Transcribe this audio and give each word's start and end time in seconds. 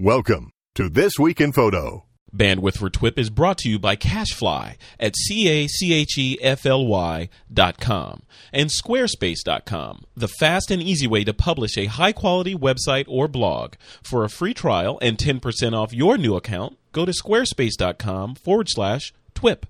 Welcome 0.00 0.52
to 0.76 0.88
This 0.88 1.14
Week 1.18 1.40
in 1.40 1.50
Photo. 1.50 2.04
Bandwidth 2.32 2.78
for 2.78 2.88
TWIP 2.88 3.18
is 3.18 3.30
brought 3.30 3.58
to 3.58 3.68
you 3.68 3.80
by 3.80 3.96
Cashfly 3.96 4.76
at 5.00 5.16
C-A-C-H-E-F-L-Y 5.16 7.28
dot 7.52 7.80
com 7.80 8.22
and 8.52 8.70
Squarespace 8.70 9.42
dot 9.44 9.64
com, 9.64 10.04
the 10.14 10.28
fast 10.28 10.70
and 10.70 10.80
easy 10.80 11.08
way 11.08 11.24
to 11.24 11.34
publish 11.34 11.76
a 11.76 11.86
high-quality 11.86 12.54
website 12.54 13.06
or 13.08 13.26
blog. 13.26 13.74
For 14.04 14.22
a 14.22 14.30
free 14.30 14.54
trial 14.54 15.00
and 15.02 15.18
10% 15.18 15.76
off 15.76 15.92
your 15.92 16.16
new 16.16 16.36
account, 16.36 16.78
go 16.92 17.04
to 17.04 17.10
squarespace 17.10 17.74
dot 17.76 17.98
com 17.98 18.36
forward 18.36 18.68
slash 18.68 19.12
TWIP. 19.34 19.66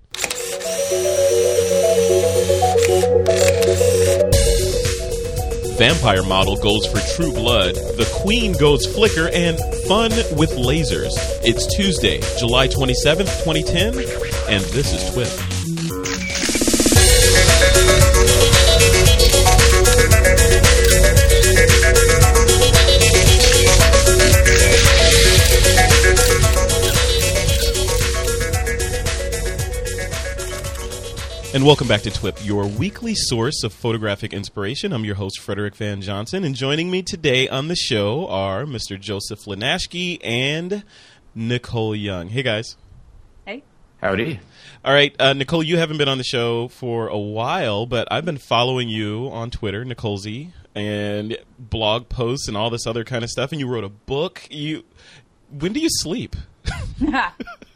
Vampire 5.79 6.23
model 6.23 6.57
goes 6.57 6.85
for 6.87 6.99
True 7.15 7.31
Blood, 7.31 7.75
The 7.75 8.05
Queen 8.21 8.51
goes 8.51 8.85
Flickr, 8.85 9.31
and 9.33 9.57
Fun 9.87 10.11
with 10.37 10.51
Lasers. 10.57 11.13
It's 11.41 11.73
Tuesday, 11.73 12.19
July 12.37 12.67
27th, 12.67 13.45
2010, 13.45 13.93
and 14.49 14.61
this 14.73 14.91
is 14.91 15.09
TWIP. 15.15 15.58
And 31.51 31.65
welcome 31.65 31.87
back 31.87 32.01
to 32.03 32.11
TWIP, 32.11 32.45
your 32.45 32.67
weekly 32.67 33.15
source 33.15 33.63
of 33.63 33.73
photographic 33.73 34.33
inspiration. 34.33 34.93
I'm 34.93 35.03
your 35.03 35.15
host, 35.15 35.39
Frederick 35.39 35.75
Van 35.75 35.99
Johnson, 35.99 36.43
and 36.43 36.53
joining 36.53 36.91
me 36.91 37.01
today 37.01 37.49
on 37.49 37.69
the 37.69 37.75
show 37.75 38.27
are 38.27 38.65
Mr. 38.65 38.99
Joseph 38.99 39.45
Linaschke 39.45 40.19
and 40.23 40.83
Nicole 41.33 41.95
Young. 41.95 42.29
Hey, 42.29 42.43
guys. 42.43 42.77
Hey. 43.47 43.63
Howdy. 43.99 44.39
All 44.85 44.93
right, 44.93 45.15
uh, 45.19 45.33
Nicole, 45.33 45.63
you 45.63 45.77
haven't 45.77 45.97
been 45.97 46.07
on 46.07 46.19
the 46.19 46.23
show 46.23 46.67
for 46.67 47.07
a 47.07 47.17
while, 47.17 47.87
but 47.87 48.07
I've 48.11 48.25
been 48.25 48.37
following 48.37 48.87
you 48.87 49.27
on 49.31 49.49
Twitter, 49.49 49.83
Nicole 49.83 50.19
Z, 50.19 50.53
and 50.75 51.35
blog 51.57 52.09
posts 52.09 52.47
and 52.47 52.55
all 52.55 52.69
this 52.69 52.85
other 52.85 53.03
kind 53.03 53.23
of 53.23 53.29
stuff. 53.31 53.51
And 53.51 53.59
you 53.59 53.67
wrote 53.67 53.83
a 53.83 53.89
book. 53.89 54.43
You, 54.51 54.83
when 55.49 55.73
do 55.73 55.79
you 55.79 55.89
sleep? 55.89 56.35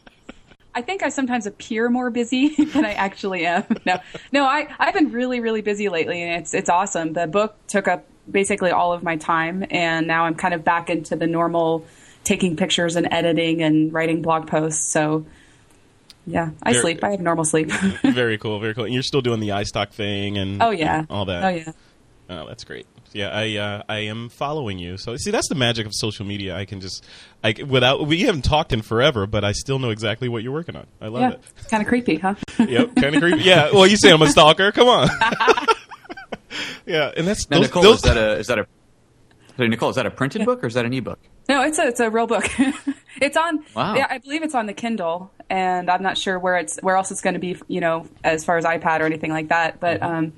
I 0.76 0.82
think 0.82 1.04
I 1.04 1.10
sometimes 1.10 1.46
appear 1.46 1.90
more 1.90 2.10
busy 2.10 2.50
than 2.66 2.86
I 2.86 2.94
actually 2.94 3.46
am. 3.46 3.64
No, 3.86 4.00
no, 4.32 4.46
I 4.46 4.68
I've 4.80 4.94
been 4.94 5.12
really 5.12 5.40
really 5.40 5.62
busy 5.62 5.90
lately, 5.90 6.22
and 6.22 6.42
it's 6.42 6.54
it's 6.54 6.70
awesome. 6.70 7.14
The 7.14 7.28
book 7.28 7.56
took 7.68 7.88
up 7.88 8.06
basically 8.30 8.72
all 8.72 8.94
of 8.94 9.04
my 9.04 9.18
time, 9.18 9.66
and 9.70 10.08
now 10.08 10.26
I'm 10.26 10.36
kind 10.36 10.54
of 10.54 10.64
back 10.64 10.90
into 10.90 11.16
the 11.16 11.28
normal 11.28 11.86
taking 12.24 12.56
pictures 12.56 12.96
and 12.96 13.08
editing 13.12 13.62
and 13.62 13.94
writing 13.94 14.22
blog 14.22 14.48
posts. 14.48 14.92
So. 14.92 15.26
Yeah, 16.26 16.52
I 16.64 16.72
Very- 16.72 16.82
sleep. 16.82 17.04
I 17.04 17.10
have 17.12 17.20
normal 17.20 17.44
sleep. 17.44 17.70
very 18.02 18.38
cool, 18.38 18.58
very 18.62 18.74
cool. 18.74 18.86
And 18.86 18.94
you're 18.94 19.04
still 19.04 19.20
doing 19.22 19.42
the 19.42 19.50
iStock 19.50 19.92
thing 19.92 20.38
and 20.38 20.64
oh 20.64 20.70
yeah, 20.70 21.04
all 21.10 21.26
that. 21.26 21.44
Oh 21.44 21.50
yeah. 21.50 21.72
Oh, 22.30 22.48
that's 22.48 22.64
great. 22.64 22.88
Yeah, 23.14 23.30
I 23.30 23.56
uh, 23.58 23.83
I 23.88 24.00
am 24.00 24.30
following 24.30 24.80
you. 24.80 24.97
So 24.97 25.16
see, 25.17 25.30
that's 25.31 25.47
the 25.50 25.56
magic 25.56 25.86
of 25.86 25.94
social 25.94 26.25
media. 26.25 26.56
I 26.58 26.66
can 26.66 26.81
just 26.81 27.06
I 27.44 27.53
c- 27.53 27.64
without 27.64 28.08
we 28.08 28.22
haven't 28.22 28.44
talked 28.44 28.73
in 28.73 28.81
forever, 28.81 29.28
but 29.28 29.44
I 29.44 29.52
still 29.52 29.78
know 29.80 29.92
exactly 29.92 30.28
what 30.30 30.42
you're 30.44 30.52
working 30.53 30.75
on. 30.75 30.88
I 31.00 31.08
love 31.08 31.22
Yeah, 31.22 31.30
it. 31.31 31.42
it's 31.58 31.67
kind 31.67 31.81
of 31.83 31.88
creepy, 31.88 32.16
huh? 32.17 32.36
Yep, 32.59 32.95
kind 32.95 33.16
of 33.16 33.22
creepy. 33.22 33.42
Yeah. 33.44 33.70
Well, 33.72 33.86
you 33.88 33.97
say 33.97 34.11
I'm 34.11 34.22
a 34.22 34.28
stalker. 34.30 34.72
Come 34.72 34.88
on. 34.88 35.09
yeah, 36.86 37.11
and 37.16 37.28
that's 37.28 37.50
Now, 37.50 37.58
those, 37.58 37.67
Nicole, 37.67 37.83
those- 37.83 37.95
is 37.97 38.02
that 38.03 38.17
a 38.17 38.31
is 38.39 38.47
that 38.47 38.59
a 38.59 38.67
so 39.58 39.67
Nicole, 39.67 39.89
is 39.92 39.98
that 39.98 40.08
a 40.08 40.11
printed 40.11 40.45
book 40.45 40.64
or 40.64 40.67
is 40.67 40.73
that 40.73 40.83
an 40.86 40.94
ebook? 40.94 41.20
No, 41.48 41.61
it's 41.61 41.77
a 41.77 41.88
it's 41.88 42.00
a 42.00 42.09
real 42.09 42.25
book. 42.25 42.45
it's 43.22 43.38
on. 43.38 43.64
Wow. 43.75 43.94
Yeah, 43.95 44.08
I 44.09 44.17
believe 44.17 44.42
it's 44.42 44.55
on 44.55 44.66
the 44.66 44.73
Kindle, 44.73 45.31
and 45.50 45.92
I'm 45.92 46.02
not 46.02 46.17
sure 46.17 46.39
where 46.39 46.55
it's 46.58 46.80
where 46.81 46.95
else 46.95 47.11
it's 47.11 47.22
going 47.22 47.36
to 47.36 47.39
be. 47.39 47.58
You 47.67 47.80
know, 47.80 48.08
as 48.23 48.44
far 48.44 48.58
as 48.58 48.66
iPad 48.66 49.02
or 49.02 49.05
anything 49.05 49.30
like 49.31 49.50
that. 49.50 49.80
But 49.80 50.00
Mm-hmm. 50.02 50.16
um, 50.16 50.33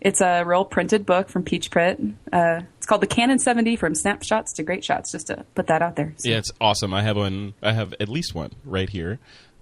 it's 0.00 0.20
a 0.20 0.44
real 0.44 0.64
printed 0.64 1.06
book 1.06 1.28
from 1.28 1.44
Peachpit. 1.44 2.14
Uh, 2.32 2.62
it's 2.76 2.86
called 2.86 3.00
the 3.00 3.06
Canon 3.06 3.38
7D 3.38 3.78
from 3.78 3.94
snapshots 3.94 4.52
to 4.54 4.62
great 4.62 4.84
shots. 4.84 5.12
Just 5.12 5.28
to 5.28 5.44
put 5.54 5.66
that 5.68 5.82
out 5.82 5.96
there. 5.96 6.14
So, 6.16 6.28
yeah, 6.28 6.38
it's 6.38 6.52
awesome. 6.60 6.92
I 6.94 7.02
have 7.02 7.16
one. 7.16 7.54
I 7.62 7.72
have 7.72 7.94
at 8.00 8.08
least 8.08 8.34
one 8.34 8.52
right 8.64 8.88
here, 8.88 9.18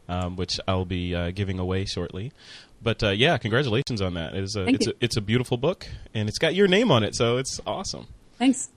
um, 0.09 0.37
which 0.37 0.59
I'll 0.67 0.85
be 0.85 1.15
uh, 1.15 1.31
giving 1.31 1.59
away 1.59 1.85
shortly. 1.85 2.33
But 2.83 3.03
uh, 3.03 3.11
yeah, 3.11 3.39
congratulations 3.39 4.03
on 4.03 4.15
that. 4.15 4.35
It 4.35 4.45
is 4.45 4.57
a, 4.57 4.65
Thank 4.65 4.77
it's 4.77 4.87
you. 4.87 4.93
a 4.93 5.05
it's 5.05 5.17
a 5.17 5.23
beautiful 5.23 5.57
book, 5.57 5.87
and 6.13 6.29
it's 6.29 6.39
got 6.39 6.55
your 6.55 6.69
name 6.69 6.91
on 6.91 7.03
it, 7.03 7.15
so 7.15 7.39
it's 7.39 7.61
awesome. 7.67 8.07
Thanks. 8.39 8.71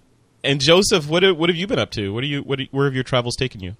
And 0.43 0.61
Joseph, 0.61 1.09
what 1.09 1.23
have, 1.23 1.37
what 1.37 1.49
have 1.49 1.57
you 1.57 1.67
been 1.67 1.79
up 1.79 1.91
to? 1.91 2.13
What 2.13 2.23
are 2.23 2.27
you 2.27 2.41
what 2.41 2.59
are, 2.61 2.65
where 2.71 2.85
have 2.85 2.95
your 2.95 3.03
travels 3.03 3.35
taken 3.35 3.61
you? 3.61 3.75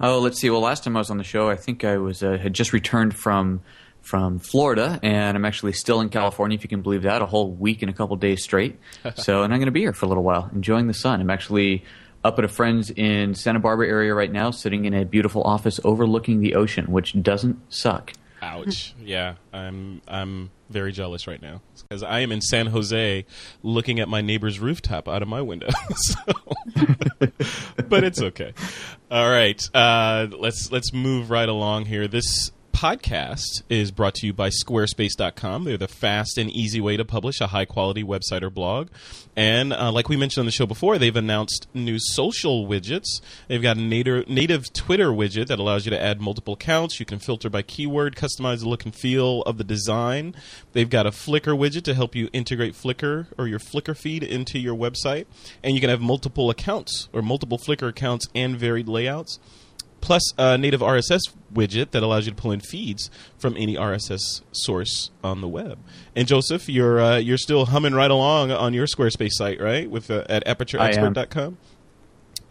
Oh, 0.00 0.18
let's 0.18 0.38
see. 0.38 0.48
Well, 0.50 0.60
last 0.60 0.84
time 0.84 0.96
I 0.96 1.00
was 1.00 1.10
on 1.10 1.18
the 1.18 1.24
show, 1.24 1.48
I 1.50 1.56
think 1.56 1.84
I 1.84 1.98
was 1.98 2.22
uh, 2.22 2.38
had 2.38 2.54
just 2.54 2.72
returned 2.72 3.14
from 3.14 3.62
from 4.02 4.38
Florida, 4.38 4.98
and 5.02 5.36
I'm 5.36 5.44
actually 5.44 5.72
still 5.72 6.00
in 6.00 6.08
California, 6.08 6.56
if 6.56 6.62
you 6.62 6.68
can 6.68 6.82
believe 6.82 7.02
that, 7.02 7.22
a 7.22 7.26
whole 7.26 7.50
week 7.50 7.82
and 7.82 7.90
a 7.90 7.94
couple 7.94 8.16
days 8.16 8.42
straight. 8.42 8.78
so, 9.14 9.42
and 9.42 9.52
I'm 9.52 9.60
going 9.60 9.66
to 9.66 9.72
be 9.72 9.80
here 9.80 9.92
for 9.92 10.06
a 10.06 10.08
little 10.08 10.24
while, 10.24 10.50
enjoying 10.52 10.86
the 10.86 10.94
sun. 10.94 11.20
I'm 11.20 11.30
actually 11.30 11.84
up 12.24 12.38
at 12.38 12.44
a 12.44 12.48
friend's 12.48 12.90
in 12.90 13.34
Santa 13.34 13.60
Barbara 13.60 13.88
area 13.88 14.14
right 14.14 14.30
now, 14.30 14.50
sitting 14.50 14.84
in 14.84 14.94
a 14.94 15.04
beautiful 15.04 15.42
office 15.42 15.80
overlooking 15.84 16.40
the 16.40 16.54
ocean, 16.54 16.86
which 16.86 17.20
doesn't 17.22 17.60
suck. 17.72 18.12
Ouch. 18.42 18.94
yeah, 19.02 19.34
I'm 19.52 20.00
I'm 20.08 20.50
very 20.70 20.92
jealous 20.92 21.26
right 21.26 21.42
now 21.42 21.60
because 21.82 22.02
I 22.02 22.20
am 22.20 22.32
in 22.32 22.40
San 22.40 22.66
Jose, 22.68 23.26
looking 23.62 24.00
at 24.00 24.08
my 24.08 24.22
neighbor's 24.22 24.58
rooftop 24.58 25.08
out 25.08 25.20
of 25.20 25.28
my 25.28 25.42
window. 25.42 25.68
so, 25.94 26.20
but 27.88 28.02
it's 28.04 28.22
okay. 28.22 28.54
All 29.10 29.28
right, 29.28 29.62
uh, 29.74 30.28
let's 30.38 30.72
let's 30.72 30.92
move 30.94 31.30
right 31.30 31.48
along 31.48 31.84
here. 31.86 32.08
This 32.08 32.50
podcast 32.80 33.62
is 33.68 33.90
brought 33.90 34.14
to 34.14 34.26
you 34.26 34.32
by 34.32 34.48
squarespace.com 34.48 35.64
they're 35.64 35.76
the 35.76 35.86
fast 35.86 36.38
and 36.38 36.50
easy 36.50 36.80
way 36.80 36.96
to 36.96 37.04
publish 37.04 37.38
a 37.38 37.48
high 37.48 37.66
quality 37.66 38.02
website 38.02 38.40
or 38.42 38.48
blog. 38.48 38.88
And 39.36 39.74
uh, 39.74 39.92
like 39.92 40.08
we 40.08 40.16
mentioned 40.16 40.40
on 40.40 40.46
the 40.46 40.52
show 40.52 40.64
before 40.64 40.96
they've 40.96 41.14
announced 41.14 41.68
new 41.74 41.98
social 41.98 42.66
widgets. 42.66 43.20
They've 43.48 43.60
got 43.60 43.76
a 43.76 43.82
native, 43.82 44.30
native 44.30 44.72
twitter 44.72 45.08
widget 45.08 45.48
that 45.48 45.58
allows 45.58 45.84
you 45.84 45.90
to 45.90 46.00
add 46.00 46.22
multiple 46.22 46.54
accounts 46.54 46.98
you 46.98 47.04
can 47.04 47.18
filter 47.18 47.50
by 47.50 47.60
keyword 47.60 48.16
customize 48.16 48.60
the 48.60 48.68
look 48.70 48.86
and 48.86 48.94
feel 48.94 49.42
of 49.42 49.58
the 49.58 49.64
design. 49.64 50.34
They've 50.72 50.88
got 50.88 51.06
a 51.06 51.10
flickr 51.10 51.54
widget 51.58 51.82
to 51.82 51.92
help 51.92 52.14
you 52.14 52.30
integrate 52.32 52.72
flickr 52.72 53.26
or 53.36 53.46
your 53.46 53.58
flickr 53.58 53.94
feed 53.94 54.22
into 54.22 54.58
your 54.58 54.74
website. 54.74 55.26
And 55.62 55.74
you 55.74 55.82
can 55.82 55.90
have 55.90 56.00
multiple 56.00 56.48
accounts 56.48 57.10
or 57.12 57.20
multiple 57.20 57.58
flickr 57.58 57.90
accounts 57.90 58.26
and 58.34 58.56
varied 58.56 58.88
layouts 58.88 59.38
plus 60.00 60.32
a 60.38 60.56
native 60.58 60.80
RSS 60.80 61.20
widget 61.52 61.90
that 61.90 62.02
allows 62.02 62.26
you 62.26 62.32
to 62.32 62.36
pull 62.36 62.52
in 62.52 62.60
feeds 62.60 63.10
from 63.38 63.56
any 63.56 63.74
RSS 63.76 64.42
source 64.52 65.10
on 65.22 65.40
the 65.40 65.48
web. 65.48 65.78
And 66.16 66.26
Joseph, 66.28 66.68
you're 66.68 67.00
uh, 67.00 67.16
you're 67.18 67.38
still 67.38 67.66
humming 67.66 67.94
right 67.94 68.10
along 68.10 68.50
on 68.52 68.74
your 68.74 68.86
Squarespace 68.86 69.32
site, 69.32 69.60
right? 69.60 69.90
With 69.90 70.10
uh, 70.10 70.24
at 70.28 70.44
apertureexpert.com. 70.46 71.58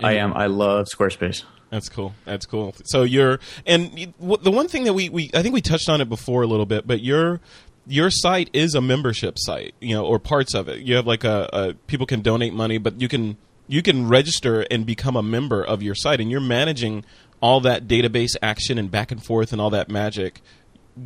I 0.02 0.14
am. 0.14 0.34
I 0.34 0.46
love 0.46 0.88
Squarespace. 0.88 1.44
That's 1.70 1.90
cool. 1.90 2.16
That's 2.26 2.46
cool. 2.46 2.74
So 2.86 3.04
you're 3.04 3.40
and 3.66 3.98
you- 4.00 4.14
w- 4.20 4.42
the 4.42 4.52
one 4.52 4.68
thing 4.68 4.86
that 4.86 4.94
we, 4.94 5.10
we 5.10 5.30
I 5.34 5.42
think 5.44 5.54
we 5.54 5.62
touched 5.62 5.90
on 5.90 6.02
it 6.02 6.10
before 6.10 6.42
a 6.42 6.48
little 6.48 6.66
bit, 6.66 6.88
but 6.88 7.02
your 7.02 7.42
your 7.86 8.10
site 8.10 8.50
is 8.54 8.76
a 8.76 8.82
membership 8.82 9.36
site, 9.38 9.74
you 9.80 9.94
know, 9.96 10.06
or 10.06 10.20
parts 10.20 10.54
of 10.54 10.68
it. 10.68 10.80
You 10.82 10.96
have 10.96 11.06
like 11.08 11.24
a, 11.24 11.50
a 11.54 11.74
people 11.88 12.06
can 12.06 12.22
donate 12.22 12.54
money, 12.54 12.78
but 12.78 13.00
you 13.02 13.08
can 13.08 13.38
you 13.68 13.82
can 13.84 14.08
register 14.08 14.62
and 14.72 14.86
become 14.86 15.16
a 15.16 15.22
member 15.22 15.64
of 15.64 15.84
your 15.84 15.94
site, 15.96 16.20
and 16.20 16.32
you're 16.32 16.40
managing 16.42 17.06
all 17.42 17.62
that 17.62 17.88
database 17.88 18.36
action 18.42 18.78
and 18.78 18.92
back 18.92 19.12
and 19.12 19.24
forth 19.24 19.52
and 19.52 19.62
all 19.62 19.70
that 19.70 19.90
magic 19.90 20.42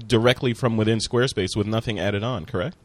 directly 0.08 0.54
from 0.54 0.78
within 0.78 1.00
Squarespace 1.00 1.56
with 1.56 1.68
nothing 1.68 2.00
added 2.00 2.24
on. 2.24 2.46
Correct? 2.46 2.76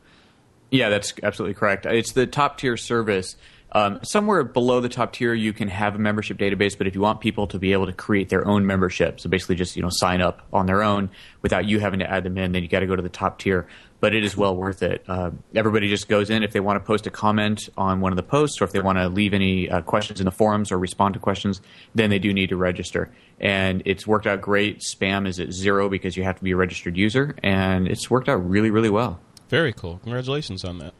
Yeah, 0.71 0.91
that's 0.91 1.15
absolutely 1.23 1.55
correct. 1.55 1.87
It's 1.87 2.13
the 2.13 2.27
top 2.27 2.59
tier 2.59 2.77
service. 2.77 3.37
Um, 3.73 4.01
somewhere 4.03 4.45
below 4.45 4.81
the 4.81 4.89
top 4.89 5.13
tier, 5.13 5.35
you 5.35 5.53
can 5.53 5.69
have 5.69 5.95
a 5.95 5.99
membership 5.99 6.39
database, 6.39 6.77
but 6.77 6.87
if 6.87 6.95
you 6.95 7.03
want 7.03 7.21
people 7.21 7.47
to 7.49 7.59
be 7.59 7.73
able 7.73 7.87
to 7.87 7.93
create 7.93 8.31
their 8.31 8.47
own 8.47 8.65
membership, 8.67 9.21
so 9.21 9.29
basically 9.29 9.57
just 9.57 9.77
you 9.77 9.83
know 9.83 9.91
sign 9.91 10.23
up 10.23 10.47
on 10.53 10.67
their 10.67 10.83
own 10.83 11.11
without 11.43 11.67
you 11.67 11.79
having 11.79 12.01
to 12.01 12.11
add 12.11 12.25
them 12.25 12.39
in, 12.39 12.53
then 12.53 12.63
you 12.63 12.69
got 12.69 12.81
to 12.81 12.87
go 12.87 12.97
to 12.97 13.03
the 13.03 13.09
top 13.09 13.39
tier. 13.39 13.69
But 14.01 14.15
it 14.15 14.25
is 14.25 14.37
well 14.37 14.57
worth 14.57 14.83
it. 14.83 15.05
Uh, 15.09 15.33
everybody 15.55 15.89
just 15.89 16.09
goes 16.09 16.31
in 16.31 16.45
if 16.45 16.53
they 16.53 16.61
want 16.61 16.77
to 16.77 16.87
post 16.87 17.07
a 17.09 17.11
comment 17.11 17.69
on 17.77 18.01
one 18.01 18.13
of 18.13 18.17
the 18.17 18.23
posts, 18.23 18.61
or 18.61 18.65
if 18.65 18.73
they 18.73 18.81
want 18.81 18.97
to 18.97 19.09
leave 19.09 19.35
any 19.35 19.69
uh, 19.69 19.83
questions 19.83 20.21
in 20.21 20.25
the 20.25 20.31
forums 20.31 20.71
or 20.71 20.79
respond 20.79 21.15
to 21.15 21.21
questions, 21.21 21.61
then 21.95 22.09
they 22.09 22.21
do 22.21 22.33
need 22.33 22.51
to 22.51 22.57
register. 22.57 23.11
And 23.41 23.83
it's 23.85 24.07
worked 24.07 24.27
out 24.27 24.41
great. 24.41 24.81
Spam 24.81 25.27
is 25.27 25.41
at 25.41 25.53
zero 25.53 25.89
because 25.89 26.17
you 26.17 26.23
have 26.23 26.37
to 26.37 26.45
be 26.45 26.53
a 26.53 26.57
registered 26.57 26.97
user, 26.97 27.35
and 27.43 27.89
it's 27.89 28.09
worked 28.09 28.29
out 28.29 28.49
really, 28.49 28.71
really 28.71 28.91
well. 28.91 29.21
Very 29.49 29.73
cool. 29.73 29.99
Congratulations 30.05 30.65
on 30.65 30.79
that. 30.79 30.95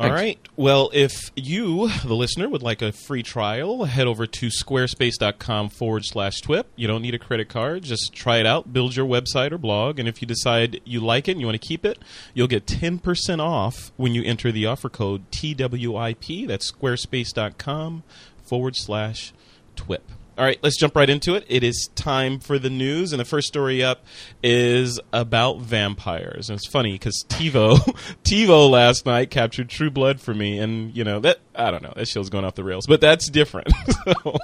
All 0.00 0.10
right. 0.10 0.38
Well, 0.56 0.90
if 0.94 1.30
you, 1.36 1.88
the 2.04 2.14
listener, 2.14 2.48
would 2.48 2.62
like 2.62 2.80
a 2.80 2.90
free 2.90 3.22
trial, 3.22 3.84
head 3.84 4.06
over 4.06 4.26
to 4.26 4.46
squarespace.com 4.46 5.68
forward 5.68 6.06
slash 6.06 6.40
TWIP. 6.40 6.64
You 6.74 6.88
don't 6.88 7.02
need 7.02 7.14
a 7.14 7.18
credit 7.18 7.50
card. 7.50 7.82
Just 7.82 8.14
try 8.14 8.38
it 8.38 8.46
out, 8.46 8.72
build 8.72 8.96
your 8.96 9.06
website 9.06 9.52
or 9.52 9.58
blog, 9.58 9.98
and 9.98 10.08
if 10.08 10.22
you 10.22 10.26
decide 10.26 10.80
you 10.84 11.00
like 11.00 11.28
it 11.28 11.32
and 11.32 11.40
you 11.40 11.46
want 11.46 11.60
to 11.60 11.68
keep 11.68 11.84
it, 11.84 11.98
you'll 12.32 12.46
get 12.46 12.64
10% 12.64 13.40
off 13.40 13.92
when 13.98 14.14
you 14.14 14.22
enter 14.24 14.50
the 14.50 14.64
offer 14.64 14.88
code 14.88 15.30
TWIP. 15.30 16.46
That's 16.48 16.72
squarespace.com 16.72 18.02
forward 18.42 18.76
slash 18.76 19.34
TWIP. 19.76 20.00
All 20.40 20.46
right, 20.46 20.58
let's 20.62 20.78
jump 20.78 20.96
right 20.96 21.10
into 21.10 21.34
it. 21.34 21.44
It 21.48 21.62
is 21.62 21.90
time 21.94 22.38
for 22.40 22.58
the 22.58 22.70
news, 22.70 23.12
and 23.12 23.20
the 23.20 23.26
first 23.26 23.46
story 23.46 23.84
up 23.84 24.06
is 24.42 24.98
about 25.12 25.58
vampires. 25.58 26.48
And 26.48 26.56
it's 26.56 26.66
funny 26.66 26.92
because 26.92 27.26
TiVo, 27.28 27.76
TiVo 28.24 28.70
last 28.70 29.04
night 29.04 29.30
captured 29.30 29.68
True 29.68 29.90
Blood 29.90 30.18
for 30.18 30.32
me, 30.32 30.58
and 30.58 30.96
you 30.96 31.04
know 31.04 31.20
that 31.20 31.40
I 31.54 31.70
don't 31.70 31.82
know 31.82 31.92
that 31.94 32.08
show's 32.08 32.30
going 32.30 32.46
off 32.46 32.54
the 32.54 32.64
rails, 32.64 32.86
but 32.86 33.02
that's 33.02 33.28
different. 33.28 33.68
so, 34.14 34.38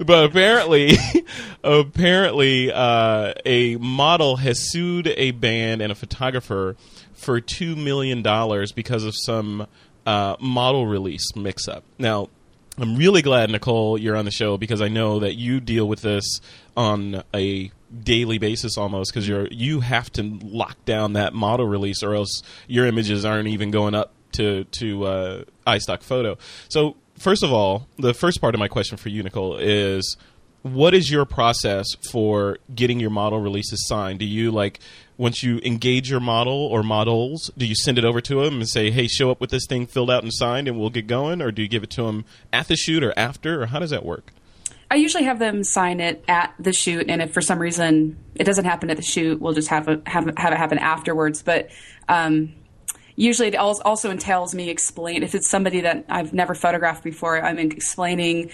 but 0.00 0.24
apparently, 0.24 0.98
apparently, 1.62 2.72
uh, 2.72 3.32
a 3.44 3.76
model 3.76 4.38
has 4.38 4.72
sued 4.72 5.06
a 5.06 5.30
band 5.30 5.80
and 5.80 5.92
a 5.92 5.94
photographer 5.94 6.74
for 7.12 7.40
two 7.40 7.76
million 7.76 8.20
dollars 8.20 8.72
because 8.72 9.04
of 9.04 9.14
some 9.14 9.68
uh, 10.06 10.34
model 10.40 10.88
release 10.88 11.36
mix-up. 11.36 11.84
Now 12.00 12.30
I'm 12.78 12.96
really 12.96 13.22
glad, 13.22 13.50
Nicole, 13.50 13.98
you're 13.98 14.16
on 14.16 14.26
the 14.26 14.30
show 14.30 14.58
because 14.58 14.82
I 14.82 14.88
know 14.88 15.20
that 15.20 15.34
you 15.34 15.60
deal 15.60 15.88
with 15.88 16.02
this 16.02 16.40
on 16.76 17.22
a 17.34 17.70
daily 18.02 18.38
basis 18.38 18.76
almost 18.76 19.12
because 19.12 19.26
you're 19.26 19.46
you 19.48 19.80
have 19.80 20.10
to 20.12 20.22
lock 20.42 20.76
down 20.84 21.14
that 21.14 21.32
model 21.32 21.66
release 21.66 22.02
or 22.02 22.14
else 22.14 22.42
your 22.66 22.84
images 22.86 23.24
aren't 23.24 23.48
even 23.48 23.70
going 23.70 23.94
up 23.94 24.12
to 24.32 24.64
to 24.64 25.04
uh, 25.04 25.44
iStock 25.66 26.02
photo. 26.02 26.36
So 26.68 26.96
first 27.18 27.42
of 27.42 27.52
all, 27.52 27.86
the 27.98 28.12
first 28.12 28.40
part 28.40 28.54
of 28.54 28.58
my 28.58 28.68
question 28.68 28.98
for 28.98 29.08
you, 29.08 29.22
Nicole, 29.22 29.56
is 29.56 30.16
what 30.72 30.94
is 30.94 31.10
your 31.10 31.24
process 31.24 31.86
for 32.10 32.58
getting 32.74 33.00
your 33.00 33.10
model 33.10 33.40
releases 33.40 33.86
signed? 33.86 34.18
Do 34.18 34.24
you 34.24 34.50
like 34.50 34.80
once 35.18 35.42
you 35.42 35.60
engage 35.64 36.10
your 36.10 36.20
model 36.20 36.54
or 36.54 36.82
models, 36.82 37.50
do 37.56 37.66
you 37.66 37.74
send 37.74 37.98
it 37.98 38.04
over 38.04 38.20
to 38.20 38.44
them 38.44 38.56
and 38.56 38.68
say, 38.68 38.90
"Hey, 38.90 39.06
show 39.06 39.30
up 39.30 39.40
with 39.40 39.50
this 39.50 39.66
thing 39.66 39.86
filled 39.86 40.10
out 40.10 40.22
and 40.22 40.32
signed, 40.32 40.68
and 40.68 40.78
we'll 40.78 40.90
get 40.90 41.06
going," 41.06 41.40
or 41.40 41.50
do 41.50 41.62
you 41.62 41.68
give 41.68 41.82
it 41.82 41.90
to 41.90 42.02
them 42.02 42.24
at 42.52 42.68
the 42.68 42.76
shoot 42.76 43.02
or 43.02 43.14
after, 43.16 43.62
or 43.62 43.66
how 43.66 43.78
does 43.78 43.90
that 43.90 44.04
work? 44.04 44.32
I 44.90 44.96
usually 44.96 45.24
have 45.24 45.38
them 45.38 45.64
sign 45.64 46.00
it 46.00 46.24
at 46.28 46.54
the 46.58 46.72
shoot, 46.72 47.06
and 47.08 47.20
if 47.20 47.32
for 47.32 47.40
some 47.40 47.58
reason 47.58 48.16
it 48.34 48.44
doesn't 48.44 48.66
happen 48.66 48.90
at 48.90 48.96
the 48.96 49.02
shoot, 49.02 49.40
we'll 49.40 49.54
just 49.54 49.68
have, 49.68 49.88
a, 49.88 50.00
have, 50.06 50.32
have 50.36 50.52
it 50.52 50.58
happen 50.58 50.78
afterwards. 50.78 51.42
But 51.42 51.70
um, 52.08 52.52
usually, 53.16 53.48
it 53.48 53.56
also 53.56 54.10
entails 54.10 54.54
me 54.54 54.70
explain 54.70 55.22
if 55.22 55.34
it's 55.34 55.48
somebody 55.48 55.80
that 55.80 56.04
I've 56.08 56.32
never 56.32 56.54
photographed 56.54 57.02
before. 57.02 57.42
I'm 57.42 57.58
explaining 57.58 58.50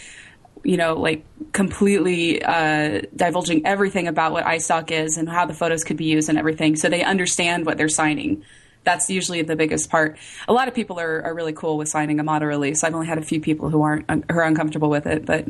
you 0.64 0.76
know, 0.76 0.94
like 0.94 1.24
completely 1.52 2.42
uh, 2.42 3.02
divulging 3.14 3.66
everything 3.66 4.08
about 4.08 4.32
what 4.32 4.44
iStock 4.44 4.90
is 4.90 5.16
and 5.16 5.28
how 5.28 5.46
the 5.46 5.54
photos 5.54 5.84
could 5.84 5.96
be 5.96 6.06
used 6.06 6.28
and 6.28 6.38
everything, 6.38 6.76
so 6.76 6.88
they 6.88 7.02
understand 7.02 7.66
what 7.66 7.78
they're 7.78 7.88
signing. 7.88 8.44
That's 8.84 9.08
usually 9.10 9.42
the 9.42 9.54
biggest 9.54 9.90
part. 9.90 10.18
A 10.48 10.52
lot 10.52 10.66
of 10.66 10.74
people 10.74 10.98
are, 10.98 11.22
are 11.22 11.34
really 11.34 11.52
cool 11.52 11.78
with 11.78 11.88
signing 11.88 12.18
a 12.18 12.24
model 12.24 12.48
release. 12.48 12.82
I've 12.82 12.94
only 12.94 13.06
had 13.06 13.18
a 13.18 13.22
few 13.22 13.40
people 13.40 13.70
who 13.70 13.82
aren't 13.82 14.10
who 14.10 14.38
are 14.38 14.44
uncomfortable 14.44 14.90
with 14.90 15.06
it, 15.06 15.24
but 15.24 15.46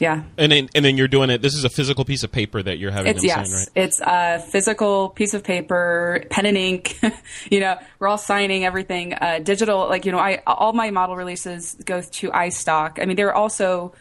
yeah. 0.00 0.24
And 0.36 0.50
then, 0.50 0.68
and 0.74 0.84
then 0.84 0.96
you're 0.96 1.08
doing 1.08 1.30
it. 1.30 1.42
This 1.42 1.54
is 1.54 1.64
a 1.64 1.68
physical 1.68 2.04
piece 2.04 2.24
of 2.24 2.32
paper 2.32 2.62
that 2.62 2.78
you're 2.78 2.90
having 2.90 3.10
it's, 3.10 3.20
them 3.20 3.28
yes, 3.28 3.50
sign, 3.50 3.58
right? 3.58 3.68
It's 3.74 4.00
a 4.00 4.38
physical 4.40 5.10
piece 5.10 5.34
of 5.34 5.44
paper, 5.44 6.24
pen 6.30 6.46
and 6.46 6.56
ink. 6.56 6.98
you 7.50 7.60
know, 7.60 7.78
we're 7.98 8.08
all 8.08 8.18
signing 8.18 8.64
everything 8.64 9.14
uh, 9.14 9.38
digital. 9.40 9.88
Like 9.88 10.04
you 10.04 10.12
know, 10.12 10.18
I 10.18 10.42
all 10.46 10.72
my 10.72 10.90
model 10.90 11.16
releases 11.16 11.74
go 11.84 12.00
to 12.00 12.30
iStock. 12.30 13.00
I 13.00 13.04
mean, 13.04 13.16
they're 13.16 13.34
also 13.34 13.92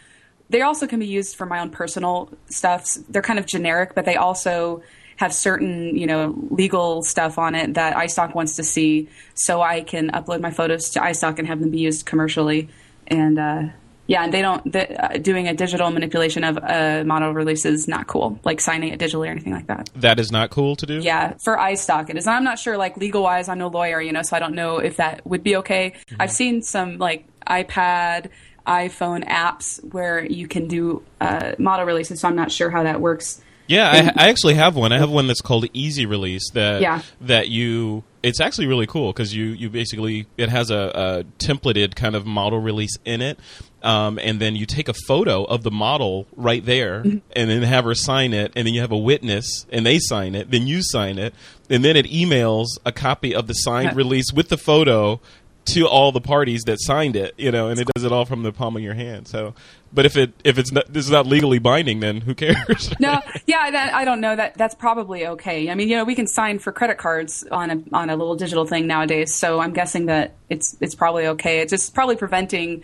they 0.50 0.62
also 0.62 0.88
can 0.88 1.00
be 1.00 1.08
used 1.08 1.36
for 1.36 1.46
my 1.46 1.60
own 1.60 1.70
personal 1.70 2.30
stuff. 2.50 2.98
They're 3.10 3.22
kind 3.22 3.40
of 3.40 3.46
generic, 3.46 3.96
but 3.96 4.06
they 4.06 4.16
also 4.16 4.84
have 5.18 5.34
certain 5.34 5.96
you 5.96 6.08
know 6.08 6.36
legal 6.50 7.04
stuff 7.04 7.38
on 7.38 7.54
it 7.54 7.76
that 7.76 7.96
iStock 7.96 8.34
wants 8.34 8.56
to 8.56 8.64
see, 8.64 9.08
so 9.36 9.62
I 9.62 9.82
can 9.82 10.10
upload 10.12 10.42
my 10.42 10.52
photos 10.52 10.90
to 10.92 11.00
iStock 11.00 11.38
and 11.38 11.48
have 11.48 11.60
them 11.60 11.70
be 11.70 11.80
used 11.80 12.06
commercially. 12.06 12.70
And 13.08 13.38
uh, 13.38 13.64
yeah, 14.12 14.26
and 14.26 14.34
they 14.34 14.42
don't 14.42 14.70
the, 14.70 14.84
uh, 15.02 15.18
doing 15.20 15.48
a 15.48 15.54
digital 15.54 15.90
manipulation 15.90 16.44
of 16.44 16.58
a 16.58 17.06
model 17.06 17.34
release 17.34 17.64
is 17.66 17.88
not 17.88 18.08
cool. 18.08 18.38
Like 18.44 18.60
signing 18.60 18.92
it 18.92 19.00
digitally 19.00 19.30
or 19.30 19.32
anything 19.32 19.54
like 19.54 19.68
that. 19.68 19.90
That 19.96 20.20
is 20.20 20.34
not 20.34 20.50
cool 20.50 20.76
to 20.76 20.86
do. 20.86 21.00
Yeah, 21.00 21.36
for 21.38 21.56
iStock 21.56 22.10
it 22.10 22.18
is. 22.18 22.28
I'm 22.28 22.44
not 22.44 22.60
sure, 22.60 22.76
like 22.76 22.98
legal 22.98 23.24
wise, 23.24 23.48
I'm 23.48 23.58
no 23.58 23.70
lawyer, 23.70 24.02
you 24.02 24.12
know, 24.12 24.22
so 24.22 24.36
I 24.36 24.40
don't 24.40 24.54
know 24.54 24.80
if 24.80 24.98
that 24.98 25.26
would 25.26 25.44
be 25.44 25.56
okay. 25.58 25.92
Mm-hmm. 25.92 26.22
I've 26.22 26.32
seen 26.32 26.62
some 26.62 26.98
like 26.98 27.26
iPad, 27.48 28.32
iPhone 28.68 29.26
apps 29.30 29.82
where 29.94 30.26
you 30.26 30.46
can 30.46 30.68
do 30.68 31.04
uh, 31.22 31.54
model 31.58 31.86
releases, 31.86 32.20
so 32.20 32.28
I'm 32.28 32.36
not 32.36 32.52
sure 32.52 32.70
how 32.70 32.84
that 32.84 33.00
works. 33.00 33.42
Yeah, 33.72 34.14
I, 34.16 34.26
I, 34.26 34.30
actually 34.30 34.56
have 34.56 34.76
one. 34.76 34.92
I 34.92 34.98
have 34.98 35.10
one 35.10 35.28
that's 35.28 35.42
called 35.42 35.66
Easy 35.74 36.06
Release 36.06 36.50
that 36.52 36.82
yeah. 36.82 37.02
that 37.22 37.50
you. 37.50 38.04
It's 38.24 38.40
actually 38.40 38.68
really 38.68 38.86
cool 38.86 39.12
because 39.12 39.36
you 39.36 39.46
you 39.46 39.70
basically 39.70 40.28
it 40.38 40.50
has 40.50 40.70
a, 40.70 40.76
a 40.94 41.24
templated 41.44 41.96
kind 41.96 42.16
of 42.16 42.26
model 42.26 42.60
release 42.60 42.96
in 43.04 43.22
it, 43.22 43.40
um, 43.82 44.20
and 44.20 44.40
then 44.40 44.56
you 44.56 44.66
take 44.66 44.88
a 44.88 44.94
photo 44.94 45.44
of 45.44 45.64
the 45.64 45.72
model 45.72 46.28
right 46.36 46.64
there, 46.64 47.04
mm-hmm. 47.04 47.18
and 47.36 47.50
then 47.50 47.64
have 47.64 47.86
her 47.86 47.96
sign 47.96 48.34
it, 48.34 48.52
and 48.56 48.68
then 48.68 48.74
you 48.74 48.82
have 48.82 48.92
a 48.92 48.98
witness, 48.98 49.66
and 49.72 49.86
they 49.86 49.98
sign 49.98 50.36
it, 50.36 50.52
then 50.52 50.68
you 50.68 50.84
sign 50.84 51.18
it, 51.18 51.34
and 51.70 51.84
then 51.84 51.96
it 51.96 52.06
emails 52.06 52.68
a 52.86 52.92
copy 52.92 53.34
of 53.34 53.48
the 53.48 53.54
signed 53.54 53.96
release 53.96 54.32
with 54.32 54.50
the 54.50 54.58
photo 54.58 55.20
to 55.64 55.88
all 55.88 56.12
the 56.12 56.22
parties 56.22 56.64
that 56.64 56.78
signed 56.80 57.16
it, 57.16 57.34
you 57.38 57.52
know, 57.52 57.68
and 57.68 57.80
it 57.80 57.88
does 57.96 58.04
it 58.04 58.12
all 58.12 58.26
from 58.26 58.44
the 58.44 58.52
palm 58.52 58.76
of 58.76 58.82
your 58.82 58.94
hand. 58.94 59.28
So, 59.28 59.54
but 59.94 60.06
if 60.06 60.18
it 60.18 60.34
if 60.44 60.58
it's 60.58 60.72
not, 60.72 60.92
this 60.92 61.06
is 61.06 61.12
not 61.12 61.28
legally 61.28 61.60
binding, 61.60 62.00
then 62.00 62.22
who 62.22 62.34
cares? 62.34 62.92
no, 63.00 63.22
yeah, 63.46 63.70
that, 63.72 63.94
I 63.94 64.04
don't 64.06 64.22
know 64.22 64.36
that 64.36 64.56
that's 64.56 64.76
probably 64.76 65.28
okay. 65.28 65.70
I 65.70 65.76
mean, 65.76 65.88
you 65.90 65.96
know, 65.96 66.04
we 66.04 66.16
can 66.16 66.28
sign 66.28 66.60
for 66.60 66.72
credit 66.72 66.98
cards 66.98 67.46
on 67.52 67.70
a 67.70 67.96
on 67.96 68.10
a 68.10 68.16
little 68.16 68.36
digital 68.36 68.66
thing 68.66 68.88
nowadays, 68.88 69.36
so 69.36 69.60
I'm 69.60 69.74
guessing 69.74 70.08
that 70.08 70.36
it's 70.50 70.76
it's 70.82 70.96
probably 70.96 71.28
okay. 71.28 71.60
It's 71.60 71.72
just 71.72 71.94
probably 71.94 72.16
preventing 72.16 72.84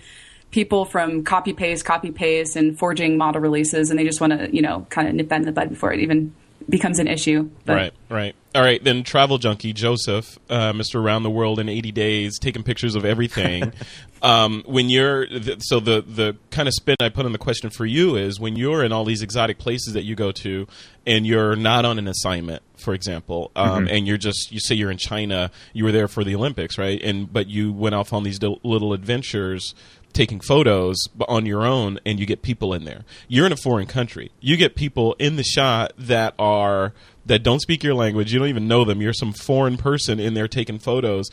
people 0.51 0.85
from 0.85 1.23
copy 1.23 1.53
paste, 1.53 1.83
copy 1.85 2.11
paste, 2.11 2.55
and 2.55 2.77
forging 2.77 3.17
model 3.17 3.41
releases, 3.41 3.89
and 3.89 3.99
they 3.99 4.05
just 4.05 4.21
want 4.21 4.33
to, 4.33 4.53
you 4.55 4.61
know, 4.61 4.85
kind 4.89 5.07
of 5.07 5.15
nip 5.15 5.29
that 5.29 5.37
in 5.37 5.45
the 5.45 5.51
bud 5.51 5.69
before 5.69 5.91
it 5.91 5.99
even 5.99 6.33
becomes 6.69 6.99
an 6.99 7.07
issue. 7.07 7.49
But. 7.65 7.75
Right, 7.75 7.93
right. 8.09 8.35
All 8.57 8.63
right, 8.63 8.83
then 8.83 9.03
travel 9.03 9.37
junkie 9.37 9.71
Joseph, 9.71 10.39
uh, 10.49 10.73
Mr. 10.73 10.95
Around 10.95 11.21
the 11.21 11.29
World 11.29 11.59
in 11.59 11.69
80 11.69 11.91
Days, 11.91 12.39
taking 12.39 12.63
pictures 12.63 12.95
of 12.95 13.05
everything. 13.05 13.71
um, 14.23 14.63
when 14.65 14.89
you're 14.89 15.27
th- 15.27 15.59
so 15.61 15.79
the 15.79 16.01
the 16.01 16.35
kind 16.49 16.67
of 16.67 16.73
spin 16.73 16.95
I 16.99 17.09
put 17.09 17.27
on 17.27 17.33
the 17.33 17.37
question 17.37 17.69
for 17.69 17.85
you 17.85 18.15
is 18.15 18.39
when 18.39 18.55
you're 18.55 18.83
in 18.83 18.91
all 18.91 19.05
these 19.05 19.21
exotic 19.21 19.59
places 19.59 19.93
that 19.93 20.05
you 20.05 20.15
go 20.15 20.31
to, 20.31 20.65
and 21.05 21.27
you're 21.27 21.55
not 21.55 21.85
on 21.85 21.99
an 21.99 22.07
assignment, 22.07 22.63
for 22.77 22.95
example, 22.95 23.51
um, 23.55 23.85
mm-hmm. 23.85 23.95
and 23.95 24.07
you're 24.07 24.17
just 24.17 24.51
you 24.51 24.59
say 24.59 24.73
you're 24.73 24.89
in 24.89 24.97
China, 24.97 25.51
you 25.73 25.83
were 25.83 25.91
there 25.91 26.07
for 26.07 26.23
the 26.23 26.33
Olympics, 26.33 26.79
right? 26.79 26.99
And 27.03 27.31
but 27.31 27.45
you 27.45 27.71
went 27.71 27.93
off 27.93 28.11
on 28.11 28.23
these 28.23 28.41
little 28.41 28.91
adventures 28.91 29.75
taking 30.13 30.39
photos 30.39 30.97
on 31.27 31.45
your 31.45 31.63
own 31.63 31.99
and 32.03 32.19
you 32.19 32.25
get 32.25 32.41
people 32.41 32.73
in 32.73 32.85
there. 32.85 33.03
You're 33.27 33.45
in 33.45 33.51
a 33.51 33.57
foreign 33.57 33.85
country. 33.85 34.31
You 34.39 34.57
get 34.57 34.75
people 34.75 35.15
in 35.19 35.35
the 35.35 35.43
shot 35.43 35.93
that 35.97 36.33
are 36.39 36.93
that 37.27 37.43
don't 37.43 37.59
speak 37.59 37.83
your 37.83 37.93
language. 37.93 38.33
You 38.33 38.39
don't 38.39 38.49
even 38.49 38.67
know 38.67 38.83
them. 38.85 39.01
You're 39.01 39.13
some 39.13 39.33
foreign 39.33 39.77
person 39.77 40.19
in 40.19 40.33
there 40.33 40.47
taking 40.47 40.79
photos. 40.79 41.29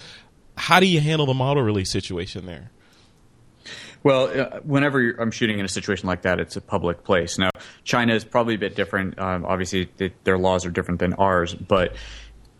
How 0.56 0.80
do 0.80 0.86
you 0.86 1.00
handle 1.00 1.26
the 1.26 1.34
model 1.34 1.62
release 1.62 1.90
situation 1.90 2.46
there? 2.46 2.70
Well, 4.02 4.38
uh, 4.38 4.60
whenever 4.60 5.12
I'm 5.12 5.30
shooting 5.30 5.58
in 5.58 5.64
a 5.64 5.68
situation 5.68 6.06
like 6.06 6.22
that, 6.22 6.38
it's 6.38 6.56
a 6.56 6.60
public 6.60 7.04
place. 7.04 7.38
Now, 7.38 7.50
China 7.84 8.14
is 8.14 8.22
probably 8.22 8.54
a 8.54 8.58
bit 8.58 8.76
different. 8.76 9.18
Um, 9.18 9.46
obviously, 9.46 9.88
their 10.24 10.36
laws 10.36 10.66
are 10.66 10.70
different 10.70 11.00
than 11.00 11.14
ours, 11.14 11.54
but 11.54 11.96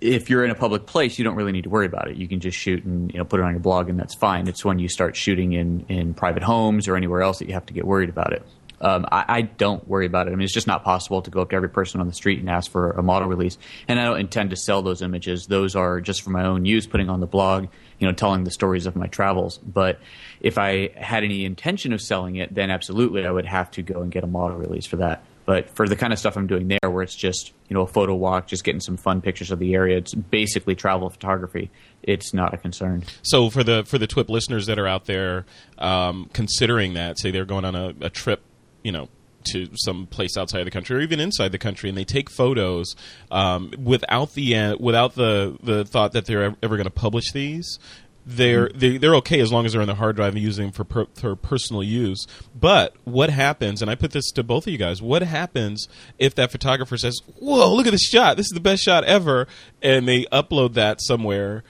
if 0.01 0.31
you're 0.31 0.45
in 0.45 0.51
a 0.51 0.55
public 0.55 0.87
place, 0.87 1.19
you 1.19 1.25
don't 1.25 1.37
really 1.37 1.53
need 1.53 1.65
to 1.65 1.71
worry 1.71 1.87
about 1.87 2.11
it. 2.11 2.17
You 2.17 2.29
can 2.29 2.41
just 2.41 2.57
shoot 2.57 2.83
and 2.85 3.13
you 3.13 3.19
know 3.19 3.25
put 3.25 3.41
it 3.41 3.43
on 3.45 3.53
your 3.53 3.61
blog, 3.61 3.91
and 3.91 3.99
that's 3.99 4.15
fine. 4.15 4.49
It's 4.49 4.65
when 4.65 4.79
you 4.79 4.89
start 4.89 5.17
shooting 5.17 5.53
in 5.53 5.85
in 5.89 6.15
private 6.15 6.43
homes 6.43 6.89
or 6.89 6.97
anywhere 6.97 7.21
else 7.23 7.39
that 7.41 7.49
you 7.49 7.55
have 7.55 7.67
to 7.67 7.75
get 7.75 7.87
worried 7.87 8.09
about 8.09 8.33
it. 8.33 8.43
Um, 8.81 9.07
I, 9.11 9.25
I, 9.29 9.43
don't 9.43 9.87
worry 9.89 10.07
about 10.07 10.27
it. 10.27 10.33
I 10.33 10.35
mean, 10.35 10.45
it's 10.45 10.53
just 10.53 10.67
not 10.67 10.85
possible 10.85 11.23
to 11.23 11.31
go 11.31 11.41
up 11.41 11.51
to 11.51 11.57
every 11.57 11.69
person 11.69 12.01
on 12.01 12.07
the 12.07 12.13
street 12.13 12.41
and 12.41 12.51
ask 12.51 12.71
for 12.71 12.91
a 12.93 13.03
model 13.03 13.29
release. 13.29 13.57
And 13.89 14.01
I 14.01 14.05
don't 14.05 14.19
intend 14.19 14.51
to 14.51 14.57
sell 14.57 14.83
those 14.83 15.01
images. 15.01 15.47
Those 15.47 15.77
are 15.77 16.01
just 16.01 16.23
for 16.23 16.31
my 16.31 16.45
own 16.45 16.65
use, 16.65 16.87
putting 16.87 17.09
on 17.09 17.21
the 17.21 17.27
blog, 17.27 17.69
you 17.99 18.07
know, 18.07 18.13
telling 18.13 18.45
the 18.45 18.51
stories 18.51 18.87
of 18.87 18.97
my 18.97 19.07
travels. 19.07 19.59
But 19.59 20.01
if 20.41 20.59
I 20.59 20.91
had 20.97 21.25
any 21.25 21.45
intention 21.45 21.93
of 21.93 22.03
selling 22.03 22.37
it, 22.37 22.55
then 22.55 22.71
absolutely 22.71 23.25
I 23.25 23.31
would 23.31 23.47
have 23.47 23.71
to 23.73 23.83
go 23.83 24.03
and 24.03 24.11
get 24.11 24.25
a 24.25 24.27
model 24.27 24.59
release 24.59 24.87
for 24.87 24.97
that. 24.97 25.25
But 25.47 25.69
for 25.71 25.87
the 25.87 25.97
kind 25.97 26.13
of 26.13 26.19
stuff 26.19 26.37
I'm 26.37 26.47
doing 26.47 26.69
there, 26.69 26.91
where 26.91 27.03
it's 27.03 27.15
just 27.15 27.53
you 27.69 27.75
know 27.75 27.83
a 27.83 27.87
photo 27.87 28.15
walk, 28.15 28.47
just 28.47 28.65
getting 28.65 28.81
some 28.81 28.97
fun 28.97 29.21
pictures 29.21 29.51
of 29.51 29.59
the 29.59 29.75
area, 29.75 29.99
it's 29.99 30.15
basically 30.15 30.75
travel 30.75 31.11
photography. 31.11 31.71
It's 32.03 32.33
not 32.33 32.55
a 32.55 32.57
concern. 32.57 33.05
So 33.23 33.51
for 33.51 33.63
the 33.63 33.85
for 33.85 33.99
the 33.99 34.07
TWIP 34.07 34.31
listeners 34.31 34.67
that 34.67 34.79
are 34.79 34.87
out 34.87 35.05
there 35.05 35.45
um, 35.79 36.31
considering 36.33 36.95
that, 36.95 37.19
say 37.19 37.31
they're 37.31 37.45
going 37.45 37.67
on 37.67 37.75
a, 37.75 37.95
a 38.01 38.11
trip, 38.11 38.43
you 38.85 38.93
know, 38.93 39.09
to 39.53 39.69
some 39.75 40.07
place 40.07 40.37
outside 40.39 40.61
of 40.61 40.65
the 40.65 40.71
country 40.71 40.97
or 40.97 41.01
even 41.01 41.21
inside 41.21 41.53
the 41.53 41.59
country, 41.59 41.89
and 41.89 41.99
they 41.99 42.05
take 42.05 42.31
photos 42.31 42.95
um, 43.31 43.73
without 43.83 44.35
the 44.35 44.57
uh, 44.57 44.77
without 44.79 45.15
the 45.15 45.59
the 45.63 45.85
thought 45.85 46.13
that 46.13 46.27
they're 46.27 46.45
ever, 46.45 46.57
ever 46.63 46.77
going 46.77 46.85
to 46.87 46.91
publish 46.91 47.33
these 47.33 47.79
they're 48.27 48.71
they, 48.75 48.97
they're 48.97 49.15
okay 49.17 49.41
as 49.41 49.53
long 49.53 49.67
as 49.67 49.73
they're 49.73 49.83
on 49.83 49.89
the 49.89 49.95
hard 49.95 50.17
drive 50.17 50.35
and 50.35 50.43
using 50.43 50.67
them 50.67 50.73
for 50.73 50.85
per, 50.85 51.07
for 51.15 51.37
personal 51.37 51.83
use. 51.83 52.27
But 52.59 52.95
what 53.05 53.31
happens? 53.31 53.83
And 53.83 53.91
I 53.91 53.95
put 53.95 54.13
this 54.13 54.31
to 54.33 54.43
both 54.43 54.67
of 54.67 54.73
you 54.73 54.79
guys. 54.79 55.03
What 55.03 55.23
happens 55.23 55.89
if 56.19 56.35
that 56.37 56.51
photographer 56.51 56.97
says, 56.97 57.21
"Whoa, 57.39 57.75
look 57.75 57.87
at 57.87 57.91
this 57.91 58.09
shot! 58.09 58.37
This 58.37 58.47
is 58.47 58.53
the 58.53 58.61
best 58.61 58.83
shot 58.83 59.05
ever," 59.05 59.47
and 59.83 60.09
they 60.09 60.25
upload 60.27 60.75
that 60.75 61.01
somewhere? 61.03 61.65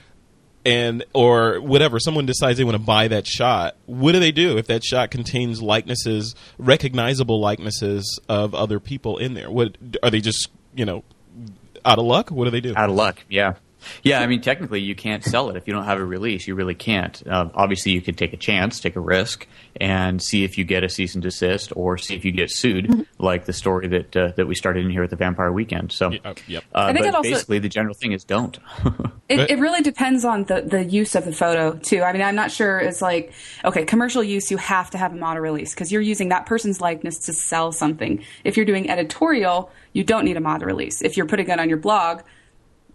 And 0.64 1.04
or 1.12 1.60
whatever 1.60 1.98
someone 2.00 2.26
decides 2.26 2.58
they 2.58 2.64
want 2.64 2.76
to 2.76 2.82
buy 2.82 3.08
that 3.08 3.26
shot 3.26 3.76
what 3.86 4.12
do 4.12 4.20
they 4.20 4.32
do 4.32 4.56
if 4.56 4.66
that 4.66 4.82
shot 4.82 5.10
contains 5.10 5.60
likenesses 5.60 6.34
recognizable 6.58 7.40
likenesses 7.40 8.18
of 8.28 8.54
other 8.54 8.80
people 8.80 9.18
in 9.18 9.34
there? 9.34 9.50
What 9.50 9.76
are 10.02 10.10
they 10.10 10.20
just 10.20 10.48
you 10.74 10.84
know 10.84 11.04
out 11.84 11.98
of 11.98 12.04
luck? 12.04 12.30
What 12.30 12.44
do 12.44 12.50
they 12.50 12.60
do? 12.60 12.74
Out 12.76 12.88
of 12.88 12.96
luck, 12.96 13.24
yeah. 13.28 13.54
Yeah, 14.02 14.20
I 14.20 14.26
mean, 14.26 14.40
technically, 14.40 14.80
you 14.80 14.94
can't 14.94 15.22
sell 15.24 15.50
it 15.50 15.56
if 15.56 15.66
you 15.66 15.72
don't 15.72 15.84
have 15.84 15.98
a 15.98 16.04
release. 16.04 16.46
You 16.46 16.54
really 16.54 16.74
can't. 16.74 17.22
Uh, 17.26 17.48
obviously, 17.54 17.92
you 17.92 18.00
could 18.00 18.16
take 18.18 18.32
a 18.32 18.36
chance, 18.36 18.80
take 18.80 18.96
a 18.96 19.00
risk, 19.00 19.46
and 19.80 20.22
see 20.22 20.44
if 20.44 20.58
you 20.58 20.64
get 20.64 20.84
a 20.84 20.88
cease 20.88 21.14
and 21.14 21.22
desist, 21.22 21.72
or 21.76 21.98
see 21.98 22.14
if 22.14 22.24
you 22.24 22.32
get 22.32 22.50
sued, 22.50 23.06
like 23.18 23.44
the 23.46 23.52
story 23.52 23.88
that 23.88 24.16
uh, 24.16 24.32
that 24.36 24.46
we 24.46 24.54
started 24.54 24.84
in 24.84 24.90
here 24.90 25.02
at 25.02 25.10
the 25.10 25.16
Vampire 25.16 25.52
Weekend. 25.52 25.92
So, 25.92 26.10
Yeah, 26.10 26.34
yep. 26.46 26.64
uh, 26.74 26.78
I 26.78 26.86
think 26.92 26.98
but 27.00 27.08
it 27.08 27.14
also- 27.14 27.30
basically, 27.30 27.58
the 27.58 27.68
general 27.68 27.94
thing 27.94 28.12
is 28.12 28.24
don't. 28.24 28.58
It, 29.26 29.52
it 29.52 29.58
really 29.58 29.80
depends 29.80 30.22
on 30.26 30.44
the, 30.44 30.60
the 30.60 30.84
use 30.84 31.14
of 31.14 31.24
the 31.24 31.32
photo 31.32 31.72
too. 31.78 32.02
I 32.02 32.12
mean, 32.12 32.20
I'm 32.20 32.34
not 32.34 32.50
sure 32.50 32.78
it's 32.78 33.00
like 33.00 33.32
okay, 33.64 33.86
commercial 33.86 34.22
use 34.22 34.50
you 34.50 34.58
have 34.58 34.90
to 34.90 34.98
have 34.98 35.14
a 35.14 35.16
model 35.16 35.42
release 35.42 35.72
because 35.72 35.90
you're 35.90 36.02
using 36.02 36.28
that 36.28 36.44
person's 36.44 36.78
likeness 36.78 37.20
to 37.20 37.32
sell 37.32 37.72
something. 37.72 38.22
If 38.44 38.58
you're 38.58 38.66
doing 38.66 38.90
editorial, 38.90 39.70
you 39.94 40.04
don't 40.04 40.26
need 40.26 40.36
a 40.36 40.40
model 40.40 40.66
release. 40.66 41.00
If 41.00 41.16
you're 41.16 41.24
putting 41.24 41.48
it 41.48 41.58
on 41.58 41.70
your 41.70 41.78
blog, 41.78 42.20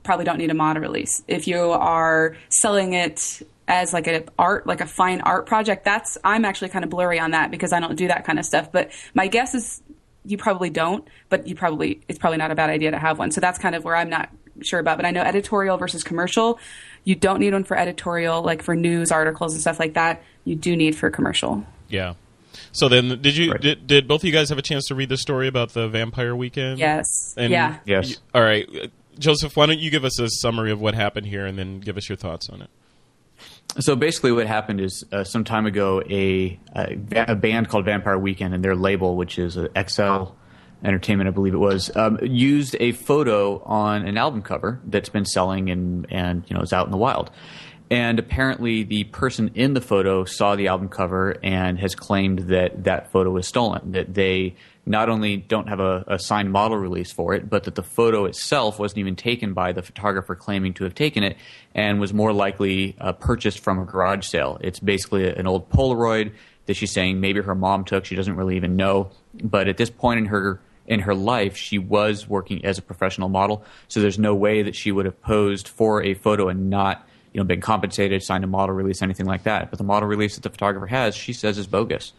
probably 0.10 0.26
don't 0.26 0.40
need 0.40 0.50
a 0.50 0.56
model 0.56 0.82
release. 0.82 1.22
If 1.28 1.48
you 1.48 1.60
are 1.72 2.36
selling 2.50 2.94
it 2.94 3.44
as 3.68 3.94
like 3.94 4.08
an 4.08 4.24
art, 4.40 4.66
like 4.66 4.82
a 4.82 4.88
fine 4.88 5.22
art 5.22 5.46
project, 5.46 5.86
that's 5.86 6.18
I'm 6.24 6.46
actually 6.46 6.70
kind 6.70 6.84
of 6.84 6.90
blurry 6.90 7.20
on 7.20 7.32
that 7.32 7.52
because 7.52 7.72
I 7.74 7.80
don't 7.80 7.96
do 7.96 8.08
that 8.08 8.26
kind 8.26 8.40
of 8.40 8.46
stuff. 8.46 8.72
But 8.72 8.90
my 9.14 9.28
guess 9.28 9.54
is 9.54 9.84
you 10.26 10.38
probably 10.38 10.72
don't, 10.72 11.08
but 11.30 11.48
you 11.48 11.54
probably 11.54 12.02
it's 12.08 12.18
probably 12.18 12.40
not 12.40 12.50
a 12.50 12.56
bad 12.56 12.72
idea 12.72 12.90
to 12.90 12.98
have 12.98 13.20
one. 13.20 13.30
So 13.30 13.40
that's 13.40 13.60
kind 13.60 13.76
of 13.76 13.84
where 13.84 13.96
I'm 13.96 14.10
not 14.10 14.30
sure 14.62 14.80
about. 14.80 14.98
But 14.98 15.06
I 15.06 15.12
know 15.12 15.22
editorial 15.22 15.78
versus 15.78 16.04
commercial, 16.04 16.58
you 17.04 17.14
don't 17.14 17.40
need 17.40 17.54
one 17.54 17.64
for 17.64 17.78
editorial, 17.78 18.42
like 18.42 18.64
for 18.64 18.76
news 18.76 19.12
articles 19.12 19.54
and 19.54 19.62
stuff 19.62 19.80
like 19.80 19.94
that. 19.94 20.24
You 20.44 20.56
do 20.56 20.76
need 20.76 20.96
for 20.96 21.12
commercial. 21.12 21.64
yeah 21.88 22.14
so 22.72 22.90
then 22.90 23.22
did 23.22 23.38
you 23.38 23.52
Right. 23.52 23.62
did, 23.62 23.88
did 23.88 24.08
both 24.08 24.22
of 24.22 24.26
you 24.26 24.32
guys 24.32 24.50
have 24.50 24.58
a 24.58 24.62
chance 24.64 24.88
to 24.88 24.96
read 24.96 25.10
the 25.10 25.18
story 25.18 25.48
about 25.48 25.70
the 25.74 25.88
vampire 25.88 26.36
weekend 26.36 26.80
Yes. 26.80 27.34
And 27.38 27.52
yeah. 27.52 27.78
Yes. 27.86 28.10
you- 28.10 28.16
all 28.34 28.42
right 28.42 28.68
joseph 29.20 29.56
why 29.56 29.66
don't 29.66 29.80
you 29.80 29.92
give 29.92 30.04
us 30.04 30.20
a 30.20 30.28
summary 30.30 30.72
of 30.72 30.82
what 30.82 30.96
happened 30.96 31.28
here 31.28 31.46
and 31.46 31.58
then 31.60 31.80
give 31.80 31.98
us 31.98 32.10
your 32.10 32.16
thoughts 32.18 32.50
on 32.50 32.62
it 32.62 32.70
So 33.78 33.96
basically, 33.96 34.32
what 34.32 34.48
happened 34.48 34.82
is 34.82 35.06
uh, 35.12 35.24
some 35.24 35.44
time 35.44 35.66
ago, 35.68 36.02
a, 36.10 36.60
a 36.76 36.98
a 37.34 37.36
band 37.36 37.70
called 37.70 37.86
Vampire 37.86 38.18
Weekend 38.18 38.54
and 38.54 38.64
their 38.64 38.76
label, 38.76 39.16
which 39.16 39.38
is 39.38 39.58
uh, 39.58 39.68
XL 39.88 40.34
Entertainment, 40.84 41.28
I 41.28 41.32
believe 41.32 41.54
it 41.54 41.58
was, 41.58 41.96
um, 41.96 42.18
used 42.24 42.76
a 42.80 42.94
photo 42.94 43.62
on 43.64 44.08
an 44.08 44.18
album 44.18 44.42
cover 44.42 44.80
that's 44.86 45.10
been 45.10 45.26
selling 45.26 45.70
and 45.70 46.08
and 46.10 46.44
you 46.48 46.56
know 46.56 46.62
is 46.62 46.74
out 46.74 46.86
in 46.86 46.92
the 46.92 46.98
wild. 46.98 47.30
And 47.92 48.18
apparently, 48.20 48.84
the 48.84 49.04
person 49.06 49.52
in 49.56 49.74
the 49.74 49.82
photo 49.82 50.24
saw 50.26 50.56
the 50.56 50.68
album 50.68 50.90
cover 50.90 51.36
and 51.44 51.80
has 51.80 51.96
claimed 51.96 52.40
that 52.50 52.86
that 52.86 53.12
photo 53.12 53.30
was 53.30 53.48
stolen. 53.48 53.92
That 53.92 54.14
they 54.14 54.56
not 54.90 55.08
only 55.08 55.38
don't 55.38 55.70
have 55.70 55.80
a, 55.80 56.04
a 56.08 56.18
signed 56.18 56.52
model 56.52 56.76
release 56.76 57.12
for 57.12 57.36
it, 57.36 57.48
but 57.48 57.64
that 57.66 57.76
the 57.76 57.84
photo 57.84 58.26
itself 58.26 58.80
wasn't 58.80 58.98
even 58.98 59.16
taken 59.16 59.54
by 59.54 59.72
the 59.72 59.84
photographer 59.84 60.34
claiming 60.34 60.74
to 60.74 60.84
have 60.84 60.96
taken 60.96 61.24
it 61.24 61.38
and 61.76 62.00
was 62.00 62.12
more 62.12 62.34
likely 62.34 62.96
uh, 63.00 63.14
purchased 63.14 63.60
from 63.60 63.78
a 63.78 63.86
garage 63.86 64.26
sale. 64.26 64.58
It's 64.62 64.80
basically 64.80 65.30
an 65.30 65.46
old 65.46 65.70
Polaroid 65.70 66.34
that 66.66 66.74
she's 66.74 66.92
saying 66.92 67.22
maybe 67.22 67.40
her 67.40 67.54
mom 67.54 67.86
took. 67.86 68.04
She 68.04 68.16
doesn't 68.16 68.36
really 68.36 68.56
even 68.56 68.76
know. 68.76 69.12
But 69.44 69.68
at 69.68 69.78
this 69.78 69.92
point 69.92 70.20
in 70.20 70.26
her 70.26 70.60
in 70.88 71.02
her 71.02 71.14
life, 71.14 71.56
she 71.56 71.78
was 71.78 72.28
working 72.28 72.66
as 72.66 72.80
a 72.80 72.82
professional 72.82 73.30
model, 73.30 73.64
so 73.90 74.02
there's 74.02 74.18
no 74.18 74.34
way 74.34 74.64
that 74.64 74.76
she 74.76 74.92
would 74.92 75.06
have 75.06 75.22
posed 75.22 75.68
for 75.68 76.02
a 76.02 76.16
photo 76.16 76.50
and 76.50 76.72
not 76.72 77.08
you 77.32 77.40
know 77.40 77.44
been 77.44 77.62
compensated, 77.62 78.24
signed 78.24 78.44
a 78.44 78.48
model 78.48 78.74
release, 78.74 79.04
anything 79.04 79.28
like 79.28 79.44
that. 79.44 79.70
But 79.70 79.78
the 79.78 79.84
model 79.84 80.10
release 80.10 80.34
that 80.34 80.42
the 80.42 80.50
photographer 80.50 80.88
has, 80.88 81.16
she 81.16 81.32
says 81.32 81.60
is 81.60 81.68
bogus. 81.68 82.14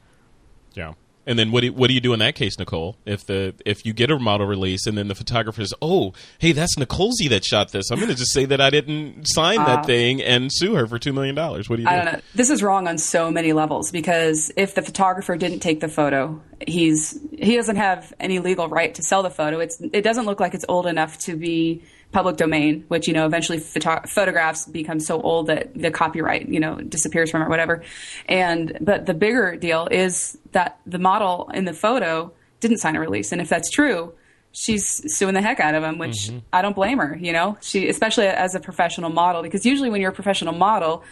Yeah. 0.75 0.93
And 1.27 1.39
then 1.39 1.53
what 1.53 1.61
do 1.61 1.67
you, 1.67 1.73
what 1.73 1.89
do 1.89 1.95
you 1.95 2.01
do 2.01 2.13
in 2.13 2.19
that 2.21 2.35
case, 2.35 2.59
Nicole? 2.59 2.97
If 3.05 3.27
the 3.27 3.55
if 3.67 3.85
you 3.85 3.93
get 3.93 4.11
a 4.11 4.19
model 4.19 4.47
release 4.47 4.87
and 4.87 4.97
then 4.97 5.09
the 5.09 5.15
photographer 5.15 5.61
says, 5.61 5.75
"Oh, 5.83 6.15
hey, 6.39 6.53
that's 6.53 6.79
Nicole's 6.79 7.19
that 7.29 7.45
shot 7.45 7.73
this," 7.73 7.91
I'm 7.91 7.99
going 7.99 8.09
to 8.09 8.17
just 8.17 8.33
say 8.33 8.47
that 8.47 8.61
I 8.61 8.71
didn't 8.71 9.27
sign 9.27 9.59
that 9.59 9.81
uh, 9.81 9.83
thing 9.83 10.23
and 10.23 10.51
sue 10.53 10.75
her 10.75 10.87
for 10.87 10.99
two 10.99 11.13
million 11.13 11.35
dollars. 11.35 11.69
What 11.69 11.77
do 11.77 11.83
you 11.83 11.89
do? 11.89 11.95
I 11.95 11.97
don't 11.97 12.13
know. 12.15 12.21
This 12.35 12.49
is 12.49 12.63
wrong 12.63 12.89
on 12.89 12.97
so 12.97 13.31
many 13.31 13.53
levels 13.53 13.91
because 13.93 14.51
if 14.57 14.75
the 14.75 14.83
photographer 14.83 15.37
didn't 15.37 15.61
take 15.61 15.81
the 15.81 15.89
photo, 15.89 16.41
he's 16.67 17.19
he 17.39 17.55
doesn't 17.55 17.77
have 17.77 18.15
any 18.19 18.39
legal 18.39 18.69
right 18.69 18.95
to 18.95 19.03
sell 19.03 19.23
the 19.23 19.31
photo. 19.31 19.61
It's 19.61 19.79
it 19.93 20.03
doesn't 20.03 20.25
look 20.25 20.41
like 20.41 20.55
it's 20.55 20.65
old 20.69 20.87
enough 20.87 21.19
to 21.21 21.37
be 21.37 21.83
public 22.13 22.37
domain, 22.37 22.85
which 22.89 23.07
you 23.07 23.15
know 23.15 23.27
eventually 23.27 23.59
photo- 23.59 24.03
photographs 24.07 24.67
become 24.67 25.01
so 25.01 25.21
old 25.21 25.47
that 25.47 25.75
the 25.75 25.91
copyright 25.91 26.49
you 26.49 26.61
know 26.61 26.77
disappears 26.77 27.31
from 27.31 27.43
it, 27.43 27.47
or 27.47 27.49
whatever. 27.49 27.83
And 28.27 28.77
but 28.81 29.07
the 29.07 29.15
bigger 29.15 29.57
deal 29.57 29.89
is 29.91 30.39
that 30.53 30.81
the 30.87 30.99
model 30.99 31.51
in 31.55 31.65
the 31.65 31.73
photo 31.73 32.33
didn't 32.61 32.79
sign 32.79 32.97
a 32.97 33.01
release, 33.01 33.33
and 33.33 33.41
if 33.41 33.49
that's 33.49 33.71
true, 33.71 34.13
she's 34.53 35.03
suing 35.17 35.35
the 35.35 35.43
heck 35.43 35.61
out 35.61 35.75
of 35.75 35.83
him, 35.83 35.99
which 35.99 36.29
mm-hmm. 36.29 36.39
I 36.53 36.63
don't 36.63 36.75
blame 36.75 36.99
her. 36.99 37.17
You 37.21 37.33
know, 37.33 37.59
she 37.61 37.89
especially 37.89 38.27
as 38.27 38.55
a 38.55 38.61
professional 38.61 39.11
model, 39.11 39.43
because 39.43 39.65
usually 39.65 39.91
when 39.91 40.01
you're 40.01 40.11
a 40.11 40.15
professional 40.15 40.55
model, 40.55 41.05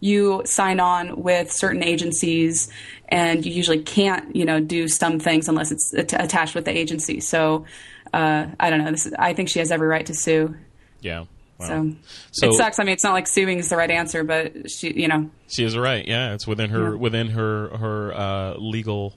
you 0.00 0.42
sign 0.44 0.78
on 0.78 1.22
with 1.22 1.50
certain 1.50 1.82
agencies, 1.82 2.70
and 3.08 3.44
you 3.44 3.52
usually 3.52 3.82
can't, 3.82 4.36
you 4.36 4.44
know, 4.44 4.60
do 4.60 4.88
some 4.88 5.18
things 5.18 5.48
unless 5.48 5.72
it's 5.72 5.94
at- 5.94 6.12
attached 6.12 6.54
with 6.54 6.64
the 6.64 6.76
agency. 6.76 7.20
So 7.20 7.64
uh, 8.16 8.46
I 8.58 8.70
don't 8.70 8.84
know. 8.84 8.90
This 8.90 9.06
is, 9.06 9.14
I 9.18 9.34
think 9.34 9.48
she 9.48 9.58
has 9.58 9.70
every 9.70 9.86
right 9.88 10.06
to 10.06 10.14
sue. 10.14 10.54
Yeah. 11.00 11.24
Wow. 11.58 11.66
So, 11.68 11.92
So- 12.32 12.48
it 12.48 12.54
sucks. 12.54 12.78
I 12.78 12.84
mean, 12.84 12.92
it's 12.94 13.04
not 13.04 13.12
like 13.12 13.26
suing 13.28 13.58
is 13.58 13.68
the 13.68 13.76
right 13.76 13.90
answer, 13.90 14.24
but 14.24 14.70
she, 14.70 14.92
you 14.92 15.08
know, 15.08 15.30
She 15.48 15.64
is 15.64 15.76
right. 15.76 16.06
Yeah, 16.06 16.34
it's 16.34 16.46
within 16.46 16.70
her 16.70 16.92
Yeah. 16.92 16.96
within 16.98 17.28
her 17.30 17.68
her 17.76 18.12
uh, 18.14 18.54
legal 18.58 19.14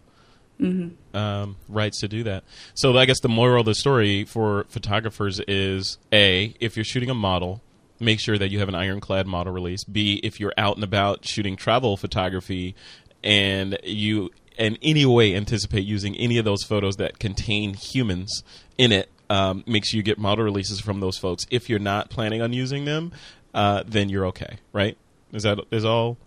Mm-hmm. 0.60 1.16
um, 1.16 1.56
rights 1.70 2.02
to 2.02 2.10
do 2.10 2.24
that. 2.24 2.44
So 2.74 2.98
I 2.98 3.06
guess 3.06 3.22
the 3.22 3.30
moral 3.30 3.62
of 3.62 3.66
the 3.66 3.74
story 3.76 4.26
for 4.26 4.66
photographers 4.68 5.40
is 5.48 5.98
a 6.12 6.54
if 6.60 6.76
you're 6.76 6.84
shooting 6.84 7.10
a 7.10 7.14
model, 7.14 7.62
make 8.02 8.20
sure 8.20 8.38
that 8.38 8.52
you 8.52 8.60
have 8.60 8.68
an 8.68 8.76
ironclad 8.76 9.26
model 9.26 9.54
release. 9.54 9.86
B 9.86 10.20
if 10.22 10.38
you're 10.40 10.54
out 10.58 10.76
and 10.76 10.84
about 10.84 11.26
shooting 11.26 11.56
travel 11.56 11.96
photography, 11.96 12.76
and 13.24 13.78
you 13.86 14.32
in 14.58 14.78
any 14.82 15.06
way 15.06 15.34
anticipate 15.34 15.86
using 15.86 16.16
any 16.18 16.38
of 16.38 16.44
those 16.44 16.64
photos 16.64 16.98
that 16.98 17.20
contain 17.20 17.74
humans 17.74 18.44
in 18.80 18.92
it. 18.92 19.10
Um, 19.30 19.64
make 19.68 19.86
sure 19.86 19.98
you 19.98 20.02
get 20.02 20.18
model 20.18 20.44
releases 20.44 20.80
from 20.80 21.02
those 21.02 21.20
folks. 21.20 21.46
If 21.52 21.70
you're 21.70 21.78
not 21.78 22.10
planning 22.10 22.42
on 22.42 22.52
using 22.52 22.86
them, 22.86 23.12
uh, 23.54 23.84
then 23.86 24.10
you're 24.10 24.26
okay, 24.28 24.58
right? 24.74 24.98
Is 25.32 25.44
that 25.44 25.60
is 25.70 25.86
all? 25.86 26.18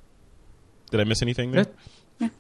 Did 0.91 1.01
I 1.01 1.05
miss 1.05 1.23
anything 1.23 1.51
there? 1.51 1.67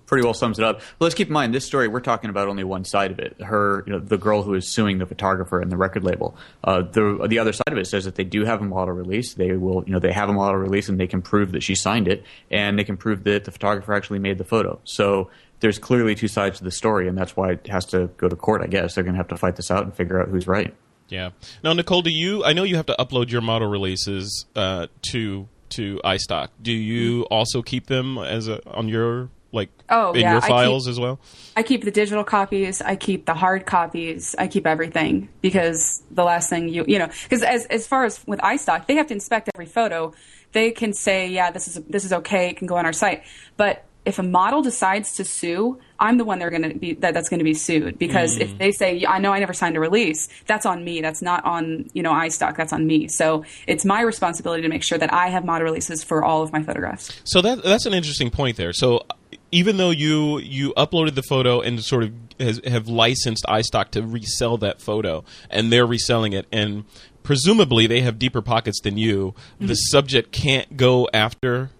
pretty 0.06 0.24
well 0.24 0.34
sums 0.34 0.58
it 0.58 0.64
up. 0.64 0.80
But 0.98 1.06
let's 1.06 1.14
keep 1.14 1.28
in 1.28 1.32
mind 1.32 1.54
this 1.54 1.64
story. 1.64 1.88
We're 1.88 2.00
talking 2.00 2.30
about 2.30 2.48
only 2.48 2.64
one 2.64 2.84
side 2.84 3.10
of 3.10 3.18
it. 3.18 3.40
Her, 3.40 3.82
you 3.86 3.92
know, 3.92 3.98
the 3.98 4.18
girl 4.18 4.42
who 4.42 4.54
is 4.54 4.68
suing 4.68 4.98
the 4.98 5.06
photographer 5.06 5.60
and 5.60 5.70
the 5.70 5.76
record 5.76 6.04
label. 6.04 6.36
Uh, 6.62 6.82
the 6.82 7.26
the 7.28 7.38
other 7.38 7.52
side 7.52 7.72
of 7.72 7.78
it 7.78 7.86
says 7.86 8.04
that 8.04 8.14
they 8.14 8.24
do 8.24 8.44
have 8.44 8.60
a 8.60 8.64
model 8.64 8.94
release. 8.94 9.34
They 9.34 9.52
will, 9.52 9.84
you 9.86 9.92
know, 9.92 9.98
they 9.98 10.12
have 10.12 10.28
a 10.28 10.32
model 10.32 10.60
release 10.60 10.88
and 10.88 10.98
they 10.98 11.06
can 11.06 11.22
prove 11.22 11.52
that 11.52 11.62
she 11.62 11.74
signed 11.74 12.08
it, 12.08 12.24
and 12.50 12.78
they 12.78 12.84
can 12.84 12.96
prove 12.96 13.24
that 13.24 13.44
the 13.44 13.50
photographer 13.50 13.92
actually 13.92 14.18
made 14.18 14.38
the 14.38 14.44
photo. 14.44 14.78
So 14.84 15.30
there's 15.62 15.78
clearly 15.78 16.14
two 16.14 16.28
sides 16.28 16.58
to 16.58 16.64
the 16.64 16.70
story, 16.70 17.08
and 17.08 17.16
that's 17.16 17.34
why 17.34 17.52
it 17.52 17.66
has 17.68 17.86
to 17.86 18.08
go 18.18 18.28
to 18.28 18.36
court. 18.36 18.60
I 18.60 18.66
guess 18.66 18.94
they're 18.94 19.04
going 19.04 19.14
to 19.14 19.18
have 19.18 19.28
to 19.28 19.36
fight 19.38 19.56
this 19.56 19.70
out 19.70 19.84
and 19.84 19.94
figure 19.94 20.20
out 20.20 20.28
who's 20.28 20.46
right. 20.46 20.74
Yeah. 21.08 21.30
Now, 21.64 21.72
Nicole, 21.72 22.02
do 22.02 22.10
you? 22.10 22.44
I 22.44 22.52
know 22.52 22.62
you 22.64 22.76
have 22.76 22.86
to 22.86 22.96
upload 22.98 23.30
your 23.30 23.40
model 23.40 23.68
releases 23.68 24.44
uh, 24.54 24.88
to 25.12 25.48
to 25.70 25.98
iStock. 26.04 26.48
Do 26.60 26.72
you 26.72 27.22
also 27.30 27.62
keep 27.62 27.86
them 27.86 28.18
as 28.18 28.48
a, 28.48 28.60
on 28.70 28.88
your 28.88 29.30
like 29.52 29.68
Oh, 29.90 30.12
in 30.12 30.20
yeah, 30.22 30.32
your 30.32 30.40
files 30.42 30.84
keep- 30.84 30.90
as 30.92 31.00
well? 31.00 31.18
I 31.56 31.62
keep 31.62 31.84
the 31.84 31.90
digital 31.90 32.24
copies, 32.24 32.80
I 32.82 32.96
keep 32.96 33.26
the 33.26 33.34
hard 33.34 33.66
copies, 33.66 34.34
I 34.38 34.48
keep 34.48 34.66
everything 34.66 35.28
because 35.42 36.02
the 36.10 36.24
last 36.24 36.48
thing 36.50 36.68
you 36.68 36.84
you 36.88 36.98
know 36.98 37.08
because 37.24 37.42
as 37.42 37.66
as 37.66 37.86
far 37.86 38.04
as 38.04 38.26
with 38.26 38.40
iStock, 38.40 38.86
they 38.86 38.96
have 38.96 39.06
to 39.08 39.14
inspect 39.14 39.50
every 39.54 39.66
photo. 39.66 40.12
They 40.52 40.70
can 40.70 40.92
say, 40.94 41.28
yeah, 41.28 41.50
this 41.50 41.68
is 41.68 41.82
this 41.88 42.04
is 42.04 42.12
okay, 42.12 42.48
it 42.50 42.56
can 42.58 42.66
go 42.66 42.76
on 42.76 42.84
our 42.86 42.92
site. 42.92 43.22
But 43.56 43.84
if 44.04 44.18
a 44.18 44.22
model 44.22 44.62
decides 44.62 45.14
to 45.16 45.24
sue, 45.24 45.78
I'm 46.00 46.18
the 46.18 46.24
one 46.24 46.38
they're 46.38 46.50
going 46.50 46.68
to 46.68 46.74
be 46.76 46.94
that 46.94 47.14
that's 47.14 47.28
going 47.28 47.38
to 47.38 47.44
be 47.44 47.54
sued 47.54 47.98
because 47.98 48.36
if 48.36 48.52
mm. 48.52 48.58
they 48.58 48.72
say, 48.72 49.04
I 49.06 49.18
know 49.18 49.32
I 49.32 49.38
never 49.38 49.52
signed 49.52 49.76
a 49.76 49.80
release, 49.80 50.28
that's 50.46 50.66
on 50.66 50.84
me. 50.84 51.00
That's 51.00 51.22
not 51.22 51.44
on 51.44 51.88
you 51.92 52.02
know 52.02 52.12
iStock. 52.12 52.56
That's 52.56 52.72
on 52.72 52.86
me. 52.86 53.08
So 53.08 53.44
it's 53.66 53.84
my 53.84 54.00
responsibility 54.00 54.62
to 54.62 54.68
make 54.68 54.82
sure 54.82 54.98
that 54.98 55.12
I 55.12 55.28
have 55.28 55.44
model 55.44 55.64
releases 55.64 56.02
for 56.02 56.24
all 56.24 56.42
of 56.42 56.52
my 56.52 56.62
photographs. 56.62 57.12
So 57.24 57.40
that 57.42 57.62
that's 57.62 57.86
an 57.86 57.94
interesting 57.94 58.30
point 58.30 58.56
there. 58.56 58.72
So 58.72 59.06
even 59.52 59.76
though 59.76 59.90
you 59.90 60.38
you 60.38 60.72
uploaded 60.74 61.14
the 61.14 61.22
photo 61.22 61.60
and 61.60 61.82
sort 61.84 62.02
of 62.02 62.12
has, 62.40 62.60
have 62.64 62.88
licensed 62.88 63.44
iStock 63.44 63.90
to 63.90 64.02
resell 64.02 64.58
that 64.58 64.80
photo, 64.80 65.24
and 65.48 65.72
they're 65.72 65.86
reselling 65.86 66.32
it, 66.32 66.46
and 66.50 66.84
presumably 67.22 67.86
they 67.86 68.00
have 68.00 68.18
deeper 68.18 68.42
pockets 68.42 68.80
than 68.80 68.98
you, 68.98 69.34
the 69.58 69.66
mm-hmm. 69.66 69.74
subject 69.74 70.32
can't 70.32 70.76
go 70.76 71.08
after 71.14 71.70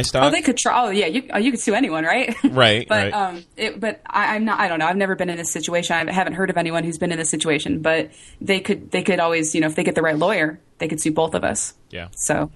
iStock. 0.00 0.22
Oh, 0.22 0.30
they 0.30 0.42
could 0.42 0.56
try. 0.56 0.86
Oh, 0.86 0.90
yeah, 0.90 1.06
you 1.06 1.22
uh, 1.32 1.38
you 1.38 1.50
could 1.50 1.60
sue 1.60 1.74
anyone, 1.74 2.04
right? 2.04 2.34
Right, 2.44 2.86
but 2.88 3.12
right. 3.12 3.12
um, 3.12 3.44
it, 3.56 3.80
but 3.80 4.00
I, 4.06 4.34
I'm 4.34 4.44
not. 4.44 4.60
I 4.60 4.68
don't 4.68 4.78
know. 4.78 4.86
I've 4.86 4.96
never 4.96 5.14
been 5.16 5.30
in 5.30 5.36
this 5.36 5.52
situation. 5.52 6.08
I 6.08 6.12
haven't 6.12 6.34
heard 6.34 6.50
of 6.50 6.56
anyone 6.56 6.84
who's 6.84 6.98
been 6.98 7.12
in 7.12 7.18
this 7.18 7.30
situation. 7.30 7.80
But 7.80 8.10
they 8.40 8.60
could 8.60 8.90
they 8.90 9.02
could 9.02 9.20
always, 9.20 9.54
you 9.54 9.60
know, 9.60 9.68
if 9.68 9.74
they 9.74 9.84
get 9.84 9.94
the 9.94 10.02
right 10.02 10.16
lawyer, 10.16 10.58
they 10.78 10.88
could 10.88 11.00
sue 11.00 11.12
both 11.12 11.34
of 11.34 11.44
us. 11.44 11.74
yeah. 11.90 12.08
So 12.16 12.50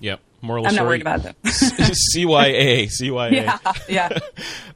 Yep. 0.00 0.20
Moral 0.42 0.66
I'm 0.66 0.74
not 0.74 0.84
worried 0.84 1.00
about 1.00 1.22
them. 1.22 1.34
CYA, 1.44 2.86
CYA. 2.88 3.32
yeah, 3.32 3.58
yeah. 3.88 4.18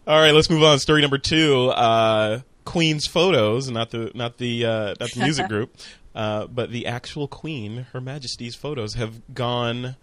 All 0.06 0.18
right, 0.20 0.32
let's 0.34 0.48
move 0.50 0.62
on. 0.62 0.78
Story 0.78 1.02
number 1.02 1.18
two: 1.18 1.68
uh, 1.68 2.40
Queen's 2.64 3.06
photos, 3.06 3.70
not 3.70 3.90
the 3.90 4.10
not 4.14 4.38
the 4.38 4.64
uh, 4.64 4.94
not 4.98 5.10
the 5.10 5.20
music 5.20 5.48
group, 5.48 5.76
uh, 6.14 6.46
but 6.46 6.70
the 6.70 6.86
actual 6.86 7.28
Queen, 7.28 7.86
Her 7.92 8.00
Majesty's 8.00 8.54
photos 8.54 8.94
have 8.94 9.34
gone 9.34 9.96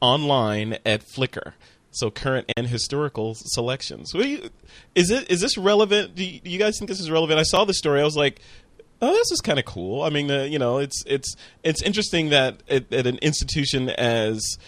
online 0.00 0.78
at 0.84 1.02
Flickr. 1.02 1.52
So 1.90 2.10
current 2.10 2.52
and 2.56 2.66
historical 2.66 3.34
selections. 3.34 4.12
You, 4.14 4.50
is 4.94 5.10
it? 5.10 5.30
Is 5.30 5.40
this 5.40 5.56
relevant? 5.56 6.14
Do 6.14 6.24
you, 6.24 6.38
do 6.40 6.50
you 6.50 6.58
guys 6.58 6.78
think 6.78 6.88
this 6.88 7.00
is 7.00 7.10
relevant? 7.10 7.40
I 7.40 7.44
saw 7.44 7.64
the 7.64 7.74
story. 7.74 8.00
I 8.00 8.04
was 8.04 8.16
like, 8.16 8.40
oh, 9.00 9.12
this 9.12 9.30
is 9.32 9.40
kind 9.40 9.58
of 9.58 9.64
cool. 9.64 10.02
I 10.02 10.10
mean, 10.10 10.28
you 10.50 10.58
know, 10.58 10.78
it's 10.78 11.02
it's 11.06 11.34
it's 11.62 11.82
interesting 11.82 12.28
that 12.28 12.62
at, 12.68 12.92
at 12.92 13.06
an 13.06 13.18
institution 13.18 13.88
as 13.88 14.58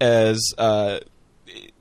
as 0.00 0.40
uh, 0.58 0.98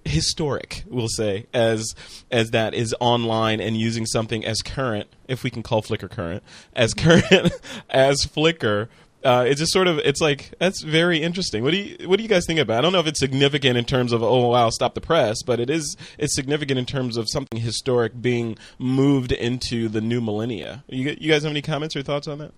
historic, 0.06 0.84
we'll 0.88 1.08
say, 1.08 1.48
as 1.54 1.94
as 2.32 2.52
that 2.52 2.74
is 2.74 2.96
online 3.00 3.60
and 3.60 3.76
using 3.76 4.06
something 4.06 4.46
as 4.46 4.62
current, 4.62 5.10
if 5.28 5.44
we 5.44 5.50
can 5.50 5.64
call 5.64 5.82
Flickr 5.82 6.10
current, 6.10 6.44
as 6.74 6.94
current 6.94 7.54
as 7.90 8.26
Flickr. 8.26 8.88
Uh, 9.26 9.44
it's 9.48 9.60
just 9.60 9.74
sort 9.74 9.88
of 9.88 9.98
it's 10.00 10.22
like 10.22 10.54
that's 10.60 10.84
very 10.84 11.18
interesting. 11.22 11.64
What 11.64 11.72
do 11.72 11.78
you 11.78 12.08
what 12.08 12.18
do 12.18 12.24
you 12.24 12.30
guys 12.30 12.46
think 12.46 12.60
about? 12.60 12.76
it? 12.76 12.78
I 12.78 12.82
don't 12.82 12.94
know 12.94 13.00
if 13.00 13.08
it's 13.08 13.20
significant 13.20 13.76
in 13.76 13.84
terms 13.84 14.14
of 14.14 14.22
oh 14.22 14.50
wow 14.50 14.70
stop 14.70 14.94
the 14.94 15.02
press, 15.02 15.42
but 15.42 15.60
it 15.60 15.70
is 15.70 15.98
it's 16.20 16.36
significant 16.36 16.78
in 16.78 16.86
terms 16.86 17.18
of 17.18 17.28
something 17.28 17.60
historic 17.60 18.22
being 18.22 18.56
moved 18.78 19.32
into 19.32 19.90
the 19.90 20.00
new 20.00 20.22
millennia. 20.22 20.84
You 20.88 21.18
you 21.20 21.32
guys 21.32 21.42
have 21.42 21.50
any 21.52 21.64
comments 21.64 21.96
or 21.96 22.04
thoughts 22.04 22.28
on 22.28 22.38
that? 22.38 22.52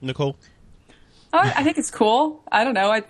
Nicole, 0.00 0.36
Oh, 1.32 1.38
I 1.38 1.64
think 1.64 1.78
it's 1.78 1.90
cool. 1.90 2.42
I 2.52 2.62
don't 2.62 2.74
know. 2.74 2.90
I, 2.92 3.02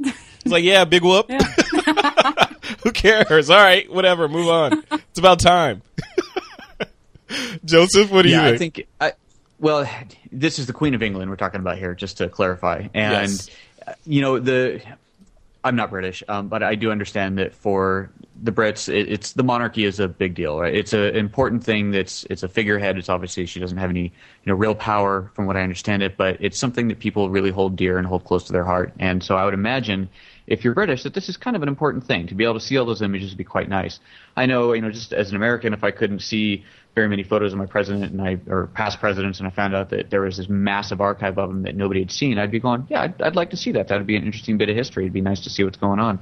it's 0.00 0.46
like 0.46 0.62
yeah, 0.64 0.84
big 0.84 1.02
whoop. 1.02 1.26
yeah. 1.28 1.38
Who 2.84 2.92
cares? 2.92 3.50
All 3.50 3.56
right, 3.56 3.90
whatever. 3.92 4.28
Move 4.28 4.48
on. 4.48 4.84
It's 4.92 5.18
about 5.18 5.40
time. 5.40 5.82
Joseph, 7.64 8.10
what 8.10 8.22
do 8.22 8.28
yeah, 8.28 8.48
you 8.48 8.54
I 8.54 8.58
think. 8.58 8.86
I, 9.00 9.12
well, 9.58 9.88
this 10.30 10.58
is 10.58 10.66
the 10.66 10.72
Queen 10.72 10.94
of 10.94 11.02
England 11.02 11.30
we're 11.30 11.36
talking 11.36 11.60
about 11.60 11.78
here, 11.78 11.94
just 11.94 12.18
to 12.18 12.28
clarify. 12.28 12.88
And 12.94 13.30
Yes. 13.30 13.50
uh, 13.86 13.92
you 14.04 14.20
know, 14.20 14.38
the 14.38 14.80
I'm 15.64 15.76
not 15.76 15.90
British, 15.90 16.22
um, 16.28 16.48
but 16.48 16.62
I 16.62 16.76
do 16.76 16.90
understand 16.90 17.38
that 17.38 17.54
for 17.54 18.10
the 18.42 18.52
Brits, 18.52 18.88
it, 18.88 19.10
it's 19.10 19.32
the 19.32 19.42
monarchy 19.42 19.84
is 19.84 20.00
a 20.00 20.08
big 20.08 20.34
deal, 20.34 20.60
right? 20.60 20.74
It's 20.74 20.92
an 20.92 21.16
important 21.16 21.64
thing. 21.64 21.90
That's 21.90 22.24
it's 22.30 22.42
a 22.42 22.48
figurehead. 22.48 22.98
It's 22.98 23.08
obviously 23.08 23.46
she 23.46 23.60
doesn't 23.60 23.78
have 23.78 23.90
any 23.90 24.04
you 24.04 24.10
know 24.46 24.54
real 24.54 24.74
power, 24.74 25.30
from 25.34 25.46
what 25.46 25.56
I 25.56 25.62
understand 25.62 26.02
it, 26.02 26.16
but 26.16 26.36
it's 26.40 26.58
something 26.58 26.88
that 26.88 26.98
people 26.98 27.30
really 27.30 27.50
hold 27.50 27.76
dear 27.76 27.98
and 27.98 28.06
hold 28.06 28.24
close 28.24 28.44
to 28.44 28.52
their 28.52 28.64
heart. 28.64 28.92
And 28.98 29.22
so 29.22 29.36
I 29.36 29.44
would 29.44 29.54
imagine 29.54 30.08
if 30.48 30.64
you're 30.64 30.74
British, 30.74 31.02
that 31.02 31.12
this 31.14 31.28
is 31.28 31.36
kind 31.36 31.56
of 31.56 31.62
an 31.62 31.68
important 31.68 32.04
thing 32.04 32.26
to 32.28 32.34
be 32.34 32.44
able 32.44 32.54
to 32.54 32.60
see 32.60 32.78
all 32.78 32.86
those 32.86 33.02
images 33.02 33.30
would 33.30 33.38
be 33.38 33.44
quite 33.44 33.68
nice. 33.68 34.00
I 34.34 34.46
know, 34.46 34.72
you 34.72 34.80
know, 34.80 34.90
just 34.90 35.12
as 35.12 35.30
an 35.30 35.36
American, 35.36 35.74
if 35.74 35.84
I 35.84 35.90
couldn't 35.90 36.20
see 36.20 36.64
very 36.94 37.08
many 37.08 37.22
photos 37.22 37.52
of 37.52 37.58
my 37.58 37.66
president 37.66 38.10
and 38.12 38.20
I 38.20 38.38
or 38.48 38.66
past 38.68 38.98
presidents, 38.98 39.38
and 39.38 39.46
I 39.46 39.50
found 39.50 39.74
out 39.74 39.90
that 39.90 40.10
there 40.10 40.22
was 40.22 40.38
this 40.38 40.48
massive 40.48 41.00
archive 41.00 41.38
of 41.38 41.50
them 41.50 41.62
that 41.62 41.76
nobody 41.76 42.00
had 42.00 42.10
seen, 42.10 42.38
I'd 42.38 42.50
be 42.50 42.60
going, 42.60 42.86
yeah, 42.88 43.02
I'd, 43.02 43.20
I'd 43.20 43.36
like 43.36 43.50
to 43.50 43.56
see 43.56 43.72
that. 43.72 43.88
That'd 43.88 44.06
be 44.06 44.16
an 44.16 44.24
interesting 44.24 44.56
bit 44.56 44.70
of 44.70 44.76
history. 44.76 45.04
It'd 45.04 45.12
be 45.12 45.20
nice 45.20 45.40
to 45.40 45.50
see 45.50 45.64
what's 45.64 45.76
going 45.76 46.00
on. 46.00 46.18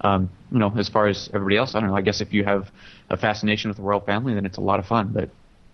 Um, 0.00 0.30
you 0.52 0.58
know, 0.58 0.72
as 0.76 0.88
far 0.88 1.06
as 1.08 1.28
everybody 1.34 1.56
else, 1.56 1.74
I 1.74 1.80
don't 1.80 1.90
know. 1.90 1.96
I 1.96 2.02
guess 2.02 2.20
if 2.20 2.32
you 2.32 2.44
have 2.44 2.70
a 3.10 3.16
fascination 3.16 3.68
with 3.70 3.76
the 3.76 3.82
royal 3.82 4.00
family, 4.00 4.34
then 4.34 4.46
it's 4.46 4.58
a 4.58 4.62
lot 4.62 4.78
of 4.78 4.86
fun. 4.86 5.08
But 5.12 5.30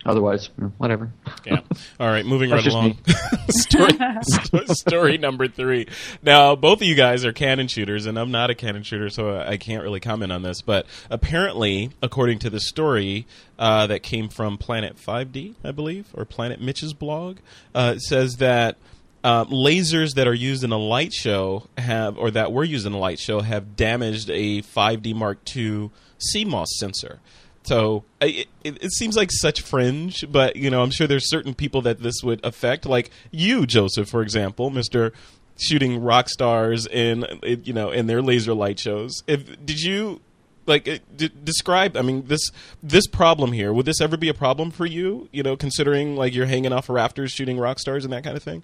otherwise, 0.07 0.50
you 0.57 0.64
know, 0.64 0.73
whatever. 0.78 1.11
Yeah. 1.45 1.61
All 2.00 2.09
right, 2.09 2.25
moving 2.25 2.50
right 2.50 2.66
along. 2.66 2.99
story, 3.49 3.93
sto- 4.23 4.64
story 4.75 5.19
number 5.19 5.49
three. 5.49 5.87
Now, 6.23 6.57
both 6.57 6.81
of 6.81 6.87
you 6.87 6.95
guys 6.95 7.25
are 7.25 7.33
Canon 7.33 7.69
shooters, 7.69 8.07
and 8.07 8.19
I'm 8.19 8.31
not 8.31 8.50
a 8.50 8.54
Canon 8.54 8.83
shooter, 8.83 9.09
so 9.11 9.38
I 9.38 9.57
can't 9.57 9.83
really 9.83 10.00
comment 10.00 10.33
on 10.33 10.43
this. 10.43 10.62
But 10.62 10.87
apparently, 11.11 11.90
according 12.02 12.38
to 12.40 12.50
the 12.50 12.61
story 12.61 13.26
uh, 13.59 13.87
that 13.87 14.02
came 14.02 14.28
from 14.28 14.59
Planet 14.59 14.97
5D, 14.97 15.54
I 15.62 15.71
believe, 15.71 16.09
or 16.14 16.25
Planet 16.25 16.61
Mitch's 16.61 16.93
blog, 16.93 17.38
uh, 17.75 17.95
it 17.97 18.02
says 18.02 18.37
that. 18.37 18.76
Um, 19.25 19.49
lasers 19.49 20.10
that 20.17 20.28
are 20.28 20.34
used 20.34 20.65
in 20.65 20.71
a 20.71 20.76
light 20.78 21.13
show 21.15 21.67
have, 21.78 22.19
or 22.19 22.30
that 22.32 22.52
were 22.52 22.63
used 22.63 22.87
in 22.87 22.93
a 22.93 22.99
light 22.99 23.19
show, 23.19 23.41
have 23.41 23.75
damaged 23.75 24.28
a 24.28 24.60
5D 24.60 25.15
Mark 25.15 25.39
II 25.56 25.91
CMOS 26.34 26.67
sensor. 26.78 27.21
So 27.63 28.04
I- 28.21 28.45
it, 28.63 28.76
it 28.82 28.93
seems 28.93 29.17
like 29.17 29.30
such 29.32 29.63
fringe, 29.63 30.26
but 30.30 30.56
you 30.56 30.69
know, 30.69 30.82
I'm 30.82 30.91
sure 30.91 31.06
there's 31.06 31.30
certain 31.30 31.54
people 31.54 31.80
that 31.82 32.00
this 32.02 32.23
would 32.23 32.45
affect, 32.45 32.84
like 32.84 33.10
you, 33.30 33.65
Joseph, 33.67 34.10
for 34.10 34.21
example, 34.21 34.69
Mister 34.69 35.13
shooting 35.56 36.02
rock 36.02 36.28
stars 36.28 36.87
in 36.87 37.25
you 37.43 37.73
know 37.73 37.91
in 37.91 38.06
their 38.06 38.21
laser 38.21 38.52
light 38.52 38.78
shows. 38.78 39.23
If 39.26 39.65
did 39.65 39.80
you 39.80 40.21
like 40.67 40.87
uh, 40.87 40.99
d- 41.17 41.30
describe? 41.43 41.97
I 41.97 42.02
mean, 42.02 42.26
this 42.26 42.50
this 42.82 43.06
problem 43.06 43.52
here 43.52 43.73
would 43.73 43.87
this 43.87 44.02
ever 44.02 44.19
be 44.19 44.28
a 44.28 44.34
problem 44.34 44.71
for 44.71 44.84
you? 44.84 45.30
You 45.32 45.43
know, 45.43 45.56
considering 45.56 46.15
like 46.17 46.34
you're 46.34 46.45
hanging 46.45 46.75
off 46.75 46.91
rafters 46.91 47.32
shooting 47.32 47.56
rock 47.58 47.78
stars 47.78 48.04
and 48.04 48.13
that 48.13 48.23
kind 48.25 48.37
of 48.37 48.43
thing. 48.43 48.63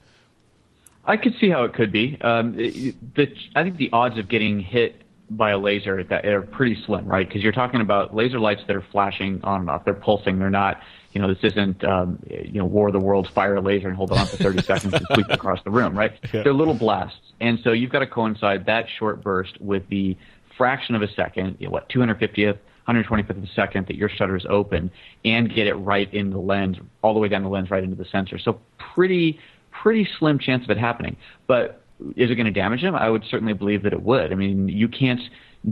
I 1.04 1.16
could 1.16 1.34
see 1.40 1.48
how 1.50 1.64
it 1.64 1.74
could 1.74 1.92
be. 1.92 2.18
Um, 2.20 2.54
it- 2.58 3.14
the, 3.14 3.32
I 3.54 3.62
think 3.62 3.76
the 3.76 3.90
odds 3.92 4.18
of 4.18 4.28
getting 4.28 4.60
hit 4.60 5.02
by 5.30 5.50
a 5.50 5.58
laser 5.58 6.02
that 6.02 6.24
are 6.26 6.42
pretty 6.42 6.76
slim, 6.84 7.06
right? 7.06 7.26
Because 7.26 7.42
you're 7.42 7.52
talking 7.52 7.80
about 7.80 8.14
laser 8.14 8.40
lights 8.40 8.62
that 8.66 8.74
are 8.74 8.84
flashing 8.92 9.40
on 9.44 9.60
and 9.62 9.70
off. 9.70 9.84
They're 9.84 9.94
pulsing. 9.94 10.38
They're 10.38 10.50
not. 10.50 10.80
You 11.12 11.20
know, 11.20 11.28
this 11.32 11.42
isn't 11.52 11.82
um, 11.84 12.18
you 12.28 12.58
know 12.60 12.64
War 12.64 12.88
of 12.88 12.92
the 12.92 13.00
Worlds 13.00 13.28
fire 13.30 13.56
a 13.56 13.60
laser 13.60 13.88
and 13.88 13.96
hold 13.96 14.12
it 14.12 14.18
on 14.18 14.26
for 14.26 14.36
30 14.36 14.62
seconds 14.66 14.92
and 14.94 15.04
sweep 15.12 15.28
across 15.30 15.62
the 15.64 15.70
room, 15.70 15.96
right? 15.96 16.12
Yeah. 16.32 16.42
They're 16.42 16.52
little 16.52 16.74
blasts, 16.74 17.32
and 17.40 17.58
so 17.64 17.72
you've 17.72 17.90
got 17.90 18.00
to 18.00 18.06
coincide 18.06 18.66
that 18.66 18.86
short 18.88 19.22
burst 19.22 19.60
with 19.60 19.88
the 19.88 20.16
fraction 20.56 20.94
of 20.96 21.02
a 21.02 21.08
second, 21.14 21.56
you 21.60 21.66
know, 21.66 21.72
what 21.72 21.88
250th. 21.88 22.58
125th 22.88 23.30
of 23.30 23.44
a 23.44 23.46
second 23.54 23.86
that 23.86 23.94
your 23.94 24.08
shutter 24.08 24.34
is 24.36 24.44
open 24.48 24.90
and 25.24 25.54
get 25.54 25.68
it 25.68 25.74
right 25.74 26.12
in 26.12 26.30
the 26.30 26.38
lens, 26.38 26.76
all 27.02 27.14
the 27.14 27.20
way 27.20 27.28
down 27.28 27.44
the 27.44 27.48
lens, 27.48 27.70
right 27.70 27.84
into 27.84 27.94
the 27.94 28.06
sensor. 28.06 28.36
So 28.36 28.58
pretty, 28.78 29.38
pretty 29.82 30.08
slim 30.18 30.38
chance 30.38 30.64
of 30.64 30.70
it 30.70 30.78
happening. 30.78 31.16
But 31.46 31.82
is 32.16 32.30
it 32.30 32.34
going 32.34 32.46
to 32.46 32.52
damage 32.52 32.82
them? 32.82 32.94
I 32.94 33.08
would 33.08 33.24
certainly 33.30 33.52
believe 33.52 33.82
that 33.82 33.92
it 33.92 34.02
would. 34.02 34.32
I 34.32 34.34
mean, 34.34 34.68
you 34.68 34.88
can't 34.88 35.20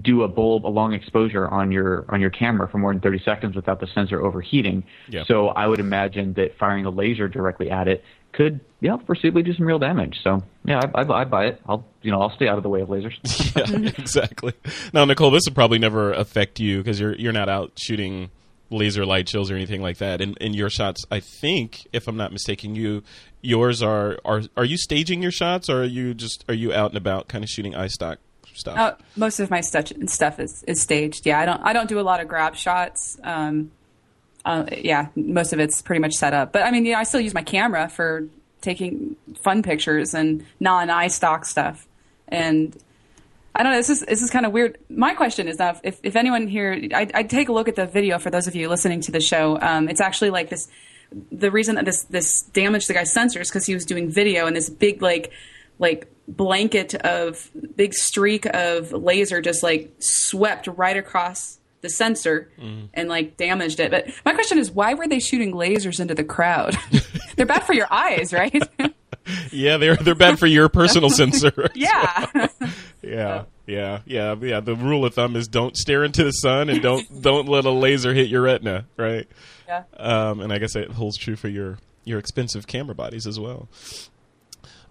do 0.02 0.22
a 0.22 0.28
bulb, 0.28 0.66
a 0.66 0.68
long 0.68 0.92
exposure 0.92 1.48
on 1.48 1.72
your 1.72 2.04
on 2.10 2.20
your 2.20 2.30
camera 2.30 2.68
for 2.68 2.78
more 2.78 2.92
than 2.92 3.00
30 3.00 3.22
seconds 3.24 3.56
without 3.56 3.80
the 3.80 3.86
sensor 3.94 4.20
overheating. 4.20 4.84
Yeah. 5.08 5.24
So 5.26 5.48
I 5.48 5.66
would 5.66 5.80
imagine 5.80 6.34
that 6.34 6.58
firing 6.58 6.84
a 6.84 6.90
laser 6.90 7.28
directly 7.28 7.70
at 7.70 7.88
it 7.88 8.04
could, 8.32 8.60
yeah, 8.80 8.98
foreseeably 8.98 9.44
do 9.44 9.54
some 9.54 9.66
real 9.66 9.78
damage. 9.78 10.18
So 10.22 10.42
yeah, 10.64 10.80
I, 10.94 11.00
I, 11.00 11.20
I 11.20 11.24
buy 11.24 11.46
it. 11.46 11.60
I'll, 11.66 11.86
you 12.02 12.10
know, 12.10 12.20
I'll 12.20 12.34
stay 12.36 12.46
out 12.46 12.58
of 12.58 12.62
the 12.62 12.68
way 12.68 12.82
of 12.82 12.88
lasers. 12.88 13.16
yeah, 13.56 13.90
exactly. 13.98 14.52
Now, 14.92 15.06
Nicole, 15.06 15.30
this 15.30 15.44
would 15.46 15.54
probably 15.54 15.78
never 15.78 16.12
affect 16.12 16.60
you 16.60 16.78
because 16.78 17.00
you're 17.00 17.14
you're 17.14 17.32
not 17.32 17.48
out 17.48 17.72
shooting 17.76 18.30
laser 18.70 19.06
light 19.06 19.26
chills 19.26 19.50
or 19.50 19.54
anything 19.54 19.82
like 19.82 19.98
that. 19.98 20.20
And 20.20 20.36
in 20.38 20.54
your 20.54 20.70
shots, 20.70 21.04
I 21.10 21.20
think, 21.20 21.86
if 21.92 22.08
I'm 22.08 22.16
not 22.16 22.32
mistaken, 22.32 22.74
you 22.74 23.02
yours 23.40 23.82
are 23.82 24.18
are 24.24 24.42
are 24.56 24.64
you 24.64 24.76
staging 24.76 25.22
your 25.22 25.30
shots 25.30 25.68
or 25.68 25.82
are 25.82 25.84
you 25.84 26.14
just 26.14 26.44
are 26.48 26.54
you 26.54 26.72
out 26.72 26.90
and 26.90 26.96
about 26.96 27.28
kind 27.28 27.44
of 27.44 27.50
shooting 27.50 27.72
iStock 27.72 28.16
stuff? 28.54 28.78
Uh, 28.78 28.94
most 29.16 29.40
of 29.40 29.50
my 29.50 29.60
stuff 29.60 29.92
stuff 30.06 30.40
is, 30.40 30.64
is 30.66 30.80
staged. 30.80 31.26
Yeah, 31.26 31.40
I 31.40 31.46
don't 31.46 31.60
I 31.62 31.72
don't 31.72 31.88
do 31.88 32.00
a 32.00 32.02
lot 32.02 32.20
of 32.20 32.28
grab 32.28 32.56
shots. 32.56 33.18
Um, 33.22 33.70
uh, 34.44 34.64
yeah, 34.78 35.08
most 35.14 35.52
of 35.52 35.60
it's 35.60 35.82
pretty 35.82 36.00
much 36.00 36.14
set 36.14 36.32
up. 36.32 36.52
But 36.52 36.62
I 36.62 36.70
mean, 36.70 36.84
yeah, 36.84 36.98
I 36.98 37.02
still 37.04 37.20
use 37.20 37.34
my 37.34 37.42
camera 37.42 37.88
for 37.88 38.28
taking 38.60 39.16
fun 39.40 39.62
pictures 39.62 40.14
and 40.14 40.44
non 40.60 40.88
iStock 40.88 41.44
stuff. 41.44 41.86
And 42.28 42.76
I 43.54 43.62
don't 43.62 43.72
know. 43.72 43.78
This 43.78 43.90
is 43.90 44.00
this 44.00 44.22
is 44.22 44.30
kind 44.30 44.46
of 44.46 44.52
weird. 44.52 44.78
My 44.88 45.14
question 45.14 45.48
is 45.48 45.58
now, 45.58 45.80
if 45.82 45.98
if 46.02 46.16
anyone 46.16 46.46
here, 46.46 46.78
I 46.94 47.08
I 47.14 47.22
take 47.24 47.48
a 47.48 47.52
look 47.52 47.68
at 47.68 47.76
the 47.76 47.86
video 47.86 48.18
for 48.18 48.30
those 48.30 48.46
of 48.46 48.54
you 48.54 48.68
listening 48.68 49.00
to 49.02 49.12
the 49.12 49.20
show. 49.20 49.58
Um, 49.60 49.88
it's 49.88 50.00
actually 50.00 50.30
like 50.30 50.48
this. 50.48 50.68
The 51.32 51.50
reason 51.50 51.76
that 51.76 51.84
this 51.84 52.04
this 52.04 52.42
damaged 52.42 52.88
the 52.88 52.94
guy's 52.94 53.12
sensors 53.12 53.48
because 53.48 53.66
he 53.66 53.74
was 53.74 53.84
doing 53.84 54.10
video 54.10 54.46
and 54.46 54.54
this 54.54 54.68
big 54.68 55.02
like 55.02 55.32
like 55.78 56.12
blanket 56.28 56.94
of 56.94 57.50
big 57.74 57.94
streak 57.94 58.44
of 58.46 58.92
laser 58.92 59.40
just 59.40 59.62
like 59.62 59.90
swept 59.98 60.66
right 60.66 60.96
across 60.96 61.58
the 61.80 61.88
sensor 61.88 62.50
and 62.92 63.08
like 63.08 63.36
damaged 63.36 63.80
it. 63.80 63.90
But 63.90 64.08
my 64.24 64.34
question 64.34 64.58
is, 64.58 64.70
why 64.70 64.94
were 64.94 65.08
they 65.08 65.20
shooting 65.20 65.52
lasers 65.52 66.00
into 66.00 66.14
the 66.14 66.24
crowd? 66.24 66.76
They're 67.36 67.46
bad 67.46 67.62
for 67.64 67.72
your 67.72 67.86
eyes, 67.90 68.32
right? 68.32 68.62
yeah, 69.50 69.76
they're 69.76 69.96
they're 69.96 70.14
bad 70.14 70.38
for 70.38 70.46
your 70.46 70.68
personal 70.68 71.10
sensor. 71.18 71.52
yeah. 71.74 72.26
yeah, 73.02 73.44
yeah, 73.66 74.00
yeah, 74.06 74.34
yeah. 74.40 74.60
The 74.60 74.74
rule 74.74 75.04
of 75.04 75.14
thumb 75.14 75.36
is 75.36 75.48
don't 75.48 75.76
stare 75.76 76.04
into 76.04 76.24
the 76.24 76.32
sun 76.32 76.68
and 76.68 76.82
don't 76.82 77.22
don't 77.22 77.48
let 77.48 77.64
a 77.64 77.70
laser 77.70 78.14
hit 78.14 78.28
your 78.28 78.42
retina, 78.42 78.86
right? 78.96 79.28
yeah. 79.66 79.84
Um, 79.96 80.40
and 80.40 80.52
I 80.52 80.58
guess 80.58 80.76
it 80.76 80.90
holds 80.90 81.16
true 81.16 81.36
for 81.36 81.48
your 81.48 81.78
your 82.04 82.18
expensive 82.18 82.66
camera 82.66 82.94
bodies 82.94 83.26
as 83.26 83.38
well. 83.38 83.68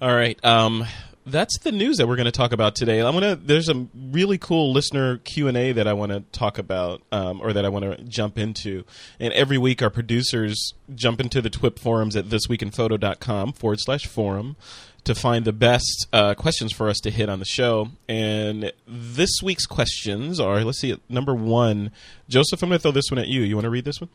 All 0.01 0.13
right. 0.13 0.43
Um, 0.45 0.85
that's 1.27 1.59
the 1.59 1.71
news 1.71 1.97
that 1.97 2.07
we're 2.07 2.15
going 2.15 2.25
to 2.25 2.31
talk 2.31 2.51
about 2.51 2.75
today. 2.75 3.01
I 3.01 3.09
want 3.09 3.23
to. 3.23 3.35
There's 3.35 3.69
a 3.69 3.87
really 3.95 4.37
cool 4.37 4.71
listener 4.71 5.17
Q 5.17 5.47
and 5.47 5.57
A 5.57 5.71
that 5.73 5.87
I 5.87 5.93
want 5.93 6.11
to 6.11 6.21
talk 6.31 6.57
about, 6.57 7.01
um, 7.11 7.41
or 7.41 7.53
that 7.53 7.65
I 7.65 7.69
want 7.69 7.85
to 7.85 8.03
jump 8.03 8.37
into. 8.37 8.83
And 9.19 9.33
every 9.33 9.57
week, 9.57 9.81
our 9.81 9.89
producers 9.89 10.73
jump 10.95 11.19
into 11.19 11.41
the 11.41 11.49
TWIP 11.49 11.79
forums 11.79 12.15
at 12.15 12.25
thisweekinphoto.com 12.25 13.53
forward 13.53 13.79
slash 13.81 14.05
forum 14.05 14.55
to 15.03 15.15
find 15.15 15.45
the 15.45 15.53
best 15.53 16.07
uh, 16.11 16.33
questions 16.35 16.73
for 16.73 16.89
us 16.89 16.99
to 16.99 17.09
hit 17.09 17.29
on 17.29 17.39
the 17.39 17.45
show. 17.45 17.89
And 18.09 18.71
this 18.87 19.41
week's 19.41 19.65
questions 19.65 20.39
are. 20.39 20.63
Let's 20.63 20.79
see. 20.79 20.97
Number 21.09 21.33
one, 21.33 21.91
Joseph. 22.27 22.61
I'm 22.61 22.69
going 22.69 22.79
to 22.79 22.81
throw 22.81 22.91
this 22.91 23.09
one 23.09 23.19
at 23.19 23.27
you. 23.27 23.41
You 23.41 23.55
want 23.55 23.65
to 23.65 23.69
read 23.69 23.85
this 23.85 24.01
one? 24.01 24.09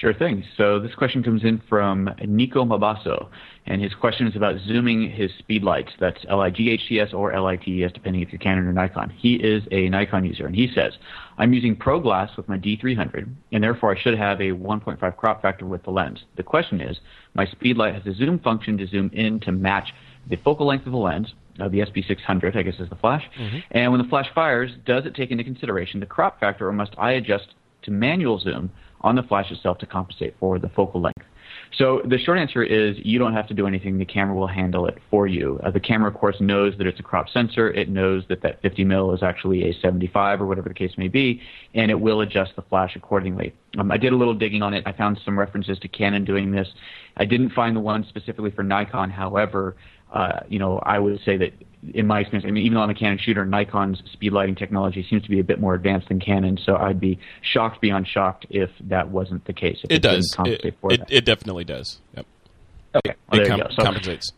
Sure 0.00 0.12
thing. 0.12 0.44
So 0.58 0.78
this 0.78 0.94
question 0.94 1.22
comes 1.22 1.42
in 1.42 1.62
from 1.70 2.10
Nico 2.26 2.66
Mabasso, 2.66 3.28
and 3.64 3.80
his 3.80 3.94
question 3.94 4.26
is 4.26 4.36
about 4.36 4.56
zooming 4.66 5.10
his 5.10 5.30
speed 5.38 5.62
lights. 5.62 5.90
That's 5.98 6.18
L-I-G-H-T-S 6.28 7.14
or 7.14 7.32
L-I-T-E-S, 7.32 7.92
depending 7.94 8.20
if 8.20 8.30
you're 8.30 8.38
Canon 8.38 8.66
or 8.66 8.74
Nikon. 8.74 9.08
He 9.08 9.36
is 9.36 9.62
a 9.70 9.88
Nikon 9.88 10.26
user, 10.26 10.44
and 10.44 10.54
he 10.54 10.70
says, 10.74 10.92
I'm 11.38 11.54
using 11.54 11.74
Pro 11.74 11.98
Glass 11.98 12.28
with 12.36 12.46
my 12.46 12.58
D300, 12.58 13.26
and 13.52 13.64
therefore 13.64 13.96
I 13.96 14.00
should 14.00 14.18
have 14.18 14.38
a 14.40 14.50
1.5 14.50 15.16
crop 15.16 15.40
factor 15.40 15.64
with 15.64 15.82
the 15.84 15.90
lens. 15.90 16.24
The 16.36 16.42
question 16.42 16.82
is, 16.82 16.98
my 17.32 17.46
speed 17.46 17.78
light 17.78 17.94
has 17.94 18.06
a 18.06 18.14
zoom 18.14 18.38
function 18.40 18.76
to 18.76 18.86
zoom 18.86 19.10
in 19.14 19.40
to 19.40 19.52
match 19.52 19.94
the 20.28 20.36
focal 20.36 20.66
length 20.66 20.84
of 20.84 20.92
the 20.92 20.98
lens, 20.98 21.32
uh, 21.58 21.68
the 21.68 21.78
SB600, 21.78 22.54
I 22.54 22.62
guess 22.62 22.74
is 22.78 22.90
the 22.90 22.96
flash. 22.96 23.24
Mm-hmm. 23.40 23.58
And 23.70 23.92
when 23.92 24.02
the 24.02 24.08
flash 24.08 24.26
fires, 24.34 24.72
does 24.84 25.06
it 25.06 25.14
take 25.14 25.30
into 25.30 25.42
consideration 25.42 26.00
the 26.00 26.06
crop 26.06 26.38
factor, 26.38 26.68
or 26.68 26.72
must 26.72 26.94
I 26.98 27.12
adjust 27.12 27.54
to 27.84 27.90
manual 27.90 28.38
zoom 28.38 28.70
on 29.00 29.16
the 29.16 29.22
flash 29.22 29.50
itself 29.50 29.78
to 29.78 29.86
compensate 29.86 30.34
for 30.38 30.58
the 30.58 30.68
focal 30.70 31.00
length. 31.00 31.22
So 31.76 32.00
the 32.04 32.18
short 32.18 32.38
answer 32.38 32.62
is 32.62 32.96
you 33.02 33.18
don't 33.18 33.34
have 33.34 33.48
to 33.48 33.54
do 33.54 33.66
anything. 33.66 33.98
The 33.98 34.04
camera 34.04 34.34
will 34.34 34.46
handle 34.46 34.86
it 34.86 34.98
for 35.10 35.26
you. 35.26 35.60
Uh, 35.62 35.70
the 35.70 35.80
camera, 35.80 36.10
of 36.10 36.16
course, 36.16 36.36
knows 36.40 36.74
that 36.78 36.86
it's 36.86 37.00
a 37.00 37.02
crop 37.02 37.28
sensor. 37.28 37.70
It 37.70 37.88
knows 37.88 38.24
that 38.28 38.42
that 38.42 38.62
50 38.62 38.84
mil 38.84 39.12
is 39.12 39.22
actually 39.22 39.68
a 39.68 39.74
75 39.80 40.40
or 40.40 40.46
whatever 40.46 40.68
the 40.68 40.74
case 40.74 40.92
may 40.96 41.08
be, 41.08 41.40
and 41.74 41.90
it 41.90 42.00
will 42.00 42.20
adjust 42.20 42.56
the 42.56 42.62
flash 42.62 42.96
accordingly. 42.96 43.54
Um, 43.78 43.90
I 43.90 43.96
did 43.96 44.12
a 44.12 44.16
little 44.16 44.34
digging 44.34 44.62
on 44.62 44.74
it. 44.74 44.84
I 44.86 44.92
found 44.92 45.20
some 45.24 45.38
references 45.38 45.78
to 45.80 45.88
Canon 45.88 46.24
doing 46.24 46.50
this. 46.50 46.68
I 47.16 47.24
didn't 47.24 47.50
find 47.50 47.76
the 47.76 47.80
one 47.80 48.06
specifically 48.08 48.50
for 48.50 48.62
Nikon. 48.62 49.10
However, 49.10 49.76
uh, 50.12 50.40
you 50.48 50.58
know, 50.58 50.78
I 50.78 50.98
would 50.98 51.20
say 51.24 51.36
that 51.36 51.52
in 51.94 52.06
my 52.06 52.20
experience, 52.20 52.46
I 52.46 52.50
mean, 52.50 52.64
even 52.64 52.76
though 52.76 52.82
I'm 52.82 52.90
a 52.90 52.94
Canon 52.94 53.18
shooter, 53.18 53.44
Nikon's 53.44 54.02
speed 54.12 54.32
lighting 54.32 54.54
technology 54.54 55.06
seems 55.08 55.22
to 55.22 55.28
be 55.28 55.40
a 55.40 55.44
bit 55.44 55.60
more 55.60 55.74
advanced 55.74 56.08
than 56.08 56.20
Canon. 56.20 56.58
So 56.64 56.76
I'd 56.76 57.00
be 57.00 57.18
shocked 57.42 57.80
beyond 57.80 58.08
shocked 58.08 58.46
if 58.50 58.70
that 58.80 59.10
wasn't 59.10 59.44
the 59.44 59.52
case. 59.52 59.80
It, 59.84 59.92
it, 59.92 60.02
does. 60.02 60.36
It, 60.44 60.64
it, 60.64 61.02
it, 61.08 61.24
definitely 61.24 61.64
does. 61.64 62.00
Yep. 62.16 62.26
Okay. 62.96 63.14
Well, 63.30 63.40
it 63.40 63.48
com- 63.48 63.62
so, 63.70 63.82
compensates. 63.82 64.32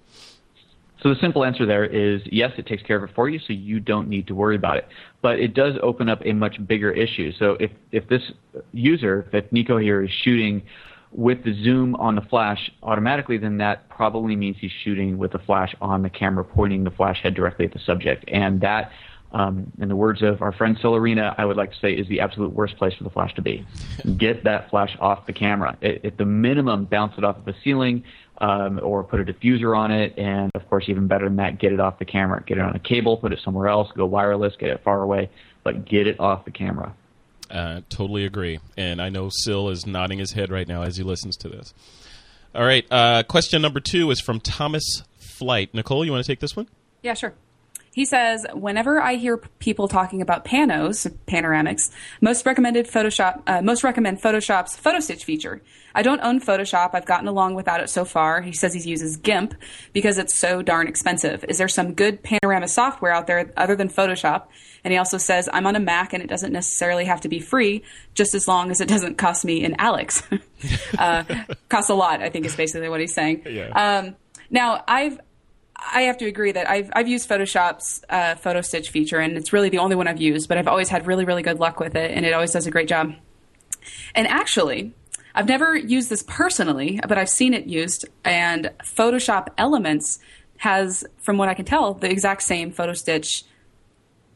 So 1.02 1.10
the 1.10 1.20
simple 1.20 1.44
answer 1.44 1.64
there 1.64 1.84
is 1.84 2.22
yes, 2.26 2.52
it 2.58 2.66
takes 2.66 2.82
care 2.82 2.96
of 2.96 3.08
it 3.08 3.14
for 3.14 3.28
you, 3.28 3.38
so 3.38 3.52
you 3.52 3.78
don't 3.78 4.08
need 4.08 4.26
to 4.26 4.34
worry 4.34 4.56
about 4.56 4.78
it. 4.78 4.88
But 5.22 5.38
it 5.38 5.54
does 5.54 5.74
open 5.80 6.08
up 6.08 6.20
a 6.24 6.32
much 6.32 6.64
bigger 6.66 6.90
issue. 6.90 7.32
So 7.38 7.56
if 7.60 7.70
if 7.92 8.08
this 8.08 8.32
user, 8.72 9.28
if 9.32 9.50
Nico 9.52 9.78
here 9.78 10.02
is 10.02 10.10
shooting 10.10 10.62
with 11.12 11.44
the 11.44 11.54
zoom 11.62 11.94
on 11.96 12.14
the 12.14 12.20
flash 12.22 12.70
automatically, 12.82 13.38
then 13.38 13.58
that 13.58 13.88
probably 13.88 14.36
means 14.36 14.56
he's 14.60 14.72
shooting 14.84 15.18
with 15.18 15.32
the 15.32 15.38
flash 15.38 15.74
on 15.80 16.02
the 16.02 16.10
camera, 16.10 16.44
pointing 16.44 16.84
the 16.84 16.90
flash 16.90 17.22
head 17.22 17.34
directly 17.34 17.64
at 17.64 17.72
the 17.72 17.78
subject. 17.80 18.24
And 18.28 18.60
that, 18.60 18.92
um, 19.32 19.72
in 19.80 19.88
the 19.88 19.96
words 19.96 20.22
of 20.22 20.42
our 20.42 20.52
friend 20.52 20.78
Syl 20.80 20.94
Arena, 20.94 21.34
I 21.38 21.44
would 21.44 21.56
like 21.56 21.72
to 21.72 21.78
say 21.78 21.92
is 21.92 22.06
the 22.08 22.20
absolute 22.20 22.52
worst 22.52 22.76
place 22.76 22.94
for 22.94 23.04
the 23.04 23.10
flash 23.10 23.34
to 23.34 23.42
be. 23.42 23.66
Get 24.16 24.44
that 24.44 24.70
flash 24.70 24.96
off 25.00 25.26
the 25.26 25.32
camera. 25.32 25.76
At, 25.82 26.18
the 26.18 26.24
minimum, 26.24 26.84
bounce 26.84 27.14
it 27.16 27.24
off 27.24 27.36
of 27.36 27.44
the 27.44 27.54
ceiling. 27.64 28.04
Um, 28.40 28.78
or 28.84 29.02
put 29.02 29.18
a 29.18 29.24
diffuser 29.24 29.76
on 29.76 29.90
it, 29.90 30.16
and 30.16 30.52
of 30.54 30.68
course, 30.68 30.84
even 30.86 31.08
better 31.08 31.24
than 31.24 31.34
that, 31.38 31.58
get 31.58 31.72
it 31.72 31.80
off 31.80 31.98
the 31.98 32.04
camera. 32.04 32.40
Get 32.46 32.58
it 32.58 32.60
on 32.60 32.76
a 32.76 32.78
cable, 32.78 33.16
put 33.16 33.32
it 33.32 33.40
somewhere 33.44 33.66
else, 33.66 33.90
go 33.96 34.06
wireless, 34.06 34.54
get 34.60 34.68
it 34.68 34.80
far 34.84 35.02
away, 35.02 35.28
but 35.64 35.84
get 35.84 36.06
it 36.06 36.20
off 36.20 36.44
the 36.44 36.52
camera. 36.52 36.94
Uh, 37.50 37.80
totally 37.88 38.24
agree. 38.24 38.60
And 38.76 39.00
I 39.00 39.08
know 39.08 39.30
Syl 39.30 39.70
is 39.70 39.86
nodding 39.86 40.18
his 40.18 40.32
head 40.32 40.50
right 40.50 40.68
now 40.68 40.82
as 40.82 40.96
he 40.96 41.02
listens 41.02 41.36
to 41.38 41.48
this. 41.48 41.72
All 42.54 42.64
right. 42.64 42.86
Uh, 42.90 43.22
question 43.22 43.62
number 43.62 43.80
two 43.80 44.10
is 44.10 44.20
from 44.20 44.40
Thomas 44.40 45.02
Flight. 45.38 45.74
Nicole, 45.74 46.04
you 46.04 46.12
want 46.12 46.24
to 46.24 46.30
take 46.30 46.40
this 46.40 46.56
one? 46.56 46.68
Yeah, 47.02 47.14
sure. 47.14 47.34
He 47.92 48.04
says, 48.04 48.46
whenever 48.54 49.00
I 49.00 49.14
hear 49.14 49.38
people 49.58 49.88
talking 49.88 50.22
about 50.22 50.44
panos, 50.44 51.06
panoramics, 51.26 51.90
most 52.20 52.46
recommended 52.46 52.86
Photoshop, 52.86 53.42
uh, 53.46 53.62
most 53.62 53.82
recommend 53.82 54.20
Photoshop's 54.20 54.76
Photo 54.76 55.00
Stitch 55.00 55.24
feature. 55.24 55.62
I 55.94 56.02
don't 56.02 56.20
own 56.20 56.40
Photoshop. 56.40 56.90
I've 56.92 57.06
gotten 57.06 57.26
along 57.26 57.54
without 57.54 57.80
it 57.80 57.90
so 57.90 58.04
far. 58.04 58.40
He 58.40 58.52
says 58.52 58.74
he 58.74 58.88
uses 58.88 59.16
GIMP 59.16 59.54
because 59.92 60.18
it's 60.18 60.38
so 60.38 60.62
darn 60.62 60.86
expensive. 60.86 61.44
Is 61.48 61.58
there 61.58 61.68
some 61.68 61.94
good 61.94 62.22
panorama 62.22 62.68
software 62.68 63.12
out 63.12 63.26
there 63.26 63.52
other 63.56 63.74
than 63.74 63.88
Photoshop? 63.88 64.44
And 64.84 64.92
he 64.92 64.98
also 64.98 65.18
says, 65.18 65.48
I'm 65.52 65.66
on 65.66 65.74
a 65.74 65.80
Mac 65.80 66.12
and 66.12 66.22
it 66.22 66.28
doesn't 66.28 66.52
necessarily 66.52 67.04
have 67.06 67.20
to 67.22 67.28
be 67.28 67.40
free, 67.40 67.82
just 68.14 68.34
as 68.34 68.46
long 68.46 68.70
as 68.70 68.80
it 68.80 68.88
doesn't 68.88 69.18
cost 69.18 69.44
me 69.44 69.64
an 69.64 69.74
Alex. 69.78 70.22
uh, 70.98 71.24
costs 71.68 71.90
a 71.90 71.94
lot, 71.94 72.22
I 72.22 72.30
think 72.30 72.46
is 72.46 72.54
basically 72.54 72.88
what 72.88 73.00
he's 73.00 73.14
saying. 73.14 73.42
Yeah. 73.46 73.70
Um, 73.70 74.16
now, 74.50 74.84
I've 74.86 75.20
I 75.78 76.02
have 76.02 76.18
to 76.18 76.26
agree 76.26 76.52
that 76.52 76.68
I've 76.68 76.90
I've 76.92 77.08
used 77.08 77.28
Photoshop's 77.28 78.02
uh, 78.08 78.34
Photo 78.34 78.60
Stitch 78.60 78.90
feature, 78.90 79.18
and 79.18 79.36
it's 79.36 79.52
really 79.52 79.68
the 79.68 79.78
only 79.78 79.96
one 79.96 80.08
I've 80.08 80.20
used. 80.20 80.48
But 80.48 80.58
I've 80.58 80.68
always 80.68 80.88
had 80.88 81.06
really 81.06 81.24
really 81.24 81.42
good 81.42 81.60
luck 81.60 81.80
with 81.80 81.94
it, 81.94 82.10
and 82.10 82.26
it 82.26 82.32
always 82.32 82.52
does 82.52 82.66
a 82.66 82.70
great 82.70 82.88
job. 82.88 83.14
And 84.14 84.26
actually, 84.26 84.92
I've 85.34 85.48
never 85.48 85.76
used 85.76 86.10
this 86.10 86.22
personally, 86.22 87.00
but 87.06 87.16
I've 87.16 87.28
seen 87.28 87.54
it 87.54 87.66
used. 87.66 88.06
And 88.24 88.70
Photoshop 88.84 89.48
Elements 89.56 90.18
has, 90.58 91.04
from 91.18 91.38
what 91.38 91.48
I 91.48 91.54
can 91.54 91.64
tell, 91.64 91.94
the 91.94 92.10
exact 92.10 92.42
same 92.42 92.72
Photo 92.72 92.92
Stitch 92.92 93.44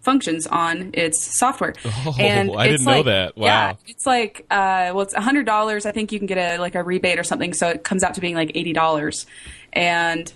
functions 0.02 0.46
on 0.46 0.90
its 0.94 1.38
software. 1.38 1.74
Oh, 2.04 2.16
and 2.18 2.50
I 2.56 2.68
didn't 2.68 2.84
like, 2.84 2.96
know 3.06 3.10
that. 3.10 3.36
Wow. 3.36 3.46
Yeah, 3.46 3.74
it's 3.86 4.06
like 4.06 4.46
uh, 4.50 4.90
well, 4.94 5.02
it's 5.02 5.14
hundred 5.14 5.46
dollars. 5.46 5.86
I 5.86 5.92
think 5.92 6.12
you 6.12 6.18
can 6.18 6.26
get 6.26 6.38
a 6.38 6.58
like 6.58 6.74
a 6.74 6.82
rebate 6.82 7.18
or 7.18 7.24
something, 7.24 7.52
so 7.52 7.68
it 7.68 7.84
comes 7.84 8.02
out 8.02 8.14
to 8.14 8.20
being 8.20 8.34
like 8.34 8.52
eighty 8.54 8.72
dollars. 8.72 9.26
And 9.72 10.32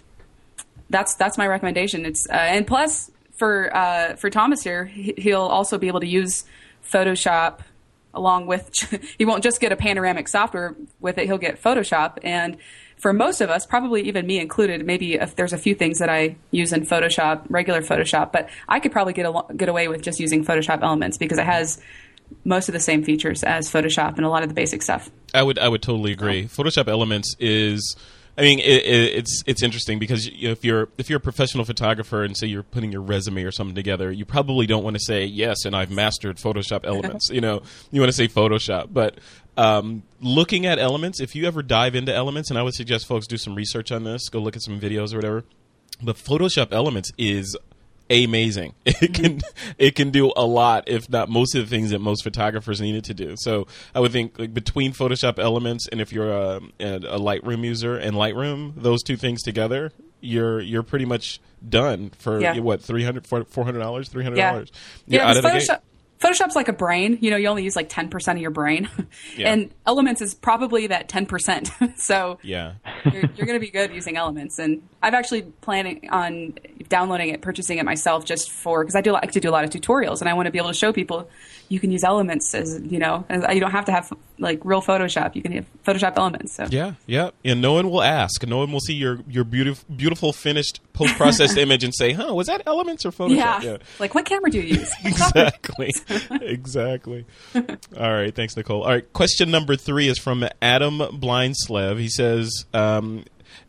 that's 0.91 1.15
that's 1.17 1.39
my 1.39 1.47
recommendation. 1.47 2.07
It's 2.07 2.29
uh, 2.29 2.33
and 2.33 2.67
plus 2.67 3.11
for 3.39 3.75
uh, 3.75 4.17
for 4.17 4.31
Thomas 4.31 4.63
here, 4.63 4.85
he'll 4.85 5.43
also 5.43 5.79
be 5.79 5.89
able 5.89 6.01
to 6.01 6.09
use 6.09 6.45
Photoshop 6.91 7.61
along 8.15 8.47
with 8.47 8.71
he 9.19 9.25
won't 9.25 9.43
just 9.43 9.61
get 9.61 9.73
a 9.73 9.77
panoramic 9.77 10.29
software 10.29 10.75
with 11.01 11.19
it. 11.19 11.27
He'll 11.27 11.39
get 11.39 11.63
Photoshop 11.63 12.19
and 12.23 12.57
for 12.99 13.13
most 13.13 13.41
of 13.41 13.51
us, 13.51 13.67
probably 13.67 14.03
even 14.03 14.27
me 14.27 14.41
included, 14.41 14.85
maybe 14.87 15.15
if 15.15 15.37
there's 15.37 15.53
a 15.53 15.59
few 15.59 15.75
things 15.75 15.99
that 15.99 16.09
I 16.09 16.37
use 16.51 16.73
in 16.73 16.87
Photoshop, 16.87 17.43
regular 17.49 17.83
Photoshop, 17.83 18.33
but 18.33 18.49
I 18.69 18.81
could 18.81 18.93
probably 18.93 19.13
get 19.13 19.27
a, 19.27 19.43
get 19.55 19.69
away 19.69 19.89
with 19.89 20.03
just 20.03 20.19
using 20.19 20.45
Photoshop 20.45 20.83
Elements 20.83 21.19
because 21.19 21.39
it 21.39 21.45
has 21.45 21.81
most 22.45 22.69
of 22.69 22.73
the 22.73 22.81
same 22.81 23.05
features 23.05 23.45
as 23.45 23.71
Photoshop 23.71 24.17
and 24.17 24.25
a 24.25 24.29
lot 24.29 24.43
of 24.43 24.49
the 24.49 24.55
basic 24.55 24.83
stuff. 24.83 25.11
I 25.35 25.43
would 25.43 25.59
I 25.59 25.69
would 25.69 25.83
totally 25.83 26.13
agree. 26.13 26.45
Photoshop 26.45 26.89
Elements 26.89 27.37
is 27.39 27.97
I 28.39 28.43
mean, 28.43 28.59
it, 28.59 28.85
it, 28.85 29.15
it's 29.15 29.43
it's 29.47 29.63
interesting 29.63 29.99
because 29.99 30.29
if 30.31 30.63
you're 30.63 30.89
if 30.99 31.09
you're 31.09 31.17
a 31.17 31.21
professional 31.21 31.65
photographer 31.65 32.23
and 32.23 32.37
say 32.37 32.47
you're 32.47 32.63
putting 32.63 32.93
your 32.93 33.01
resume 33.01 33.43
or 33.45 33.51
something 33.51 33.75
together, 33.75 34.13
you 34.13 34.27
probably 34.27 34.67
don't 34.67 34.85
want 34.85 34.95
to 34.95 35.01
say 35.01 35.25
yes, 35.25 35.65
and 35.65 35.75
I've 35.75 35.91
mastered 35.91 36.37
Photoshop 36.37 36.85
Elements. 36.85 37.31
you 37.31 37.41
know, 37.41 37.63
you 37.91 38.01
want 38.01 38.11
to 38.11 38.17
say 38.17 38.29
Photoshop, 38.29 38.89
but 38.93 39.19
um, 39.57 40.03
looking 40.21 40.67
at 40.67 40.79
Elements, 40.79 41.19
if 41.19 41.35
you 41.35 41.47
ever 41.47 41.63
dive 41.63 41.95
into 41.95 42.15
Elements, 42.15 42.51
and 42.51 42.59
I 42.59 42.63
would 42.63 42.75
suggest 42.75 43.07
folks 43.07 43.27
do 43.27 43.39
some 43.39 43.55
research 43.55 43.91
on 43.91 44.05
this, 44.05 44.29
go 44.29 44.39
look 44.39 44.55
at 44.55 44.63
some 44.63 44.79
videos 44.79 45.15
or 45.15 45.17
whatever. 45.17 45.45
But 46.03 46.17
Photoshop 46.17 46.73
Elements 46.73 47.11
is 47.17 47.57
amazing. 48.11 48.75
It 48.87 49.13
can 49.13 49.39
mm-hmm. 49.39 49.73
it 49.79 49.95
can 49.95 50.11
do 50.11 50.33
a 50.37 50.47
lot, 50.47 50.89
if 50.89 51.11
not 51.11 51.29
most 51.29 51.55
of 51.55 51.69
the 51.69 51.77
things 51.77 51.91
that 51.91 52.01
most 52.01 52.25
photographers 52.25 52.81
need 52.81 52.95
it 52.95 53.05
to 53.05 53.15
do. 53.15 53.35
So 53.37 53.67
I 53.95 54.01
would 54.01 54.13
think 54.13 54.39
like 54.39 54.55
between 54.55 54.93
Photoshop 54.93 55.39
Elements 55.39 55.87
and 55.89 56.01
if 56.01 56.13
you're 56.13 56.33
um, 56.33 56.73
a, 56.81 56.95
a 56.95 57.19
Lightroom 57.19 57.65
user 57.65 57.97
and 57.97 58.17
Lightroom, 58.17 58.73
those 58.77 59.03
two 59.03 59.17
things 59.17 59.43
together, 59.43 59.93
you're 60.21 60.61
you're 60.61 60.83
pretty 60.83 61.05
much 61.05 61.41
done 61.67 62.11
for 62.19 62.41
yeah. 62.41 62.59
what 62.59 62.81
300 62.81 63.27
400 63.27 63.79
dollars 63.79 64.09
300 64.09 64.37
dollars 64.37 64.73
yeah, 65.07 65.33
yeah 65.33 65.41
Photoshop, 65.41 65.81
Photoshop's 66.19 66.57
like 66.57 66.69
a 66.69 66.73
brain. 66.73 67.19
You 67.21 67.31
know, 67.31 67.37
you 67.37 67.49
only 67.49 67.65
use 67.65 67.77
like 67.77 67.89
10% 67.89 68.33
of 68.33 68.39
your 68.39 68.51
brain. 68.51 68.89
Yeah. 69.37 69.53
And 69.53 69.71
Elements 69.87 70.23
is 70.23 70.35
probably 70.35 70.87
that 70.87 71.09
10%. 71.09 71.99
so 71.99 72.39
yeah, 72.43 72.75
you're, 73.05 73.25
you're 73.37 73.47
going 73.47 73.59
to 73.59 73.61
be 73.61 73.71
good 73.71 73.93
using 73.93 74.17
Elements. 74.17 74.59
And 74.59 74.83
I've 75.03 75.15
actually 75.15 75.43
planning 75.43 76.09
on 76.11 76.55
downloading 76.89 77.29
it, 77.29 77.43
purchasing 77.43 77.79
it 77.79 77.85
myself 77.85 78.25
just 78.25 78.51
for, 78.51 78.83
because 78.83 78.95
I 78.95 79.01
do 79.01 79.13
like 79.13 79.33
to 79.33 79.41
do 79.41 79.51
a 79.51 79.53
lot 79.53 79.65
of 79.65 79.71
tutorials 79.71 80.21
and 80.21 80.29
I 80.29 80.35
want 80.35 80.47
to 80.47 80.53
be 80.53 80.59
able 80.59 80.69
to 80.69 80.75
show 80.75 80.93
people 80.93 81.29
you 81.69 81.81
can 81.81 81.91
use 81.91 82.05
Elements 82.05 82.55
as, 82.55 82.81
you 82.83 82.99
know, 82.99 83.25
as, 83.29 83.43
you 83.53 83.61
don't 83.61 83.73
have 83.73 83.87
to 83.87 83.93
have 83.93 84.13
like 84.39 84.61
real 84.65 84.81
Photoshop. 84.81 85.35
You 85.35 85.43
can 85.43 85.53
have 85.53 85.67
Photoshop 85.85 86.17
Elements. 86.17 86.55
So. 86.55 86.67
Yeah, 86.71 86.95
yeah. 87.07 87.31
And 87.45 87.61
no 87.61 87.73
one 87.73 87.91
will 87.91 88.03
ask. 88.03 88.47
No 88.47 88.59
one 88.59 88.71
will 88.71 88.81
see 88.81 88.95
your, 88.95 89.19
your 89.29 89.45
beautiful, 89.45 89.85
beautiful 89.95 90.33
finished 90.33 90.81
post 90.93 91.15
processed 91.17 91.57
image 91.59 91.83
and 91.83 91.95
say, 91.95 92.13
huh, 92.13 92.33
was 92.35 92.47
that 92.47 92.63
Elements 92.67 93.05
or 93.05 93.11
Photoshop? 93.11 93.37
Yeah. 93.37 93.61
yeah. 93.63 93.77
Like, 93.99 94.15
what 94.15 94.25
camera 94.25 94.51
do 94.51 94.61
you 94.61 94.79
use? 94.79 94.93
exactly. 95.05 95.93
exactly. 96.41 97.27
All 97.55 98.13
right. 98.13 98.35
Thanks, 98.35 98.57
Nicole. 98.57 98.83
All 98.83 98.91
right. 98.91 99.13
Question 99.13 99.51
number 99.51 99.77
three 99.77 100.09
is 100.09 100.19
from 100.19 100.47
Adam 100.63 100.99
Blindslev. 100.99 101.99
He 101.99 102.09
says, 102.09 102.67
um, 102.73 103.25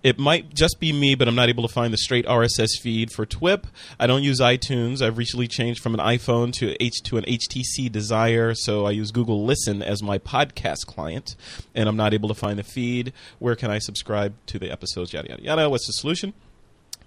it 0.08 0.18
might 0.18 0.54
just 0.54 0.80
be 0.80 0.94
me, 0.94 1.16
but 1.16 1.28
I'm 1.28 1.36
not 1.36 1.50
able 1.50 1.68
to 1.68 1.74
find 1.74 1.92
the 1.92 1.98
straight 1.98 2.26
RSS 2.28 2.80
feed 2.82 3.12
for 3.12 3.26
TWIP. 3.26 3.66
I 4.00 4.08
don't 4.08 4.24
use 4.24 4.40
iTunes. 4.40 5.02
I've 5.02 5.18
recently 5.18 5.50
changed 5.50 5.84
from 5.84 5.94
an 5.94 6.00
iPhone 6.00 6.54
to 6.54 6.82
H 6.82 7.04
to 7.04 7.18
an 7.18 7.26
HTC 7.26 7.92
Desire, 7.92 8.54
so 8.56 8.86
I 8.86 8.92
use 8.92 9.12
Google 9.12 9.44
Listen 9.44 9.82
as 9.82 10.02
my 10.02 10.18
podcast 10.18 10.86
client, 10.86 11.36
and 11.76 11.90
I'm 11.90 11.98
not 11.98 12.14
able 12.14 12.30
to 12.30 12.36
find 12.36 12.58
the 12.58 12.64
feed. 12.64 13.12
Where 13.40 13.58
can 13.58 13.70
I 13.70 13.80
subscribe 13.80 14.34
to 14.46 14.58
the 14.58 14.72
episodes? 14.72 15.12
Yada 15.12 15.28
yada 15.28 15.44
yada. 15.44 15.70
What's 15.70 15.88
the 15.88 15.92
solution? 15.94 16.34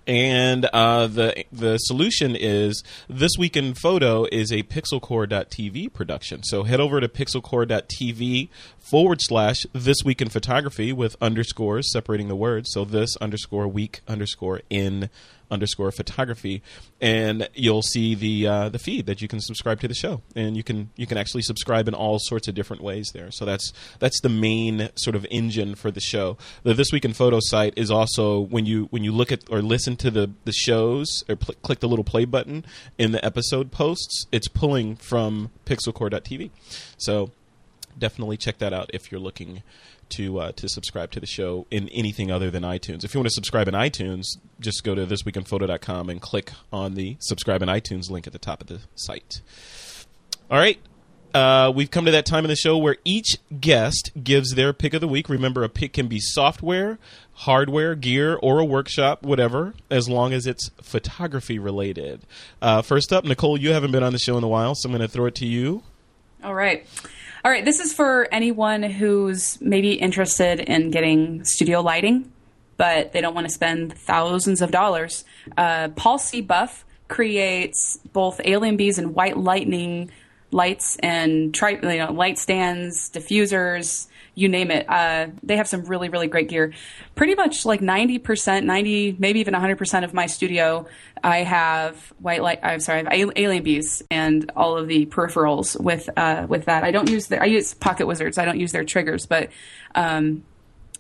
And 0.07 0.65
uh, 0.67 1.07
the 1.07 1.45
the 1.53 1.79
solution 1.79 2.35
is 2.35 2.83
this 3.09 3.33
week 3.39 3.57
in 3.57 3.75
photo 3.75 4.27
is 4.33 4.51
a 4.51 4.63
pixelcorps.tv 4.63 5.93
production. 5.93 6.43
So 6.43 6.65
head 6.65 6.81
over 6.81 7.01
to 7.01 7.09
pixelcorps.tv 7.09 8.49
forward 8.79 9.19
slash 9.21 9.67
this 9.73 9.99
week 10.05 10.21
in 10.21 10.29
photography 10.29 10.93
with 10.93 11.17
underscores 11.21 11.93
separating 11.93 12.29
the 12.29 12.37
words. 12.37 12.71
So 12.73 12.85
this 12.85 13.17
underscore 13.19 13.69
week 13.69 14.01
underscore 14.09 14.63
in 14.71 15.11
underscore 15.51 15.91
photography, 15.91 16.63
and 17.01 17.49
you'll 17.55 17.83
see 17.83 18.15
the 18.15 18.47
uh, 18.47 18.69
the 18.69 18.79
feed 18.79 19.07
that 19.07 19.21
you 19.21 19.29
can 19.29 19.41
subscribe 19.41 19.81
to 19.81 19.89
the 19.89 19.95
show, 19.95 20.23
and 20.35 20.57
you 20.57 20.63
can 20.63 20.91
you 20.97 21.07
can 21.07 21.19
actually 21.19 21.43
subscribe 21.43 21.89
in 21.89 21.95
all 21.95 22.19
sorts 22.19 22.49
of 22.49 22.55
different 22.55 22.83
ways 22.83 23.11
there. 23.13 23.31
So 23.31 23.45
that's 23.45 23.73
that's 23.99 24.21
the 24.21 24.29
main 24.29 24.91
sort 24.97 25.17
of 25.17 25.27
engine 25.31 25.75
for 25.75 25.91
the 25.91 26.01
show. 26.01 26.37
The 26.63 26.75
This 26.75 26.93
Week 26.93 27.05
in 27.05 27.13
Photo 27.13 27.39
site 27.41 27.75
is 27.77 27.91
also 27.91 28.41
when 28.41 28.67
you 28.67 28.87
when 28.91 29.05
you 29.05 29.13
look 29.13 29.33
at 29.33 29.45
or 29.51 29.63
listen 29.63 29.97
to 29.97 30.11
the 30.11 30.31
the 30.45 30.53
shows 30.53 31.25
or 31.29 31.37
pl- 31.37 31.55
click 31.63 31.81
the 31.81 31.89
little 31.89 32.05
play 32.05 32.25
button 32.25 32.65
in 32.99 33.13
the 33.13 33.25
episode 33.25 33.71
posts, 33.71 34.27
it's 34.33 34.49
pulling 34.49 34.97
from 34.97 35.51
pixelcorps.tv. 35.67 36.51
So 36.99 37.31
definitely 37.99 38.37
check 38.37 38.59
that 38.59 38.73
out 38.73 38.91
if 38.95 39.11
you're 39.11 39.21
looking 39.21 39.63
to 40.11 40.41
uh, 40.41 40.53
to 40.53 40.69
subscribe 40.69 41.11
to 41.13 41.21
the 41.21 41.27
show 41.27 41.67
in 41.71 41.89
anything 41.91 42.31
other 42.31 42.51
than 42.51 42.63
iTunes. 42.63 43.05
If 43.05 43.15
you 43.15 43.21
want 43.21 43.29
to 43.29 43.35
subscribe 43.35 43.69
in 43.69 43.75
iTunes, 43.75 44.25
just 44.61 44.85
go 44.85 44.95
to 44.95 45.07
thisweekinphoto.com 45.07 46.11
and 46.11 46.21
click 46.21 46.53
on 46.73 46.95
the 46.95 47.17
subscribe 47.21 47.63
in 47.63 47.69
iTunes 47.69 48.11
link 48.11 48.27
at 48.27 48.33
the 48.33 48.39
top 48.39 48.61
of 48.61 48.67
the 48.67 48.81
site. 48.95 49.41
All 50.51 50.59
right. 50.59 50.79
Uh, 51.33 51.73
we've 51.73 51.91
come 51.91 52.07
to 52.07 52.11
that 52.11 52.27
time 52.27 52.45
in 52.45 52.49
the 52.49 52.57
show 52.57 52.77
where 52.77 52.97
each 53.05 53.37
guest 53.61 54.11
gives 54.23 54.55
their 54.55 54.73
pick 54.73 54.95
of 54.95 55.01
the 55.01 55.07
week. 55.07 55.29
Remember, 55.29 55.63
a 55.63 55.69
pick 55.69 55.93
can 55.93 56.09
be 56.09 56.19
software, 56.19 56.99
hardware, 57.33 57.95
gear, 57.95 58.37
or 58.43 58.59
a 58.59 58.65
workshop, 58.65 59.23
whatever, 59.23 59.75
as 59.91 60.09
long 60.09 60.33
as 60.33 60.47
it's 60.47 60.71
photography 60.83 61.59
related. 61.59 62.23
Uh, 62.61 62.83
first 62.83 63.13
up, 63.13 63.25
Nicole, 63.25 63.57
you 63.59 63.73
haven't 63.73 63.93
been 63.93 64.03
on 64.03 64.13
the 64.13 64.19
show 64.19 64.37
in 64.39 64.45
a 64.45 64.49
while, 64.49 64.75
so 64.75 64.89
I'm 64.89 64.93
going 64.93 65.07
to 65.07 65.13
throw 65.13 65.27
it 65.27 65.37
to 65.37 65.47
you. 65.47 65.85
All 66.43 66.55
right. 66.55 66.85
All 67.43 67.51
right, 67.51 67.65
this 67.65 67.81
is 67.81 67.95
for 67.95 68.29
anyone 68.31 68.83
who's 68.83 69.59
maybe 69.63 69.93
interested 69.93 70.61
in 70.61 70.91
getting 70.91 71.43
studio 71.45 71.81
lighting, 71.81 72.31
but 72.77 73.13
they 73.13 73.23
don't 73.23 73.35
want 73.35 73.47
to 73.47 73.53
spend 73.53 73.95
thousands 73.95 74.61
of 74.61 74.71
dollars. 74.71 75.25
Uh, 75.57 75.89
Paul 75.97 76.19
C. 76.19 76.43
Buff 76.43 76.85
creates 77.09 77.99
both 78.13 78.43
alien 78.45 78.77
bees 78.77 78.99
and 78.99 79.15
white 79.15 79.39
lightning 79.39 80.11
lights 80.51 80.99
and 81.03 81.55
tri- 81.55 81.79
you 81.83 81.99
know, 81.99 82.13
light 82.13 82.39
stands, 82.39 83.11
diffusers, 83.11 84.07
you 84.41 84.49
name 84.49 84.71
it. 84.71 84.87
Uh, 84.89 85.29
they 85.43 85.57
have 85.57 85.69
some 85.69 85.85
really, 85.85 86.09
really 86.09 86.27
great 86.27 86.49
gear. 86.49 86.73
Pretty 87.15 87.35
much 87.35 87.67
like 87.67 87.81
90%, 87.81 88.65
90, 88.65 89.17
maybe 89.19 89.41
even 89.41 89.55
100% 89.55 90.05
of 90.05 90.15
my 90.15 90.27
studio, 90.27 90.87
I 91.23 91.39
have 91.39 91.97
white 92.19 92.43
light, 92.43 92.61
I'm 92.63 92.81
sorry, 92.81 93.07
I 93.07 93.19
have 93.19 93.33
alien 93.37 93.63
bees 93.63 94.03
and 94.11 94.51
all 94.57 94.77
of 94.77 94.89
the 94.89 95.07
peripherals 95.07 95.79
with, 95.79 96.09
uh, 96.17 96.47
with 96.49 96.65
that. 96.65 96.85
I 96.85 96.91
don't 96.91 97.11
use 97.11 97.27
their, 97.27 97.43
I 97.43 97.47
use 97.47 97.75
Pocket 97.75 98.07
Wizards. 98.07 98.39
I 98.39 98.45
don't 98.45 98.59
use 98.59 98.73
their 98.73 98.85
triggers, 98.85 99.27
but, 99.27 99.51
um, 99.95 100.45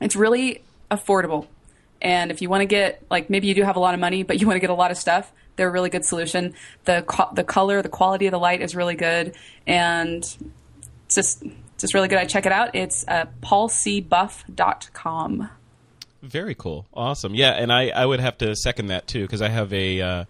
it's 0.00 0.16
really 0.16 0.62
affordable. 0.90 1.46
And 2.02 2.30
if 2.30 2.42
you 2.42 2.48
want 2.48 2.62
to 2.62 2.66
get, 2.66 3.02
like, 3.10 3.30
maybe 3.30 3.46
you 3.46 3.54
do 3.54 3.62
have 3.62 3.76
a 3.76 3.80
lot 3.80 3.94
of 3.94 4.00
money, 4.00 4.22
but 4.22 4.40
you 4.40 4.46
want 4.46 4.56
to 4.56 4.60
get 4.60 4.70
a 4.70 4.74
lot 4.74 4.90
of 4.90 4.96
stuff, 4.96 5.32
they're 5.56 5.68
a 5.68 5.72
really 5.72 5.90
good 5.90 6.04
solution. 6.04 6.54
The, 6.84 7.04
co- 7.06 7.30
the 7.34 7.44
color, 7.44 7.82
the 7.82 7.90
quality 7.90 8.26
of 8.26 8.30
the 8.32 8.38
light 8.38 8.62
is 8.62 8.74
really 8.74 8.94
good. 8.94 9.34
And 9.66 10.24
it's 11.84 11.92
just, 11.92 11.94
really 11.94 12.08
good. 12.08 12.18
I 12.18 12.24
check 12.24 12.46
it 12.46 12.52
out. 12.52 12.74
It's 12.74 13.04
uh, 13.08 13.26
paulcbuff.com. 13.42 15.50
Very 16.22 16.54
cool. 16.54 16.86
Awesome. 16.92 17.34
Yeah, 17.34 17.52
and 17.52 17.72
I, 17.72 17.88
I 17.88 18.04
would 18.04 18.20
have 18.20 18.36
to 18.38 18.54
second 18.54 18.88
that 18.88 19.06
too 19.06 19.22
because 19.22 19.40
I 19.40 19.48
have 19.48 19.72
a 19.72 20.00
uh, 20.02 20.24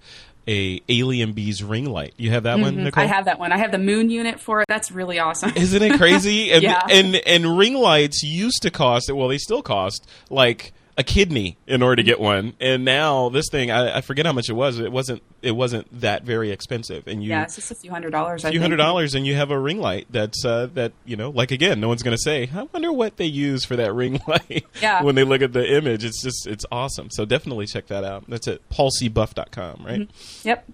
a 0.46 0.80
Alien 0.88 1.32
Bees 1.32 1.62
ring 1.62 1.86
light. 1.86 2.14
You 2.16 2.30
have 2.30 2.44
that 2.44 2.54
mm-hmm. 2.54 2.62
one, 2.62 2.84
Nicole? 2.84 3.02
I 3.02 3.06
have 3.06 3.24
that 3.24 3.38
one. 3.38 3.52
I 3.52 3.58
have 3.58 3.72
the 3.72 3.78
moon 3.78 4.10
unit 4.10 4.40
for 4.40 4.60
it. 4.60 4.66
That's 4.68 4.92
really 4.92 5.18
awesome. 5.18 5.52
Isn't 5.56 5.82
it 5.82 5.98
crazy? 5.98 6.52
and, 6.52 6.62
yeah. 6.62 6.82
and 6.88 7.16
and 7.16 7.58
ring 7.58 7.74
lights 7.74 8.22
used 8.22 8.62
to 8.62 8.70
cost 8.70 9.12
well, 9.12 9.28
they 9.28 9.38
still 9.38 9.62
cost 9.62 10.08
like 10.28 10.72
a 11.00 11.02
kidney 11.02 11.56
in 11.66 11.82
order 11.82 11.96
to 11.96 12.02
get 12.02 12.20
one, 12.20 12.52
and 12.60 12.84
now 12.84 13.30
this 13.30 13.46
thing 13.50 13.70
I, 13.70 13.96
I, 13.96 14.00
forget 14.02 14.26
how 14.26 14.32
much 14.32 14.50
it 14.50 14.52
was. 14.52 14.78
It 14.78 14.92
wasn't 14.92 15.22
it 15.40 15.52
wasn't 15.52 16.00
that 16.02 16.24
very 16.24 16.50
expensive, 16.50 17.06
and 17.06 17.24
you 17.24 17.30
yeah, 17.30 17.42
it's 17.42 17.54
just 17.56 17.70
a 17.70 17.74
few 17.74 17.90
hundred 17.90 18.10
dollars. 18.10 18.44
A 18.44 18.50
few 18.50 18.60
hundred 18.60 18.76
dollars, 18.76 19.14
and 19.14 19.26
you 19.26 19.34
have 19.34 19.50
a 19.50 19.58
ring 19.58 19.80
light 19.80 20.08
that's 20.10 20.44
uh, 20.44 20.68
that 20.74 20.92
you 21.06 21.16
know, 21.16 21.30
like 21.30 21.52
again, 21.52 21.80
no 21.80 21.88
one's 21.88 22.02
going 22.02 22.14
to 22.14 22.22
say, 22.22 22.50
I 22.54 22.64
wonder 22.64 22.92
what 22.92 23.16
they 23.16 23.24
use 23.24 23.64
for 23.64 23.76
that 23.76 23.94
ring 23.94 24.20
light. 24.28 24.66
Yeah. 24.82 25.02
when 25.02 25.14
they 25.14 25.24
look 25.24 25.40
at 25.40 25.54
the 25.54 25.74
image, 25.74 26.04
it's 26.04 26.22
just 26.22 26.46
it's 26.46 26.66
awesome. 26.70 27.08
So 27.10 27.24
definitely 27.24 27.66
check 27.66 27.86
that 27.86 28.04
out. 28.04 28.24
That's 28.28 28.46
at 28.46 28.68
paulcbuff.com, 28.68 29.82
right? 29.82 30.00
Mm-hmm. 30.00 30.48
Yep. 30.48 30.68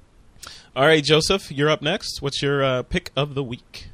All 0.74 0.84
right, 0.84 1.04
Joseph, 1.04 1.52
you're 1.52 1.70
up 1.70 1.82
next. 1.82 2.20
What's 2.20 2.42
your 2.42 2.64
uh, 2.64 2.82
pick 2.82 3.12
of 3.16 3.34
the 3.34 3.44
week? 3.44 3.90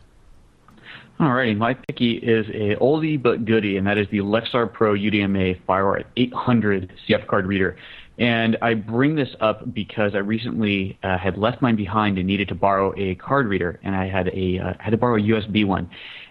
Alrighty, 1.22 1.56
my 1.56 1.74
picky 1.74 2.14
is 2.14 2.48
a 2.48 2.74
oldie 2.82 3.22
but 3.22 3.44
goodie, 3.44 3.76
and 3.76 3.86
that 3.86 3.96
is 3.96 4.08
the 4.10 4.18
Lexar 4.18 4.72
Pro 4.72 4.94
UDMA 4.94 5.60
FireWire 5.68 6.02
800 6.16 6.92
CF 7.06 7.28
card 7.28 7.46
reader. 7.46 7.76
And 8.18 8.58
I 8.60 8.74
bring 8.74 9.14
this 9.14 9.28
up 9.38 9.72
because 9.72 10.16
I 10.16 10.18
recently 10.18 10.98
uh, 11.04 11.16
had 11.18 11.38
left 11.38 11.62
mine 11.62 11.76
behind 11.76 12.18
and 12.18 12.26
needed 12.26 12.48
to 12.48 12.56
borrow 12.56 12.92
a 12.96 13.14
card 13.14 13.46
reader, 13.46 13.78
and 13.84 13.94
I 13.94 14.08
had 14.08 14.30
a 14.34 14.58
uh, 14.58 14.72
had 14.80 14.90
to 14.90 14.96
borrow 14.96 15.14
a 15.14 15.20
USB 15.20 15.64
one. 15.64 15.88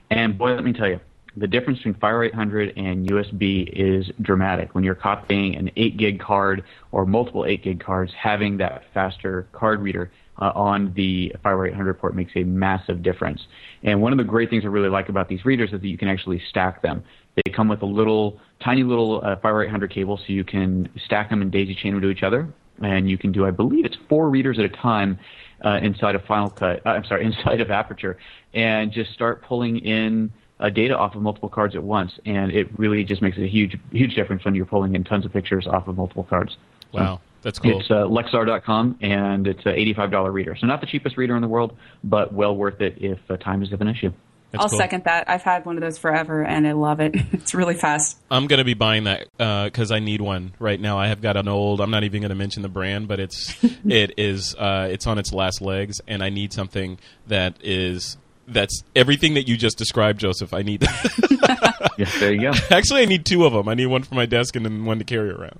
And 0.09 0.37
boy, 0.37 0.55
let 0.55 0.65
me 0.65 0.73
tell 0.73 0.89
you, 0.89 0.99
the 1.37 1.47
difference 1.47 1.79
between 1.79 1.93
Fire 1.93 2.25
800 2.25 2.73
and 2.75 3.07
USB 3.07 3.69
is 3.71 4.11
dramatic. 4.21 4.75
When 4.75 4.83
you're 4.83 4.93
copying 4.95 5.55
an 5.55 5.71
8 5.77 5.95
gig 5.95 6.19
card 6.19 6.65
or 6.91 7.05
multiple 7.05 7.45
8 7.45 7.63
gig 7.63 7.81
cards, 7.81 8.11
having 8.21 8.57
that 8.57 8.83
faster 8.93 9.47
card 9.53 9.81
reader 9.81 10.11
uh, 10.41 10.51
on 10.55 10.91
the 10.95 11.33
FireWire 11.45 11.69
800 11.69 11.93
port 11.99 12.15
makes 12.15 12.31
a 12.35 12.43
massive 12.43 13.03
difference. 13.03 13.45
And 13.83 14.01
one 14.01 14.11
of 14.11 14.17
the 14.17 14.23
great 14.23 14.49
things 14.49 14.65
I 14.65 14.67
really 14.67 14.89
like 14.89 15.07
about 15.07 15.29
these 15.29 15.45
readers 15.45 15.71
is 15.71 15.79
that 15.79 15.87
you 15.87 15.97
can 15.97 16.07
actually 16.07 16.41
stack 16.49 16.81
them. 16.81 17.03
They 17.35 17.51
come 17.51 17.67
with 17.67 17.83
a 17.83 17.85
little, 17.85 18.39
tiny 18.59 18.83
little 18.83 19.21
uh, 19.23 19.35
FireWire 19.37 19.67
800 19.67 19.91
cable, 19.91 20.17
so 20.17 20.23
you 20.27 20.43
can 20.43 20.89
stack 21.05 21.29
them 21.29 21.41
and 21.41 21.51
daisy 21.51 21.75
chain 21.75 21.93
them 21.93 22.01
to 22.01 22.09
each 22.09 22.23
other. 22.23 22.51
And 22.81 23.07
you 23.09 23.17
can 23.17 23.31
do, 23.31 23.45
I 23.45 23.51
believe, 23.51 23.85
it's 23.85 23.97
four 24.09 24.29
readers 24.29 24.57
at 24.57 24.65
a 24.65 24.69
time 24.69 25.19
uh, 25.63 25.79
inside 25.83 26.15
of 26.15 26.25
Final 26.25 26.49
Cut. 26.49 26.85
Uh, 26.85 26.89
I'm 26.89 27.05
sorry, 27.05 27.23
inside 27.25 27.61
of 27.61 27.69
Aperture, 27.69 28.17
and 28.55 28.91
just 28.91 29.13
start 29.13 29.43
pulling 29.43 29.77
in 29.77 30.31
uh, 30.59 30.69
data 30.69 30.97
off 30.97 31.13
of 31.13 31.21
multiple 31.21 31.49
cards 31.49 31.75
at 31.75 31.83
once. 31.83 32.13
And 32.25 32.51
it 32.51 32.67
really 32.79 33.03
just 33.03 33.21
makes 33.21 33.37
a 33.37 33.47
huge, 33.47 33.77
huge 33.91 34.15
difference 34.15 34.43
when 34.43 34.55
you're 34.55 34.65
pulling 34.65 34.95
in 34.95 35.03
tons 35.03 35.25
of 35.25 35.31
pictures 35.31 35.67
off 35.67 35.87
of 35.87 35.97
multiple 35.97 36.23
cards. 36.23 36.57
Wow. 36.91 37.21
That's 37.41 37.59
cool. 37.59 37.79
It's 37.79 37.89
uh, 37.89 38.05
Lexar.com, 38.05 38.99
and 39.01 39.47
it's 39.47 39.65
an 39.65 39.73
$85 39.73 40.31
reader. 40.31 40.55
So 40.59 40.67
not 40.67 40.79
the 40.79 40.87
cheapest 40.87 41.17
reader 41.17 41.35
in 41.35 41.41
the 41.41 41.47
world, 41.47 41.75
but 42.03 42.33
well 42.33 42.55
worth 42.55 42.81
it 42.81 42.97
if 43.01 43.19
uh, 43.29 43.37
time 43.37 43.63
is 43.63 43.73
of 43.73 43.81
an 43.81 43.87
issue. 43.87 44.11
That's 44.51 44.65
I'll 44.65 44.69
cool. 44.69 44.79
second 44.79 45.05
that. 45.05 45.29
I've 45.29 45.43
had 45.43 45.65
one 45.65 45.77
of 45.77 45.81
those 45.81 45.97
forever, 45.97 46.43
and 46.43 46.67
I 46.67 46.73
love 46.73 46.99
it. 46.99 47.15
it's 47.31 47.53
really 47.53 47.75
fast. 47.75 48.19
I'm 48.29 48.47
going 48.47 48.57
to 48.57 48.65
be 48.65 48.73
buying 48.73 49.05
that 49.05 49.27
because 49.37 49.91
uh, 49.91 49.95
I 49.95 49.99
need 49.99 50.21
one 50.21 50.53
right 50.59 50.79
now. 50.79 50.99
I 50.99 51.07
have 51.07 51.21
got 51.21 51.37
an 51.37 51.47
old. 51.47 51.79
I'm 51.79 51.89
not 51.89 52.03
even 52.03 52.21
going 52.21 52.29
to 52.29 52.35
mention 52.35 52.61
the 52.61 52.69
brand, 52.69 53.07
but 53.07 53.19
it's 53.19 53.55
it 53.85 54.13
is 54.17 54.53
uh, 54.55 54.89
it's 54.91 55.07
on 55.07 55.17
its 55.17 55.31
last 55.31 55.61
legs, 55.61 56.01
and 56.07 56.21
I 56.21 56.29
need 56.29 56.51
something 56.51 56.99
that 57.27 57.57
is 57.63 58.17
that's 58.45 58.83
everything 58.93 59.35
that 59.35 59.47
you 59.47 59.55
just 59.55 59.77
described, 59.77 60.19
Joseph. 60.19 60.53
I 60.53 60.63
need. 60.63 60.81
yes, 61.97 62.19
there 62.19 62.33
you 62.33 62.41
go. 62.41 62.51
Actually, 62.69 63.03
I 63.03 63.05
need 63.05 63.25
two 63.25 63.45
of 63.45 63.53
them. 63.53 63.69
I 63.69 63.73
need 63.73 63.85
one 63.85 64.03
for 64.03 64.15
my 64.15 64.25
desk 64.25 64.57
and 64.57 64.65
then 64.65 64.83
one 64.83 64.99
to 64.99 65.05
carry 65.05 65.29
around. 65.29 65.59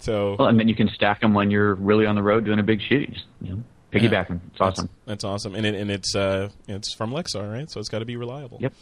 So 0.00 0.36
well, 0.38 0.48
and 0.48 0.58
then 0.58 0.68
you 0.68 0.74
can 0.74 0.88
stack 0.88 1.20
them 1.20 1.34
when 1.34 1.50
you're 1.50 1.74
really 1.74 2.06
on 2.06 2.14
the 2.14 2.22
road 2.22 2.44
doing 2.44 2.58
a 2.58 2.62
big 2.62 2.80
shoot. 2.80 3.12
Just, 3.12 3.26
you 3.40 3.50
know, 3.52 3.62
piggyback 3.92 4.28
them. 4.28 4.40
It's 4.52 4.60
awesome. 4.60 4.88
That's, 5.06 5.22
that's 5.22 5.24
awesome, 5.24 5.54
and 5.54 5.66
it, 5.66 5.74
and 5.74 5.90
it's 5.90 6.14
uh, 6.14 6.48
it's 6.68 6.94
from 6.94 7.12
Lexar, 7.12 7.50
right? 7.52 7.70
So 7.70 7.80
it's 7.80 7.88
got 7.88 8.00
to 8.00 8.04
be 8.04 8.16
reliable. 8.16 8.58
Yep, 8.60 8.72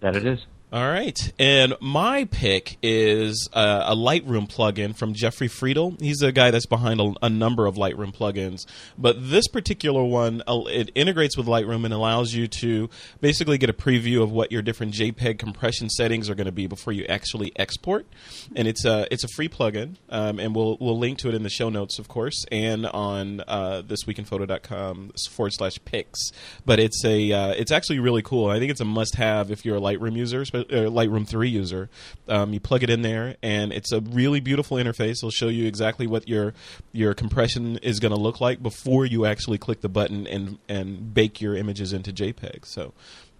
that 0.00 0.16
it 0.16 0.26
is. 0.26 0.40
All 0.70 0.86
right. 0.86 1.32
And 1.38 1.72
my 1.80 2.26
pick 2.26 2.76
is 2.82 3.48
uh, 3.54 3.84
a 3.86 3.96
Lightroom 3.96 4.46
plugin 4.52 4.94
from 4.94 5.14
Jeffrey 5.14 5.48
Friedl. 5.48 5.98
He's 5.98 6.20
a 6.20 6.30
guy 6.30 6.50
that's 6.50 6.66
behind 6.66 7.00
a, 7.00 7.14
a, 7.22 7.30
number 7.30 7.64
of 7.64 7.76
Lightroom 7.76 8.14
plugins. 8.14 8.66
But 8.98 9.30
this 9.30 9.48
particular 9.48 10.04
one, 10.04 10.42
uh, 10.46 10.60
it 10.66 10.90
integrates 10.94 11.38
with 11.38 11.46
Lightroom 11.46 11.86
and 11.86 11.94
allows 11.94 12.34
you 12.34 12.48
to 12.48 12.90
basically 13.22 13.56
get 13.56 13.70
a 13.70 13.72
preview 13.72 14.22
of 14.22 14.30
what 14.30 14.52
your 14.52 14.60
different 14.60 14.92
JPEG 14.92 15.38
compression 15.38 15.88
settings 15.88 16.28
are 16.28 16.34
going 16.34 16.44
to 16.44 16.52
be 16.52 16.66
before 16.66 16.92
you 16.92 17.06
actually 17.06 17.50
export. 17.56 18.06
And 18.54 18.68
it's 18.68 18.84
a, 18.84 19.08
it's 19.10 19.24
a 19.24 19.28
free 19.28 19.48
plugin. 19.48 19.96
Um, 20.10 20.38
and 20.38 20.54
we'll, 20.54 20.76
we'll 20.82 20.98
link 20.98 21.16
to 21.20 21.30
it 21.30 21.34
in 21.34 21.44
the 21.44 21.50
show 21.50 21.70
notes, 21.70 21.98
of 21.98 22.08
course, 22.08 22.44
and 22.52 22.84
on 22.84 23.40
uh, 23.48 23.84
thisweekinphoto.com 23.86 25.12
forward 25.30 25.52
slash 25.54 25.78
picks. 25.86 26.30
But 26.66 26.78
it's, 26.78 27.02
a, 27.06 27.32
uh, 27.32 27.54
it's 27.56 27.72
actually 27.72 28.00
really 28.00 28.20
cool. 28.20 28.50
I 28.50 28.58
think 28.58 28.70
it's 28.70 28.82
a 28.82 28.84
must 28.84 29.14
have 29.14 29.50
if 29.50 29.64
you're 29.64 29.78
a 29.78 29.80
Lightroom 29.80 30.14
user, 30.14 30.42
especially 30.42 30.57
uh, 30.60 30.90
Lightroom 30.90 31.26
3 31.26 31.48
user, 31.48 31.88
um, 32.28 32.52
you 32.52 32.60
plug 32.60 32.82
it 32.82 32.90
in 32.90 33.02
there, 33.02 33.36
and 33.42 33.72
it's 33.72 33.92
a 33.92 34.00
really 34.00 34.40
beautiful 34.40 34.76
interface. 34.76 35.18
It'll 35.18 35.30
show 35.30 35.48
you 35.48 35.66
exactly 35.66 36.06
what 36.06 36.28
your 36.28 36.54
your 36.92 37.14
compression 37.14 37.78
is 37.78 38.00
going 38.00 38.12
to 38.12 38.20
look 38.20 38.40
like 38.40 38.62
before 38.62 39.06
you 39.06 39.24
actually 39.26 39.58
click 39.58 39.80
the 39.80 39.88
button 39.88 40.26
and 40.26 40.58
and 40.68 41.14
bake 41.14 41.40
your 41.40 41.56
images 41.56 41.92
into 41.92 42.12
JPEG. 42.12 42.64
So 42.64 42.92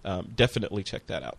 um, 0.05 0.31
definitely 0.35 0.83
check 0.83 1.07
that 1.07 1.23
out. 1.23 1.37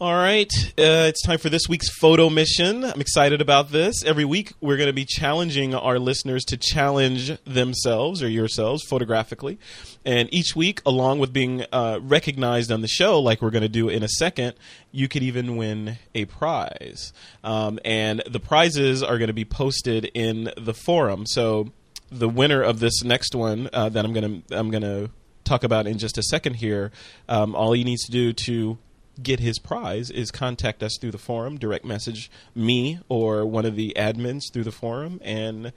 All 0.00 0.12
right, 0.12 0.52
uh, 0.76 1.06
it's 1.06 1.22
time 1.22 1.38
for 1.38 1.48
this 1.48 1.68
week's 1.68 1.88
photo 1.88 2.28
mission. 2.28 2.82
I'm 2.82 3.00
excited 3.00 3.40
about 3.40 3.70
this. 3.70 4.02
Every 4.04 4.24
week, 4.24 4.52
we're 4.60 4.76
going 4.76 4.88
to 4.88 4.92
be 4.92 5.04
challenging 5.04 5.72
our 5.72 6.00
listeners 6.00 6.42
to 6.46 6.56
challenge 6.56 7.30
themselves 7.44 8.20
or 8.20 8.28
yourselves 8.28 8.82
photographically. 8.82 9.56
And 10.04 10.28
each 10.34 10.56
week, 10.56 10.82
along 10.84 11.20
with 11.20 11.32
being 11.32 11.64
uh, 11.72 12.00
recognized 12.02 12.72
on 12.72 12.80
the 12.80 12.88
show, 12.88 13.20
like 13.20 13.40
we're 13.40 13.52
going 13.52 13.62
to 13.62 13.68
do 13.68 13.88
in 13.88 14.02
a 14.02 14.08
second, 14.08 14.54
you 14.90 15.06
could 15.06 15.22
even 15.22 15.56
win 15.56 15.98
a 16.12 16.24
prize. 16.24 17.12
Um, 17.44 17.78
and 17.84 18.20
the 18.28 18.40
prizes 18.40 19.00
are 19.00 19.16
going 19.16 19.28
to 19.28 19.32
be 19.32 19.44
posted 19.44 20.06
in 20.06 20.50
the 20.56 20.74
forum. 20.74 21.24
So 21.24 21.70
the 22.10 22.28
winner 22.28 22.62
of 22.62 22.80
this 22.80 23.04
next 23.04 23.36
one 23.36 23.70
uh, 23.72 23.90
that 23.90 24.04
I'm 24.04 24.12
going 24.12 24.42
to 24.42 24.58
I'm 24.58 24.72
going 24.72 24.82
to 24.82 25.10
talk 25.44 25.62
about 25.62 25.86
in 25.86 25.98
just 25.98 26.18
a 26.18 26.22
second 26.24 26.54
here, 26.54 26.90
um, 27.28 27.54
all 27.54 27.74
he 27.74 27.84
needs 27.84 28.02
to 28.06 28.10
do 28.10 28.32
to 28.32 28.78
get 29.22 29.40
his 29.40 29.58
prize 29.58 30.10
is 30.10 30.30
contact 30.30 30.82
us 30.82 30.96
through 31.00 31.12
the 31.12 31.18
forum, 31.18 31.58
direct 31.58 31.84
message 31.84 32.30
me 32.54 33.00
or 33.08 33.46
one 33.46 33.64
of 33.64 33.76
the 33.76 33.92
admins 33.96 34.52
through 34.52 34.64
the 34.64 34.72
forum, 34.72 35.20
and 35.22 35.72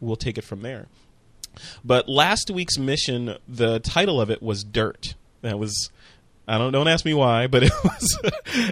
we'll 0.00 0.16
take 0.16 0.38
it 0.38 0.44
from 0.44 0.62
there. 0.62 0.86
But 1.84 2.08
last 2.08 2.50
week's 2.50 2.78
mission, 2.78 3.36
the 3.48 3.80
title 3.80 4.20
of 4.20 4.30
it 4.30 4.42
was 4.42 4.62
Dirt. 4.62 5.14
That 5.42 5.58
was 5.58 5.90
I 6.48 6.56
don't 6.56 6.72
don't 6.72 6.88
ask 6.88 7.04
me 7.04 7.12
why, 7.12 7.46
but 7.46 7.62
it 7.64 7.72
was 7.84 8.18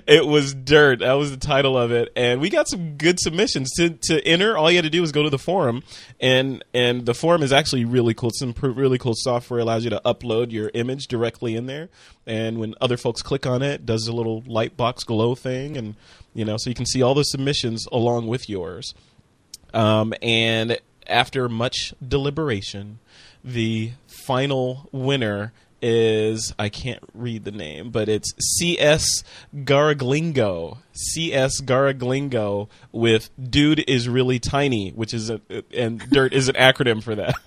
it 0.07 0.27
was 0.27 0.55
dirt. 0.55 1.01
That 1.01 1.13
was 1.13 1.31
the 1.31 1.37
title 1.37 1.77
of 1.77 1.93
it, 1.93 2.11
and 2.17 2.41
we 2.41 2.49
got 2.49 2.69
some 2.69 2.97
good 2.97 3.21
submissions 3.21 3.71
to 3.77 3.91
to 4.05 4.27
enter. 4.27 4.57
All 4.57 4.71
you 4.71 4.79
had 4.79 4.85
to 4.85 4.91
do 4.91 5.03
was 5.03 5.13
go 5.13 5.23
to 5.23 5.31
the 5.31 5.39
forum, 5.39 5.83
and 6.19 6.65
and 6.73 7.05
the 7.05 7.13
forum 7.13 7.43
is 7.43 7.53
actually 7.53 7.85
really 7.85 8.15
cool. 8.15 8.31
Some 8.33 8.55
really 8.63 8.97
cool 8.97 9.13
software 9.15 9.61
allows 9.61 9.85
you 9.85 9.91
to 9.91 10.01
upload 10.07 10.53
your 10.53 10.71
image 10.73 11.07
directly 11.07 11.55
in 11.55 11.67
there, 11.67 11.91
and 12.27 12.59
when 12.59 12.75
other 12.81 12.97
folks 12.97 13.21
click 13.21 13.45
on 13.45 13.61
it, 13.61 13.85
does 13.85 14.09
a 14.09 14.13
little 14.13 14.43
light 14.47 14.77
box 14.79 15.05
glow 15.05 15.35
thing, 15.35 15.77
and 15.77 15.97
you 16.35 16.47
know, 16.47 16.57
so 16.57 16.71
you 16.71 16.75
can 16.75 16.87
see 16.87 17.03
all 17.03 17.15
the 17.15 17.25
submissions 17.25 17.87
along 17.93 18.27
with 18.27 18.49
yours. 18.49 18.95
Um, 19.75 20.15
and 20.23 20.79
after 21.07 21.47
much 21.49 21.93
deliberation, 22.07 23.01
the 23.45 23.93
final 24.07 24.89
winner 24.93 25.53
is 25.89 26.53
I 26.59 26.69
can't 26.69 27.03
read 27.15 27.45
the 27.45 27.53
name, 27.53 27.91
but 27.91 28.09
it's 28.09 28.33
CS 28.59 29.23
Garaglingo. 29.55 30.79
CS 30.93 31.61
Garaglingo 31.61 32.69
with 32.91 33.31
dude 33.39 33.89
is 33.89 34.09
really 34.09 34.41
tiny, 34.41 34.91
which 34.91 35.15
is 35.15 35.31
a 35.31 35.41
and 35.73 36.01
dirt 36.11 36.33
is 36.33 36.49
an 36.49 36.57
acronym 36.57 37.03
for 37.03 37.15
that. 37.15 37.35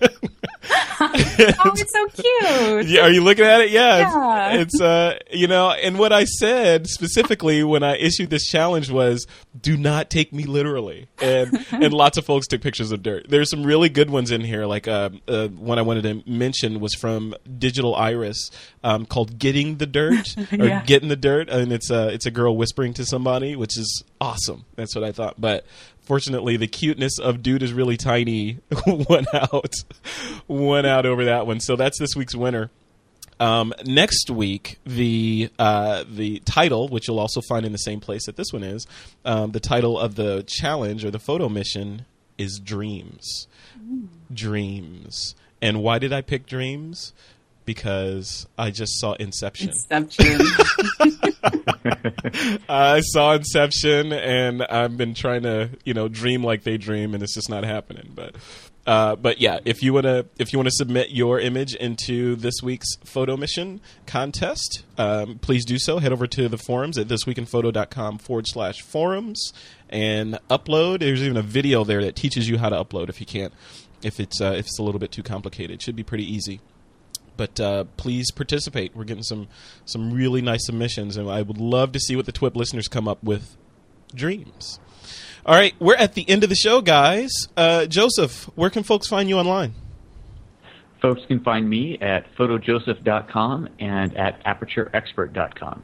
oh, 1.00 1.72
it's 1.74 1.92
so 1.92 2.06
cute. 2.08 2.86
Yeah, 2.86 3.02
are 3.02 3.10
you 3.10 3.22
looking 3.22 3.44
at 3.44 3.60
it? 3.60 3.70
Yeah, 3.70 3.98
Yeah. 3.98 4.52
It's, 4.54 4.74
it's 4.74 4.80
uh, 4.80 5.18
you 5.32 5.46
know, 5.46 5.70
and 5.70 5.98
what 5.98 6.12
I 6.12 6.24
said 6.24 6.86
specifically 6.86 7.64
when 7.64 7.82
I 7.82 7.96
issued 7.96 8.30
this 8.30 8.46
challenge 8.46 8.90
was, 8.90 9.26
"Do 9.58 9.76
not 9.76 10.10
take 10.10 10.32
me 10.32 10.44
literally." 10.44 11.08
And 11.20 11.66
and 11.72 11.92
lots 11.92 12.18
of 12.18 12.24
folks 12.24 12.46
took 12.46 12.60
pictures 12.60 12.92
of 12.92 13.02
dirt. 13.02 13.26
There's 13.28 13.50
some 13.50 13.64
really 13.64 13.88
good 13.88 14.10
ones 14.10 14.30
in 14.30 14.42
here. 14.42 14.66
Like 14.66 14.86
uh, 14.86 15.10
uh, 15.26 15.48
one 15.48 15.78
I 15.78 15.82
wanted 15.82 16.02
to 16.04 16.30
mention 16.30 16.80
was 16.80 16.94
from 16.94 17.34
Digital 17.58 17.94
Iris, 17.94 18.29
um, 18.84 19.06
called 19.06 19.38
"Getting 19.38 19.76
the 19.76 19.86
Dirt" 19.86 20.34
or 20.58 20.66
Yeah. 20.66 20.82
"Getting 20.84 21.08
the 21.08 21.16
Dirt," 21.16 21.48
and 21.48 21.72
it's 21.72 21.90
a 21.90 22.08
it's 22.08 22.26
a 22.26 22.30
girl 22.30 22.56
whispering 22.56 22.94
to 22.94 23.04
somebody, 23.04 23.56
which 23.56 23.76
is 23.78 24.04
awesome. 24.20 24.64
That's 24.76 24.94
what 24.94 25.04
I 25.04 25.12
thought, 25.12 25.40
but. 25.40 25.64
Fortunately, 26.02 26.56
the 26.56 26.66
cuteness 26.66 27.20
of 27.20 27.40
"Dude 27.40 27.62
is 27.62 27.72
really 27.72 27.96
tiny" 27.96 28.58
won 28.86 29.26
out, 29.32 29.72
won 30.48 30.84
out 30.84 31.06
over 31.06 31.26
that 31.26 31.46
one. 31.46 31.60
So 31.60 31.76
that's 31.76 32.00
this 32.00 32.16
week's 32.16 32.34
winner. 32.34 32.68
Um, 33.38 33.72
next 33.84 34.28
week, 34.28 34.80
the 34.84 35.50
uh, 35.56 36.02
the 36.10 36.40
title, 36.40 36.88
which 36.88 37.06
you'll 37.06 37.20
also 37.20 37.40
find 37.48 37.64
in 37.64 37.70
the 37.70 37.78
same 37.78 38.00
place 38.00 38.26
that 38.26 38.34
this 38.34 38.52
one 38.52 38.64
is, 38.64 38.88
um, 39.24 39.52
the 39.52 39.60
title 39.60 39.96
of 39.96 40.16
the 40.16 40.42
challenge 40.48 41.04
or 41.04 41.12
the 41.12 41.20
photo 41.20 41.48
mission 41.48 42.06
is 42.36 42.58
Dreams. 42.58 43.46
Dreams. 44.34 45.34
And 45.62 45.82
why 45.82 45.98
did 45.98 46.12
I 46.12 46.22
pick 46.22 46.44
Dreams? 46.46 47.12
Because 47.64 48.46
I 48.58 48.70
just 48.70 48.98
saw 48.98 49.12
Inception. 49.14 49.68
Inception. 49.68 50.40
I 52.68 53.00
saw 53.00 53.34
Inception, 53.34 54.12
and 54.12 54.62
I've 54.62 54.96
been 54.96 55.14
trying 55.14 55.42
to, 55.42 55.70
you 55.84 55.94
know, 55.94 56.08
dream 56.08 56.42
like 56.42 56.62
they 56.62 56.78
dream, 56.78 57.14
and 57.14 57.22
it's 57.22 57.34
just 57.34 57.50
not 57.50 57.64
happening. 57.64 58.12
But, 58.14 58.34
uh, 58.86 59.16
but 59.16 59.40
yeah, 59.40 59.58
if 59.64 59.82
you 59.82 59.92
wanna, 59.92 60.26
if 60.38 60.52
you 60.52 60.58
wanna 60.58 60.70
submit 60.70 61.10
your 61.10 61.38
image 61.38 61.74
into 61.74 62.36
this 62.36 62.62
week's 62.62 62.96
photo 63.04 63.36
mission 63.36 63.80
contest, 64.06 64.84
um, 64.98 65.38
please 65.38 65.64
do 65.64 65.78
so. 65.78 65.98
Head 65.98 66.12
over 66.12 66.26
to 66.26 66.48
the 66.48 66.58
forums 66.58 66.98
at 66.98 67.08
thisweekinphoto.com 67.08 68.18
forward 68.18 68.46
slash 68.46 68.80
forums 68.80 69.52
and 69.88 70.38
upload. 70.48 71.00
There's 71.00 71.22
even 71.22 71.36
a 71.36 71.42
video 71.42 71.84
there 71.84 72.02
that 72.02 72.16
teaches 72.16 72.48
you 72.48 72.58
how 72.58 72.68
to 72.68 72.76
upload 72.76 73.08
if 73.08 73.20
you 73.20 73.26
can't, 73.26 73.52
if 74.02 74.18
it's 74.18 74.40
uh, 74.40 74.54
if 74.56 74.66
it's 74.66 74.78
a 74.78 74.82
little 74.82 75.00
bit 75.00 75.12
too 75.12 75.22
complicated. 75.22 75.72
It 75.72 75.82
should 75.82 75.96
be 75.96 76.04
pretty 76.04 76.24
easy 76.24 76.60
but 77.40 77.58
uh, 77.58 77.84
please 77.96 78.30
participate. 78.30 78.94
We're 78.94 79.04
getting 79.04 79.22
some 79.22 79.48
some 79.86 80.12
really 80.12 80.42
nice 80.42 80.66
submissions, 80.66 81.16
and 81.16 81.26
I 81.30 81.40
would 81.40 81.56
love 81.56 81.92
to 81.92 81.98
see 81.98 82.14
what 82.14 82.26
the 82.26 82.32
TWIP 82.32 82.54
listeners 82.54 82.86
come 82.86 83.08
up 83.08 83.24
with. 83.24 83.56
Dreams. 84.14 84.78
All 85.46 85.54
right, 85.54 85.72
we're 85.80 85.96
at 85.96 86.12
the 86.12 86.28
end 86.28 86.42
of 86.42 86.50
the 86.50 86.54
show, 86.54 86.82
guys. 86.82 87.30
Uh, 87.56 87.86
Joseph, 87.86 88.44
where 88.56 88.68
can 88.68 88.82
folks 88.82 89.08
find 89.08 89.26
you 89.26 89.38
online? 89.38 89.72
Folks 91.00 91.22
can 91.28 91.40
find 91.42 91.66
me 91.66 91.96
at 92.02 92.26
photojoseph.com 92.36 93.70
and 93.78 94.14
at 94.18 94.44
apertureexpert.com. 94.44 95.82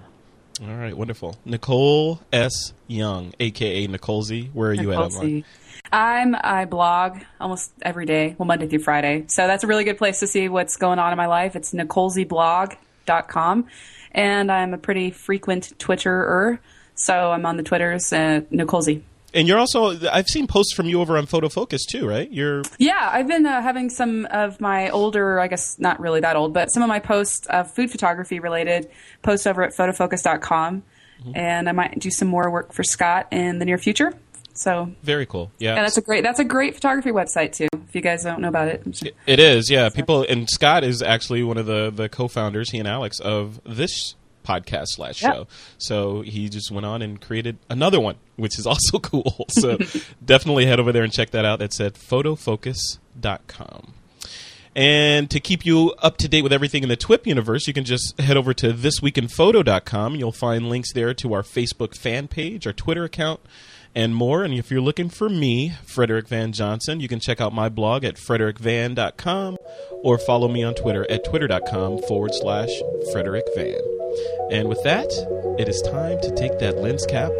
All 0.62 0.75
right, 0.75 0.97
wonderful. 0.97 1.37
Nicole 1.45 2.21
S. 2.33 2.73
Young, 2.87 3.35
aka 3.38 3.87
Nicole 3.87 4.23
Z. 4.23 4.51
Where 4.55 4.71
are 4.71 4.75
you 4.75 4.92
at 4.92 4.99
Nicole 4.99 5.05
online? 5.05 5.42
C. 5.42 5.45
I'm 5.92 6.35
I 6.35 6.64
blog 6.64 7.19
almost 7.40 7.73
every 7.83 8.07
day, 8.07 8.35
well 8.38 8.47
Monday 8.47 8.66
through 8.66 8.81
Friday. 8.81 9.25
So 9.29 9.47
that's 9.47 9.64
a 9.64 9.66
really 9.66 9.85
good 9.85 9.99
place 9.99 10.21
to 10.21 10.27
see 10.27 10.49
what's 10.49 10.77
going 10.77 10.99
on 10.99 11.12
in 11.12 11.16
my 11.16 11.27
life. 11.27 11.57
It's 11.57 11.73
nicolesyblog.com. 11.73 13.66
And 14.12 14.51
I'm 14.51 14.73
a 14.73 14.79
pretty 14.79 15.11
frequent 15.11 15.79
Twitterer. 15.79 16.59
So 16.95 17.33
I'm 17.33 17.45
on 17.45 17.59
the 17.59 17.62
Twitters, 17.62 18.12
uh, 18.12 18.40
Nicole 18.51 18.83
Z. 18.83 19.03
And 19.37 19.46
you're 19.46 19.59
also 19.59 19.96
I've 20.11 20.29
seen 20.29 20.46
posts 20.46 20.75
from 20.75 20.87
you 20.87 21.01
over 21.01 21.18
on 21.18 21.27
Photo 21.27 21.49
Focus 21.49 21.85
too, 21.85 22.09
right? 22.09 22.31
You're 22.33 22.62
Yeah, 22.79 23.11
I've 23.12 23.29
been 23.29 23.44
uh, 23.44 23.61
having 23.61 23.90
some 23.90 24.27
of 24.31 24.61
my 24.61 24.88
older, 24.88 25.38
I 25.38 25.46
guess 25.46 25.79
not 25.79 26.01
really 26.01 26.20
that 26.20 26.37
old, 26.37 26.55
but 26.55 26.72
some 26.72 26.83
of 26.83 26.88
my 26.88 26.99
posts 26.99 27.46
of 27.46 27.70
food 27.70 27.90
photography 27.90 28.40
related 28.40 28.88
posts 29.22 29.46
over 29.46 29.62
at 29.62 29.75
photofocus.com. 29.77 30.83
And 31.35 31.68
I 31.68 31.72
might 31.72 31.99
do 31.99 32.11
some 32.11 32.29
more 32.29 32.51
work 32.51 32.72
for 32.72 32.83
Scott 32.83 33.29
in 33.31 33.59
the 33.59 33.64
near 33.64 33.79
future. 33.79 34.12
So 34.55 34.92
very 35.03 35.27
cool. 35.27 35.51
Yeah. 35.59 35.75
yeah, 35.75 35.83
that's 35.83 35.99
a 35.99 36.03
great 36.03 36.22
that's 36.22 36.38
a 36.38 36.44
great 36.44 36.75
photography 36.75 37.11
website 37.11 37.53
too. 37.53 37.68
If 37.88 37.94
you 37.94 38.01
guys 38.01 38.25
don't 38.25 38.40
know 38.40 38.49
about 38.49 38.68
it, 38.68 39.03
It 39.27 39.38
is, 39.38 39.70
yeah. 39.70 39.90
People 39.90 40.25
and 40.29 40.49
Scott 40.49 40.83
is 40.83 41.03
actually 41.03 41.42
one 41.42 41.59
of 41.59 41.66
the 41.66 41.90
the 41.90 42.09
co-founders, 42.09 42.70
he 42.70 42.79
and 42.79 42.88
Alex, 42.88 43.20
of 43.20 43.61
this 43.64 44.14
podcast 44.47 44.87
slash 44.89 45.23
Yep. 45.23 45.33
show. 45.35 45.47
So 45.79 46.21
he 46.23 46.49
just 46.49 46.71
went 46.71 46.87
on 46.87 47.03
and 47.03 47.21
created 47.21 47.59
another 47.69 47.99
one, 48.01 48.17
which 48.37 48.59
is 48.59 48.67
also 48.67 48.99
cool. 48.99 49.47
So 49.51 49.79
definitely 50.25 50.67
head 50.67 50.79
over 50.81 50.93
there 50.93 51.03
and 51.05 51.13
check 51.13 51.31
that 51.31 51.45
out. 51.45 51.59
That's 51.59 51.81
at 51.81 51.95
photofocus.com. 51.95 53.93
And 54.75 55.31
to 55.31 55.41
keep 55.41 55.65
you 55.65 55.95
up 56.01 56.19
to 56.19 56.29
date 56.29 56.43
with 56.43 56.53
everything 56.53 56.83
in 56.83 56.91
the 56.91 56.99
TWIP 56.99 57.27
universe, 57.27 57.67
you 57.67 57.73
can 57.73 57.85
just 57.85 58.21
head 58.21 58.37
over 58.37 58.53
to 58.55 58.75
thisweekinphoto.com. 58.75 60.17
You'll 60.17 60.33
find 60.33 60.69
links 60.69 60.93
there 60.93 61.15
to 61.15 61.33
our 61.33 61.43
Facebook 61.43 61.97
fan 61.97 62.29
page, 62.29 62.67
our 62.67 62.75
Twitter 62.75 63.03
account, 63.05 63.41
and 63.95 64.15
more. 64.15 64.45
And 64.45 64.53
if 64.53 64.71
you're 64.71 64.83
looking 64.83 65.09
for 65.09 65.31
me, 65.31 65.73
Frederick 65.87 66.29
Van 66.29 66.53
Johnson, 66.53 67.01
you 67.01 67.09
can 67.09 67.21
check 67.21 67.41
out 67.41 67.55
my 67.55 67.71
blog 67.71 68.05
at 68.05 68.17
frederickvan.com 68.17 69.57
or 70.03 70.19
follow 70.19 70.47
me 70.49 70.63
on 70.63 70.75
Twitter 70.75 71.11
at 71.11 71.25
twitter.com 71.25 72.01
forward 72.03 72.35
slash 72.35 72.69
Frederick 73.13 73.47
Van. 73.55 74.06
And 74.50 74.68
with 74.68 74.83
that, 74.85 75.11
it 75.59 75.68
is 75.68 75.81
time 75.83 76.20
to 76.20 76.35
take 76.35 76.59
that 76.59 76.79
lens 76.79 77.07
cap 77.07 77.31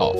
off. 0.00 0.16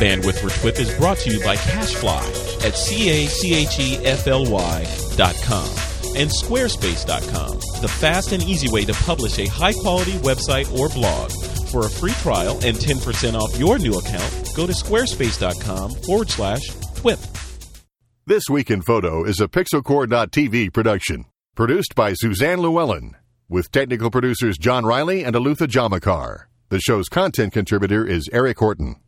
Bandwidth 0.00 0.40
for 0.40 0.48
TWIP 0.48 0.80
is 0.80 0.90
brought 0.94 1.18
to 1.18 1.30
you 1.30 1.44
by 1.44 1.56
Cachefly 1.56 2.64
at 2.64 2.74
C-A-C-H-E-F-L-Y 2.74 4.86
dot 5.16 5.36
com 5.42 5.89
and 6.16 6.30
Squarespace.com, 6.30 7.58
the 7.80 7.88
fast 7.88 8.32
and 8.32 8.42
easy 8.42 8.68
way 8.70 8.84
to 8.84 8.92
publish 8.92 9.38
a 9.38 9.46
high-quality 9.46 10.18
website 10.18 10.70
or 10.78 10.88
blog 10.88 11.30
For 11.70 11.86
a 11.86 11.90
free 11.90 12.12
trial 12.12 12.54
and 12.62 12.76
10% 12.76 13.34
off 13.34 13.58
your 13.58 13.78
new 13.78 13.94
account, 13.98 14.50
go 14.56 14.66
to 14.66 14.72
squarespace.com 14.72 15.90
forward 15.90 16.28
slash 16.28 16.68
whip. 17.02 17.20
This 18.26 18.44
Week 18.50 18.70
in 18.70 18.82
Photo 18.82 19.24
is 19.24 19.40
a 19.40 19.48
Pixelcorps.tv 19.48 20.72
production. 20.72 21.24
Produced 21.56 21.94
by 21.94 22.12
Suzanne 22.12 22.60
Llewellyn. 22.60 23.16
With 23.48 23.72
technical 23.72 24.10
producers 24.10 24.56
John 24.56 24.84
Riley 24.84 25.24
and 25.24 25.34
Alutha 25.34 25.66
Jamakar. 25.66 26.44
The 26.68 26.78
show's 26.78 27.08
content 27.08 27.52
contributor 27.52 28.06
is 28.06 28.28
Eric 28.32 28.60
Horton. 28.60 29.00